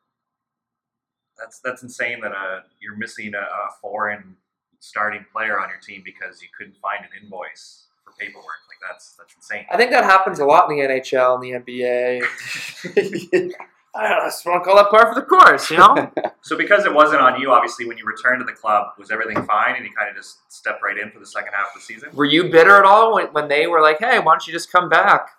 That's 1.38 1.60
that's 1.60 1.82
insane 1.82 2.20
that 2.22 2.32
uh, 2.32 2.60
you're 2.80 2.96
missing 2.96 3.34
a, 3.34 3.38
a 3.38 3.70
foreign 3.80 4.36
starting 4.80 5.24
player 5.32 5.60
on 5.60 5.68
your 5.68 5.78
team 5.78 6.02
because 6.04 6.42
you 6.42 6.48
couldn't 6.56 6.76
find 6.78 7.04
an 7.04 7.10
invoice 7.22 7.86
for 8.04 8.12
paperwork. 8.18 8.44
Like 8.68 8.90
that's 8.90 9.14
that's 9.18 9.34
insane. 9.34 9.66
I 9.70 9.76
think 9.76 9.90
that 9.90 10.04
happens 10.04 10.40
a 10.40 10.44
lot 10.44 10.70
in 10.70 10.76
the 10.76 10.82
NHL 10.82 11.34
and 11.34 11.42
the 11.42 11.52
NBA. 11.60 13.52
I 13.96 14.08
don't 14.08 14.22
I 14.22 14.26
just 14.26 14.44
want 14.44 14.62
to 14.62 14.64
call 14.64 14.76
that 14.76 14.90
par 14.90 15.12
for 15.12 15.18
the 15.18 15.26
course, 15.26 15.70
you 15.70 15.78
know? 15.78 16.12
So 16.42 16.56
because 16.56 16.84
it 16.84 16.94
wasn't 16.94 17.22
on 17.22 17.40
you, 17.40 17.50
obviously, 17.50 17.86
when 17.86 17.98
you 17.98 18.04
returned 18.06 18.38
to 18.38 18.44
the 18.44 18.52
club, 18.52 18.92
was 18.98 19.10
everything 19.10 19.44
fine, 19.46 19.74
and 19.74 19.84
you 19.84 19.90
kind 19.92 20.08
of 20.08 20.14
just 20.14 20.38
stepped 20.52 20.80
right 20.80 20.96
in 20.96 21.10
for 21.10 21.18
the 21.18 21.26
second 21.26 21.52
half 21.56 21.74
of 21.74 21.80
the 21.80 21.80
season? 21.80 22.10
were 22.12 22.24
you 22.24 22.44
bitter 22.44 22.76
at 22.76 22.84
all 22.84 23.14
when, 23.14 23.26
when 23.28 23.48
they 23.48 23.66
were 23.66 23.80
like, 23.80 23.98
hey, 23.98 24.20
why 24.20 24.32
don't 24.32 24.46
you 24.46 24.52
just 24.52 24.70
come 24.70 24.88
back? 24.88 25.30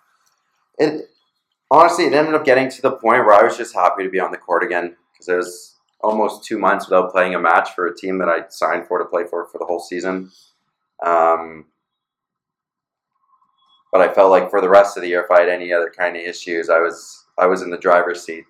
It 0.76 1.08
honestly, 1.70 2.04
it 2.04 2.12
ended 2.12 2.34
up 2.34 2.44
getting 2.44 2.70
to 2.70 2.82
the 2.82 2.90
point 2.90 3.24
where 3.24 3.32
I 3.32 3.42
was 3.42 3.56
just 3.56 3.74
happy 3.74 4.02
to 4.02 4.10
be 4.10 4.20
on 4.20 4.32
the 4.32 4.36
court 4.36 4.62
again 4.62 4.96
because 5.12 5.28
it 5.28 5.36
was 5.36 5.76
almost 6.00 6.44
two 6.44 6.58
months 6.58 6.88
without 6.88 7.10
playing 7.10 7.34
a 7.34 7.40
match 7.40 7.70
for 7.74 7.86
a 7.86 7.96
team 7.96 8.18
that 8.18 8.28
I 8.28 8.40
signed 8.48 8.86
for 8.86 8.98
to 8.98 9.04
play 9.04 9.24
for 9.24 9.46
for 9.46 9.58
the 9.58 9.64
whole 9.64 9.80
season. 9.80 10.30
Um, 11.04 11.66
but 13.90 14.00
I 14.02 14.12
felt 14.12 14.30
like 14.30 14.50
for 14.50 14.60
the 14.60 14.68
rest 14.68 14.96
of 14.96 15.02
the 15.02 15.08
year, 15.08 15.22
if 15.22 15.30
I 15.30 15.40
had 15.40 15.48
any 15.48 15.72
other 15.72 15.90
kind 15.96 16.16
of 16.16 16.22
issues, 16.22 16.68
I 16.68 16.80
was 16.80 17.24
I 17.40 17.46
was 17.46 17.62
in 17.62 17.70
the 17.70 17.78
driver's 17.78 18.22
seat 18.24 18.44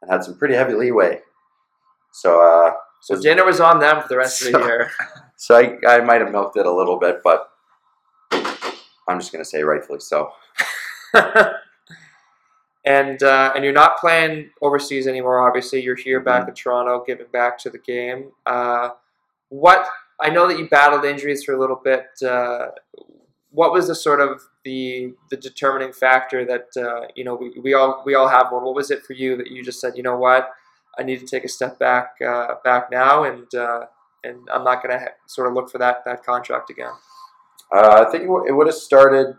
and 0.00 0.10
had 0.10 0.24
some 0.24 0.36
pretty 0.36 0.54
heavy 0.54 0.74
leeway. 0.74 1.20
So, 2.12 2.42
uh, 2.42 2.72
So 3.00 3.20
dinner 3.20 3.44
was 3.44 3.60
on 3.60 3.80
them 3.80 4.02
for 4.02 4.08
the 4.08 4.16
rest 4.16 4.42
of 4.42 4.52
the 4.52 4.58
year. 4.58 4.90
so 5.36 5.56
I, 5.56 5.78
I 5.86 6.00
might 6.00 6.20
have 6.20 6.30
milked 6.30 6.56
it 6.56 6.66
a 6.66 6.72
little 6.72 6.98
bit, 6.98 7.20
but 7.24 7.50
I'm 8.32 9.18
just 9.18 9.32
gonna 9.32 9.44
say 9.44 9.62
rightfully 9.62 10.00
so. 10.00 10.32
and 12.84 13.22
uh, 13.22 13.52
and 13.54 13.64
you're 13.64 13.72
not 13.72 13.98
playing 13.98 14.50
overseas 14.60 15.06
anymore. 15.06 15.46
Obviously, 15.46 15.82
you're 15.82 15.96
here 15.96 16.20
back 16.20 16.48
in 16.48 16.54
Toronto, 16.54 17.04
giving 17.06 17.26
back 17.32 17.58
to 17.58 17.70
the 17.70 17.78
game. 17.78 18.30
Uh, 18.46 18.90
what 19.48 19.86
I 20.20 20.30
know 20.30 20.46
that 20.46 20.58
you 20.58 20.68
battled 20.68 21.04
injuries 21.04 21.44
for 21.44 21.54
a 21.54 21.60
little 21.60 21.80
bit. 21.82 22.06
Uh, 22.24 22.68
what 23.52 23.72
was 23.72 23.86
the 23.86 23.94
sort 23.94 24.20
of 24.20 24.42
the 24.64 25.14
the 25.30 25.36
determining 25.36 25.92
factor 25.92 26.44
that 26.44 26.68
uh, 26.76 27.06
you 27.14 27.24
know 27.24 27.34
we, 27.34 27.58
we 27.60 27.74
all 27.74 28.02
we 28.04 28.14
all 28.14 28.28
have 28.28 28.50
one? 28.50 28.64
What 28.64 28.74
was 28.74 28.90
it 28.90 29.04
for 29.04 29.12
you 29.12 29.36
that 29.36 29.50
you 29.50 29.62
just 29.62 29.80
said, 29.80 29.96
you 29.96 30.02
know 30.02 30.16
what, 30.16 30.50
I 30.98 31.02
need 31.02 31.20
to 31.20 31.26
take 31.26 31.44
a 31.44 31.48
step 31.48 31.78
back 31.78 32.14
uh, 32.26 32.54
back 32.64 32.90
now, 32.90 33.24
and 33.24 33.52
uh, 33.54 33.86
and 34.24 34.48
I'm 34.52 34.64
not 34.64 34.82
going 34.82 34.98
to 34.98 35.04
ha- 35.04 35.14
sort 35.26 35.48
of 35.48 35.54
look 35.54 35.70
for 35.70 35.78
that 35.78 36.04
that 36.04 36.24
contract 36.24 36.70
again. 36.70 36.92
Uh, 37.74 38.04
I 38.06 38.10
think 38.10 38.24
it 38.24 38.52
would 38.52 38.66
have 38.66 38.76
started 38.76 39.34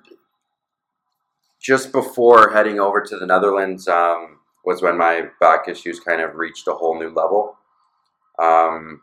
just 1.61 1.91
before 1.91 2.51
heading 2.51 2.80
over 2.80 3.01
to 3.01 3.18
the 3.18 3.26
Netherlands. 3.26 3.88
Um, 3.88 4.39
was 4.66 4.82
when 4.82 4.97
my 4.97 5.28
back 5.39 5.68
issues 5.68 5.99
kind 5.99 6.22
of 6.22 6.36
reached 6.36 6.68
a 6.68 6.74
whole 6.74 6.97
new 6.97 7.09
level. 7.09 7.57
Um, 8.39 9.01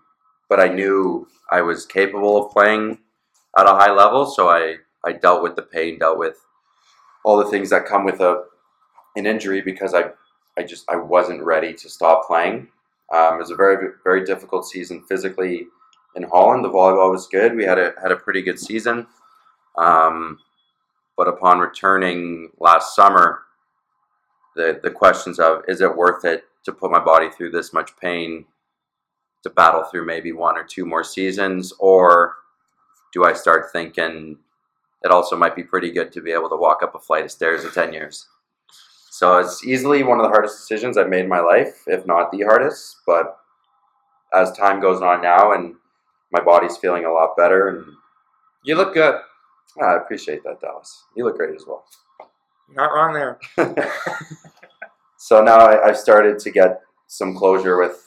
but 0.48 0.58
I 0.58 0.68
knew 0.68 1.28
I 1.50 1.61
was 1.61 1.86
capable 1.86 2.44
of 2.44 2.52
playing 2.52 2.98
at 3.56 3.66
a 3.66 3.74
high 3.74 3.92
level, 3.92 4.26
so 4.26 4.48
I, 4.48 4.76
I 5.05 5.12
dealt 5.12 5.42
with 5.42 5.57
the 5.57 5.62
pain, 5.62 5.98
dealt 5.98 6.18
with 6.18 6.44
all 7.24 7.36
the 7.36 7.51
things 7.51 7.70
that 7.70 7.86
come 7.86 8.05
with 8.05 8.20
a 8.20 8.44
an 9.16 9.26
injury 9.26 9.61
because 9.61 9.94
I 9.94 10.11
I 10.59 10.62
just 10.62 10.84
I 10.90 10.96
wasn't 10.96 11.42
ready 11.42 11.72
to 11.74 11.88
stop 11.88 12.26
playing. 12.26 12.68
Um, 13.12 13.34
it 13.34 13.38
was 13.38 13.51
a 13.51 13.57
very 13.57 13.92
very 14.05 14.24
difficult 14.24 14.66
season 14.66 15.05
physically 15.09 15.66
in 16.14 16.24
Holland. 16.24 16.64
The 16.64 16.70
volleyball 16.70 17.11
was 17.11 17.26
good. 17.26 17.57
We 17.57 17.64
had 17.64 17.78
a 17.78 17.92
had 18.01 18.12
a 18.12 18.16
pretty 18.16 18.42
good 18.42 18.59
season. 18.59 19.07
Um, 19.78 20.38
but 21.16 21.28
upon 21.28 21.59
returning 21.59 22.51
last 22.59 22.94
summer, 22.94 23.42
the 24.57 24.80
the 24.82 24.90
questions 24.90 25.38
of 25.38 25.62
is 25.68 25.80
it 25.80 25.96
worth 25.96 26.24
it 26.24 26.44
to 26.64 26.72
put 26.72 26.90
my 26.90 27.03
body 27.03 27.30
through 27.30 27.51
this 27.51 27.72
much 27.72 27.96
pain 27.96 28.44
to 29.42 29.51
battle 29.51 29.84
through 29.84 30.05
maybe 30.05 30.32
one 30.32 30.59
or 30.59 30.64
two 30.64 30.84
more 30.84 31.05
seasons, 31.05 31.72
or 31.78 32.36
do 33.12 33.24
I 33.24 33.32
start 33.32 33.72
thinking 33.72 34.38
it 35.03 35.11
also 35.11 35.36
might 35.36 35.57
be 35.57 35.62
pretty 35.62 35.90
good 35.90 36.12
to 36.12 36.20
be 36.20 36.32
able 36.32 36.48
to 36.51 36.57
walk 36.57 36.82
up 36.82 36.94
a 36.94 36.98
flight 36.98 37.24
of 37.24 37.30
stairs 37.30 37.64
in 37.64 37.70
ten 37.70 37.92
years? 37.92 38.28
So 39.11 39.38
it's 39.38 39.64
easily 39.64 40.03
one 40.03 40.18
of 40.18 40.24
the 40.24 40.30
hardest 40.30 40.59
decisions 40.59 40.96
I've 40.96 41.09
made 41.11 41.24
in 41.24 41.28
my 41.28 41.40
life, 41.40 41.82
if 41.86 42.07
not 42.07 42.30
the 42.32 42.42
hardest. 42.42 42.98
But 43.07 43.36
as 44.34 44.53
time 44.53 44.80
goes 44.80 45.03
on 45.03 45.22
now, 45.22 45.53
and 45.53 45.74
my 46.32 46.42
body's 46.42 46.76
feeling 46.76 47.05
a 47.05 47.12
lot 47.12 47.36
better, 47.36 47.68
and 47.68 47.84
You 48.64 48.76
look 48.76 48.94
good. 48.94 49.20
I 49.82 49.94
appreciate 49.96 50.42
that, 50.44 50.61
Dallas. 50.61 51.05
You 51.16 51.24
look 51.24 51.36
great 51.36 51.55
as 51.55 51.64
well. 51.66 51.84
You're 52.68 52.76
not 52.76 52.92
wrong 52.94 53.12
there. 53.14 53.38
so 55.16 55.42
now 55.42 55.59
I, 55.59 55.88
I've 55.88 55.98
started 55.98 56.38
to 56.40 56.51
get 56.51 56.80
some 57.07 57.34
closure 57.36 57.78
with 57.78 58.07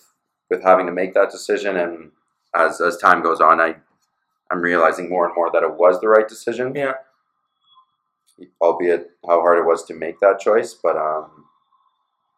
with 0.50 0.64
having 0.64 0.86
to 0.86 0.92
make 0.92 1.14
that 1.16 1.32
decision, 1.32 1.78
and 1.78 2.12
as 2.56 2.80
as 2.82 2.98
time 2.98 3.22
goes 3.24 3.42
on, 3.42 3.60
I 3.60 3.76
I'm 4.52 4.62
realizing 4.62 5.10
more 5.10 5.26
and 5.26 5.34
more 5.36 5.50
that 5.52 5.64
it 5.64 5.74
was 5.76 6.00
the 6.02 6.08
right 6.08 6.28
decision. 6.28 6.74
Yeah. 6.76 6.94
Albeit 8.62 9.12
how 9.28 9.40
hard 9.42 9.60
it 9.60 9.66
was 9.66 9.84
to 9.86 9.94
make 9.94 10.20
that 10.20 10.40
choice, 10.40 10.74
but 10.74 10.98
um, 10.98 11.46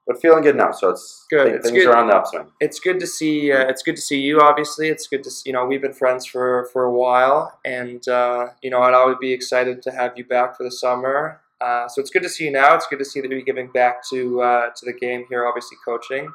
but 0.06 0.22
feeling 0.22 0.44
good 0.44 0.56
now. 0.58 0.72
So 0.72 0.90
it's 0.90 1.26
Good. 1.30 1.48
thi- 1.48 1.54
It's 1.56 1.70
things 1.70 1.84
good. 1.84 1.90
are 1.90 1.98
on 1.98 2.08
the 2.08 2.16
upswing. 2.16 2.48
It's 2.60 2.80
good 2.80 3.00
to 3.00 3.08
see. 3.08 3.52
Uh, 3.52 3.66
it's 3.70 3.82
good 3.82 3.96
to 3.96 4.02
see 4.02 4.20
you. 4.20 4.42
Obviously, 4.42 4.90
it's 4.90 5.08
good 5.08 5.24
to 5.24 5.32
see, 5.32 5.50
you 5.50 5.54
know 5.54 5.66
we've 5.66 5.82
been 5.82 5.94
friends 5.94 6.26
for 6.26 6.66
for 6.74 6.84
a 6.84 6.92
while, 6.92 7.58
and 7.64 8.06
uh, 8.10 8.48
you 8.62 8.70
know 8.70 8.82
I'd 8.82 8.94
always 8.94 9.18
be 9.20 9.32
excited 9.32 9.82
to 9.84 9.92
have 9.92 10.18
you 10.18 10.26
back 10.26 10.58
for 10.58 10.64
the 10.64 10.72
summer. 10.72 11.42
Uh, 11.62 11.88
so 11.88 12.02
it's 12.02 12.10
good 12.12 12.24
to 12.24 12.30
see 12.30 12.44
you 12.44 12.52
now. 12.52 12.76
It's 12.76 12.86
good 12.88 13.00
to 13.00 13.06
see 13.06 13.22
that 13.22 13.32
you're 13.32 13.42
giving 13.42 13.72
back 13.72 14.04
to 14.10 14.42
uh, 14.42 14.70
to 14.76 14.86
the 14.86 14.94
game 14.94 15.26
here. 15.30 15.48
Obviously, 15.48 15.78
coaching, 15.86 16.28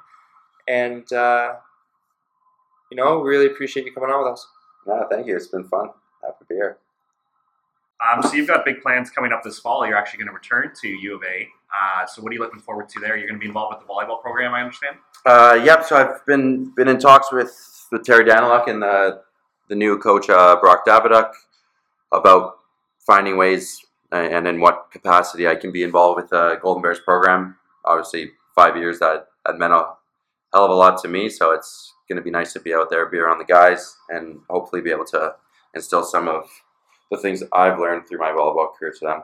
and 0.69 1.13
uh, 1.13 1.53
you 2.91 2.97
know 2.97 3.21
really 3.21 3.47
appreciate 3.47 3.85
you 3.85 3.93
coming 3.93 4.09
on 4.11 4.25
with 4.25 4.33
us. 4.33 4.47
No, 4.87 5.07
thank 5.11 5.27
you. 5.27 5.37
It's 5.37 5.49
been 5.49 5.65
fun. 5.65 5.91
Happy 6.23 6.37
to 6.41 6.45
be 6.47 6.55
here. 6.55 6.79
Um, 8.01 8.23
so 8.23 8.33
you've 8.33 8.49
got 8.49 8.65
big 8.65 8.81
plans 8.81 9.11
coming 9.11 9.33
up 9.33 9.43
this 9.43 9.59
fall. 9.59 9.87
You're 9.87 9.97
actually 9.97 10.19
going 10.25 10.29
to 10.29 10.35
return 10.35 10.73
to 10.81 10.89
U 10.89 11.17
of 11.17 11.23
A. 11.23 11.47
Uh, 11.75 12.07
so 12.07 12.23
what 12.23 12.31
are 12.31 12.35
you 12.35 12.41
looking 12.41 12.61
forward 12.61 12.89
to 12.89 13.01
there? 13.01 13.17
You're 13.17 13.29
going 13.29 13.39
to 13.39 13.43
be 13.43 13.47
involved 13.47 13.77
with 13.77 13.87
the 13.87 13.93
volleyball 13.93 14.23
program, 14.23 14.55
I 14.55 14.61
understand. 14.61 14.97
Uh, 15.27 15.61
yep. 15.63 15.85
So 15.85 15.97
I've 15.97 16.25
been 16.27 16.73
been 16.75 16.89
in 16.89 16.99
talks 16.99 17.31
with 17.31 17.87
with 17.93 18.05
Terry 18.05 18.25
Danyluk 18.25 18.69
and 18.69 18.83
the 18.83 19.23
the 19.69 19.75
new 19.75 19.99
coach 19.99 20.31
uh, 20.31 20.59
Brock 20.61 20.87
Davidiuk 20.87 21.33
about 22.11 22.59
finding 23.07 23.37
ways 23.37 23.85
uh, 24.13 24.17
and 24.17 24.49
in 24.49 24.61
what 24.61 24.89
capacity 24.91 25.47
I 25.47 25.55
can 25.55 25.71
be 25.71 25.83
involved 25.83 26.21
with 26.21 26.31
the 26.31 26.59
Golden 26.63 26.83
Bears 26.83 27.01
program. 27.01 27.57
Obviously, 27.85 28.33
five 28.55 28.77
years 28.77 28.99
that 29.01 29.29
that 29.45 29.59
meant 29.59 29.73
a 29.73 29.95
hell 30.53 30.65
of 30.65 30.71
a 30.71 30.75
lot 30.75 31.01
to 31.03 31.09
me. 31.09 31.29
So 31.29 31.53
it's 31.53 31.95
going 32.11 32.17
to 32.17 32.23
be 32.23 32.31
nice 32.31 32.53
to 32.53 32.61
be 32.61 32.75
out 32.75 32.91
there, 32.91 33.07
be 33.07 33.19
around 33.19 33.39
the 33.39 33.45
guys, 33.45 33.97
and 34.11 34.41
hopefully 34.51 34.83
be 34.83 34.91
able 34.91 35.07
to 35.07 35.35
instill 35.75 36.03
some 36.05 36.29
of 36.29 36.51
the 37.11 37.17
things 37.17 37.43
I've 37.53 37.79
learned 37.79 38.09
through 38.09 38.19
my 38.19 38.31
volleyball 38.31 38.75
career 38.75 38.93
to 38.99 39.05
them. 39.07 39.23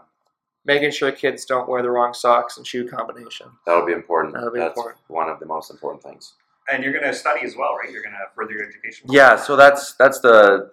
Making 0.64 0.92
sure 0.92 1.12
kids 1.12 1.44
don't 1.44 1.68
wear 1.68 1.82
the 1.82 1.90
wrong 1.90 2.14
socks 2.14 2.56
and 2.56 2.66
shoe 2.66 2.88
combination. 2.88 3.48
That'll 3.66 3.86
be 3.86 3.92
important. 3.92 4.34
That'll 4.34 4.52
be 4.52 4.60
That's 4.60 4.76
important. 4.76 5.00
one 5.08 5.28
of 5.28 5.38
the 5.40 5.46
most 5.46 5.70
important 5.70 6.02
things. 6.02 6.34
And 6.68 6.82
you're 6.82 6.92
going 6.92 7.04
to 7.04 7.14
study 7.14 7.42
as 7.44 7.56
well, 7.56 7.74
right? 7.76 7.92
You're 7.92 8.02
going 8.02 8.14
to 8.14 8.24
further 8.34 8.52
your 8.52 8.64
education. 8.64 9.08
Yeah, 9.10 9.36
so 9.36 9.54
that's 9.54 9.94
that's 9.94 10.20
the 10.20 10.70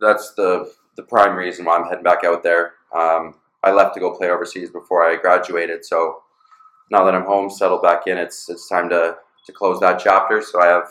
that's 0.00 0.34
the 0.34 0.72
the 0.96 1.02
prime 1.04 1.36
reason 1.36 1.64
why 1.64 1.76
I'm 1.76 1.84
heading 1.84 2.02
back 2.02 2.24
out 2.24 2.42
there. 2.42 2.72
Um, 2.92 3.34
I 3.62 3.70
left 3.70 3.94
to 3.94 4.00
go 4.00 4.16
play 4.16 4.30
overseas 4.30 4.70
before 4.70 5.04
I 5.04 5.16
graduated, 5.16 5.84
so 5.84 6.22
now 6.90 7.04
that 7.04 7.14
I'm 7.14 7.24
home, 7.24 7.48
settled 7.50 7.82
back 7.82 8.08
in, 8.08 8.18
it's 8.18 8.48
it's 8.48 8.68
time 8.68 8.88
to 8.88 9.16
to 9.46 9.52
close 9.52 9.78
that 9.80 10.00
chapter. 10.00 10.42
So 10.42 10.60
I 10.60 10.66
have 10.66 10.88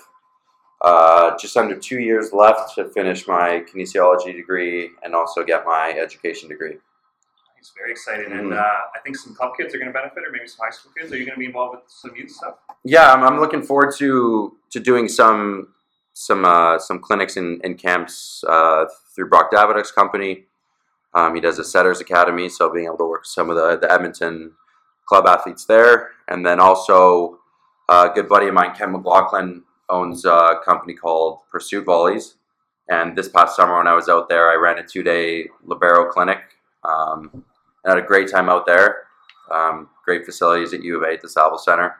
uh, 0.82 1.38
just 1.38 1.55
under 1.57 1.76
two 1.76 1.99
years 1.99 2.34
left 2.34 2.76
to 2.76 2.86
finish 2.89 3.28
my 3.28 3.63
kinesiology 3.71 4.34
degree 4.36 4.91
and 5.03 5.15
also 5.15 5.43
get 5.43 5.65
my 5.65 5.91
education 5.91 6.49
degree. 6.49 6.78
He's 7.57 7.71
very 7.76 7.91
excited, 7.91 8.32
and 8.32 8.51
Mhm. 8.51 8.59
uh, 8.59 8.82
I 8.95 8.99
think 9.03 9.15
some 9.15 9.34
club 9.34 9.53
kids 9.57 9.73
are 9.73 9.80
going 9.80 9.88
to 9.88 9.93
benefit, 9.93 10.19
or 10.19 10.32
maybe 10.32 10.47
some 10.47 10.63
high 10.65 10.71
school 10.71 10.91
kids. 10.95 11.11
Are 11.11 11.17
you 11.17 11.26
going 11.26 11.36
to 11.36 11.39
be 11.39 11.47
involved 11.47 11.76
with 11.78 11.84
some 11.88 12.15
youth 12.15 12.30
stuff? 12.30 12.55
Yeah, 12.84 13.11
I'm, 13.11 13.23
I'm 13.23 13.39
looking 13.39 13.63
forward 13.63 13.95
to 13.97 14.55
to 14.71 14.80
doing 14.80 15.07
some 15.07 15.73
some 16.13 16.45
uh, 16.45 16.78
some 16.80 16.99
clinics 16.99 17.38
and, 17.38 17.59
and 17.63 17.78
camps 17.78 18.43
uh, 18.47 18.86
through 19.15 19.30
Brock 19.30 19.51
Davidiuk's 19.51 19.91
company. 19.91 20.45
Um, 21.15 21.34
he 21.34 21.41
does 21.41 21.57
a 21.57 21.63
Setters 21.63 22.01
Academy, 22.01 22.49
so 22.49 22.69
being 22.71 22.86
able 22.86 22.97
to 22.97 23.05
work 23.05 23.21
with 23.21 23.28
some 23.28 23.49
of 23.49 23.55
the, 23.55 23.78
the 23.78 23.91
Edmonton 23.91 24.51
club 25.07 25.26
athletes 25.26 25.65
there, 25.65 26.11
and 26.28 26.45
then 26.45 26.59
also 26.59 27.39
uh, 27.89 28.09
a 28.11 28.13
good 28.13 28.28
buddy 28.28 28.47
of 28.47 28.53
mine, 28.53 28.76
Ken 28.76 28.91
McLaughlin, 28.91 29.63
owns 29.89 30.25
a 30.25 30.59
company 30.63 30.93
called 30.93 31.39
Pursuit 31.51 31.86
Volleys. 31.86 32.36
And 32.89 33.17
this 33.17 33.29
past 33.29 33.55
summer, 33.55 33.77
when 33.77 33.88
I 33.88 33.95
was 33.95 34.09
out 34.09 34.29
there, 34.29 34.49
I 34.49 34.55
ran 34.55 34.77
a 34.77 34.88
two 34.88 35.03
day 35.03 35.49
libero 35.63 36.11
clinic. 36.11 36.39
Um, 36.83 37.43
and 37.86 37.95
had 37.95 38.03
a 38.03 38.05
great 38.05 38.29
time 38.29 38.49
out 38.49 38.65
there. 38.65 39.03
Um, 39.51 39.89
great 40.03 40.25
facilities 40.25 40.73
at 40.73 40.83
U 40.83 40.97
of 40.97 41.03
A 41.03 41.13
at 41.13 41.21
the 41.21 41.29
Saville 41.29 41.57
Center. 41.57 41.95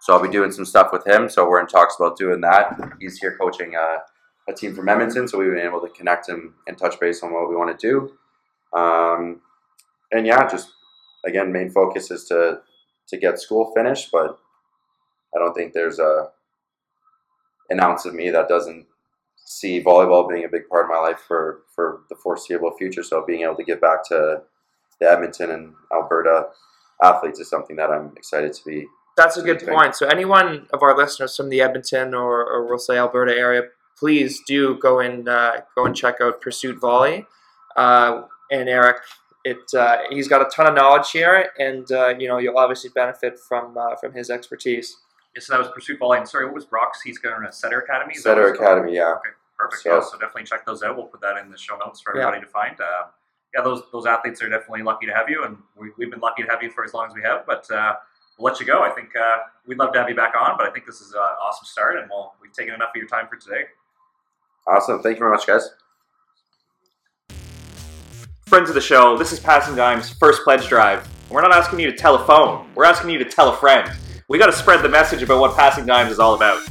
So 0.00 0.12
I'll 0.12 0.22
be 0.22 0.28
doing 0.28 0.52
some 0.52 0.66
stuff 0.66 0.90
with 0.92 1.06
him. 1.06 1.30
So 1.30 1.48
we're 1.48 1.60
in 1.60 1.66
talks 1.66 1.96
about 1.98 2.18
doing 2.18 2.42
that. 2.42 2.78
He's 3.00 3.18
here 3.18 3.36
coaching 3.40 3.74
uh, 3.74 3.98
a 4.48 4.52
team 4.52 4.74
from 4.74 4.88
Edmonton, 4.88 5.26
so 5.26 5.38
we've 5.38 5.50
been 5.50 5.64
able 5.64 5.80
to 5.80 5.88
connect 5.88 6.28
him 6.28 6.54
and 6.66 6.76
touch 6.76 7.00
base 7.00 7.22
on 7.22 7.32
what 7.32 7.48
we 7.48 7.56
want 7.56 7.78
to 7.78 7.86
do. 7.86 8.78
Um, 8.78 9.40
and 10.12 10.26
yeah, 10.26 10.46
just 10.48 10.68
again, 11.24 11.52
main 11.52 11.70
focus 11.70 12.10
is 12.10 12.24
to 12.26 12.60
to 13.08 13.16
get 13.16 13.38
school 13.38 13.72
finished, 13.74 14.10
but 14.12 14.38
I 15.34 15.38
don't 15.38 15.54
think 15.54 15.72
there's 15.72 15.98
a 15.98 16.28
an 17.70 17.80
ounce 17.80 18.04
of 18.04 18.14
me 18.14 18.30
that 18.30 18.48
doesn't 18.48 18.86
see 19.36 19.82
volleyball 19.82 20.28
being 20.28 20.44
a 20.44 20.48
big 20.48 20.68
part 20.68 20.84
of 20.84 20.90
my 20.90 20.98
life 20.98 21.20
for 21.26 21.62
for 21.74 22.02
the 22.08 22.16
foreseeable 22.16 22.72
future. 22.76 23.02
So 23.02 23.24
being 23.26 23.42
able 23.42 23.56
to 23.56 23.64
give 23.64 23.80
back 23.80 24.06
to 24.08 24.42
the 25.00 25.10
Edmonton 25.10 25.50
and 25.50 25.74
Alberta 25.92 26.46
athletes 27.02 27.40
is 27.40 27.48
something 27.50 27.76
that 27.76 27.90
I'm 27.90 28.12
excited 28.16 28.52
to 28.54 28.64
be 28.64 28.86
That's 29.16 29.36
a 29.36 29.42
good 29.42 29.62
Okay. 29.62 29.70
point. 29.72 29.94
So, 29.94 30.06
anyone 30.08 30.66
of 30.72 30.82
our 30.82 30.96
listeners 30.96 31.36
from 31.36 31.48
the 31.48 31.60
Edmonton 31.60 32.14
or, 32.14 32.44
or 32.44 32.66
we'll 32.66 32.78
say 32.78 32.96
Alberta 32.98 33.32
area, 33.36 33.62
please 33.96 34.40
do 34.46 34.76
go 34.78 34.98
and 34.98 35.28
uh, 35.28 35.58
go 35.76 35.86
and 35.86 35.94
check 35.94 36.16
out 36.20 36.40
Pursuit 36.40 36.80
Volley. 36.80 37.24
Uh, 37.76 38.22
and 38.50 38.68
Eric, 38.68 38.96
it 39.44 39.72
uh, 39.76 39.98
he's 40.10 40.26
got 40.26 40.40
a 40.40 40.50
ton 40.50 40.66
of 40.66 40.74
knowledge 40.74 41.10
here, 41.12 41.50
and 41.58 41.90
uh, 41.92 42.14
you 42.18 42.26
know 42.26 42.38
you'll 42.38 42.58
obviously 42.58 42.90
benefit 42.94 43.38
from 43.38 43.76
uh, 43.78 43.94
from 43.96 44.12
his 44.14 44.30
expertise. 44.30 44.96
Yes, 45.34 45.46
so 45.46 45.52
that 45.54 45.58
was 45.58 45.68
Pursuit 45.74 45.98
Volley. 45.98 46.18
And 46.18 46.28
sorry, 46.28 46.44
what 46.46 46.54
was 46.54 46.64
Brock's? 46.64 47.02
He's 47.02 47.18
going 47.18 47.44
to 47.44 47.52
Setter 47.52 47.80
Academy. 47.80 48.14
Is 48.14 48.22
Setter 48.22 48.42
what 48.42 48.50
it's 48.50 48.58
called? 48.58 48.72
Academy. 48.78 48.96
Yeah, 48.96 49.14
Perfect. 49.58 49.82
So- 49.82 49.94
yeah, 49.94 50.00
so 50.02 50.12
definitely 50.12 50.44
check 50.44 50.64
those 50.66 50.82
out. 50.82 50.96
We'll 50.96 51.06
put 51.06 51.20
that 51.22 51.36
in 51.38 51.50
the 51.50 51.58
show 51.58 51.76
notes 51.76 52.00
for 52.00 52.16
Yeah. 52.16 52.22
everybody 52.26 52.44
to 52.46 52.50
find. 52.52 52.80
Uh, 52.80 53.06
yeah, 53.54 53.62
those 53.62 53.82
those 53.92 54.04
athletes 54.06 54.42
are 54.42 54.48
definitely 54.48 54.82
lucky 54.82 55.06
to 55.06 55.14
have 55.14 55.28
you, 55.28 55.44
and 55.44 55.56
we, 55.76 55.90
we've 55.96 56.10
been 56.10 56.20
lucky 56.20 56.42
to 56.42 56.48
have 56.50 56.62
you 56.62 56.70
for 56.70 56.84
as 56.84 56.92
long 56.92 57.06
as 57.08 57.14
we 57.14 57.22
have. 57.22 57.46
But 57.46 57.70
uh, 57.70 57.94
we'll 58.38 58.50
let 58.52 58.58
you 58.60 58.66
go. 58.66 58.82
I 58.82 58.90
think 58.90 59.10
uh, 59.16 59.38
we'd 59.66 59.78
love 59.78 59.92
to 59.92 59.98
have 60.00 60.08
you 60.08 60.16
back 60.16 60.34
on, 60.38 60.56
but 60.56 60.66
I 60.66 60.70
think 60.72 60.86
this 60.86 61.00
is 61.00 61.12
an 61.12 61.18
awesome 61.20 61.64
start, 61.64 61.96
and 61.98 62.08
we'll, 62.10 62.32
we've 62.42 62.52
taken 62.52 62.74
enough 62.74 62.90
of 62.90 62.96
your 62.96 63.06
time 63.06 63.28
for 63.28 63.36
today. 63.36 63.64
awesome. 64.66 65.02
Thank 65.02 65.16
you 65.16 65.20
very 65.20 65.30
much, 65.30 65.46
guys. 65.46 65.70
Friends 68.46 68.68
of 68.68 68.74
the 68.74 68.80
show, 68.80 69.16
this 69.16 69.32
is 69.32 69.40
Passing 69.40 69.74
Dime's 69.74 70.10
first 70.10 70.42
pledge 70.42 70.68
drive. 70.68 71.08
We're 71.30 71.40
not 71.42 71.52
asking 71.52 71.78
you 71.80 71.90
to 71.90 71.96
tell 71.96 72.16
a 72.16 72.24
phone. 72.26 72.68
We're 72.74 72.84
asking 72.84 73.10
you 73.10 73.18
to 73.18 73.24
tell 73.24 73.48
a 73.52 73.56
friend. 73.56 73.90
We 74.26 74.38
got 74.38 74.46
to 74.46 74.52
spread 74.52 74.82
the 74.82 74.88
message 74.88 75.22
about 75.22 75.38
what 75.38 75.54
Passing 75.54 75.84
Dimes 75.84 76.10
is 76.10 76.18
all 76.18 76.34
about. 76.34 76.66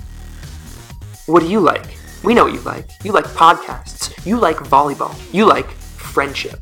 What 1.27 1.41
do 1.41 1.47
you 1.47 1.59
like? 1.59 1.97
We 2.23 2.33
know 2.33 2.45
what 2.45 2.53
you 2.53 2.61
like. 2.61 2.89
You 3.03 3.11
like 3.11 3.25
podcasts. 3.25 4.25
You 4.25 4.39
like 4.39 4.57
volleyball. 4.57 5.15
You 5.31 5.45
like 5.45 5.69
friendship. 5.69 6.59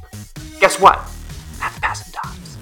Guess 0.60 0.82
what? 0.82 1.10
That's 1.60 1.80
Passing 1.80 2.14
Dimes. 2.22 2.58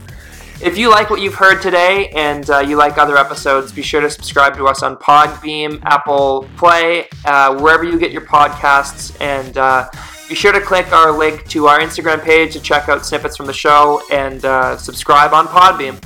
If 0.61 0.77
you 0.77 0.91
like 0.91 1.09
what 1.09 1.21
you've 1.21 1.33
heard 1.33 1.59
today 1.59 2.09
and 2.09 2.47
uh, 2.51 2.59
you 2.59 2.75
like 2.75 2.99
other 2.99 3.17
episodes, 3.17 3.71
be 3.71 3.81
sure 3.81 4.01
to 4.01 4.11
subscribe 4.11 4.55
to 4.57 4.67
us 4.67 4.83
on 4.83 4.97
Podbean, 4.97 5.81
Apple 5.85 6.47
Play, 6.55 7.07
uh, 7.25 7.57
wherever 7.57 7.83
you 7.83 7.97
get 7.97 8.11
your 8.11 8.21
podcasts, 8.21 9.19
and 9.19 9.57
uh, 9.57 9.89
be 10.27 10.35
sure 10.35 10.51
to 10.51 10.61
click 10.61 10.91
our 10.93 11.11
link 11.11 11.47
to 11.47 11.65
our 11.65 11.79
Instagram 11.79 12.23
page 12.23 12.53
to 12.53 12.59
check 12.59 12.89
out 12.89 13.03
snippets 13.03 13.35
from 13.37 13.47
the 13.47 13.53
show 13.53 14.03
and 14.11 14.45
uh, 14.45 14.77
subscribe 14.77 15.33
on 15.33 15.47
Podbean. 15.47 15.99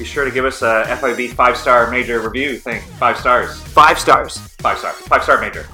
Be 0.00 0.06
sure 0.06 0.24
to 0.24 0.30
give 0.30 0.46
us 0.46 0.62
a 0.62 0.86
FIB 0.96 1.32
five 1.32 1.58
star 1.58 1.90
major 1.90 2.20
review 2.20 2.56
thing. 2.56 2.80
Five 2.98 3.18
stars. 3.18 3.60
Five 3.64 3.98
stars. 3.98 4.38
Five 4.38 4.78
star. 4.78 4.92
Five 4.94 5.22
star 5.24 5.38
major. 5.42 5.66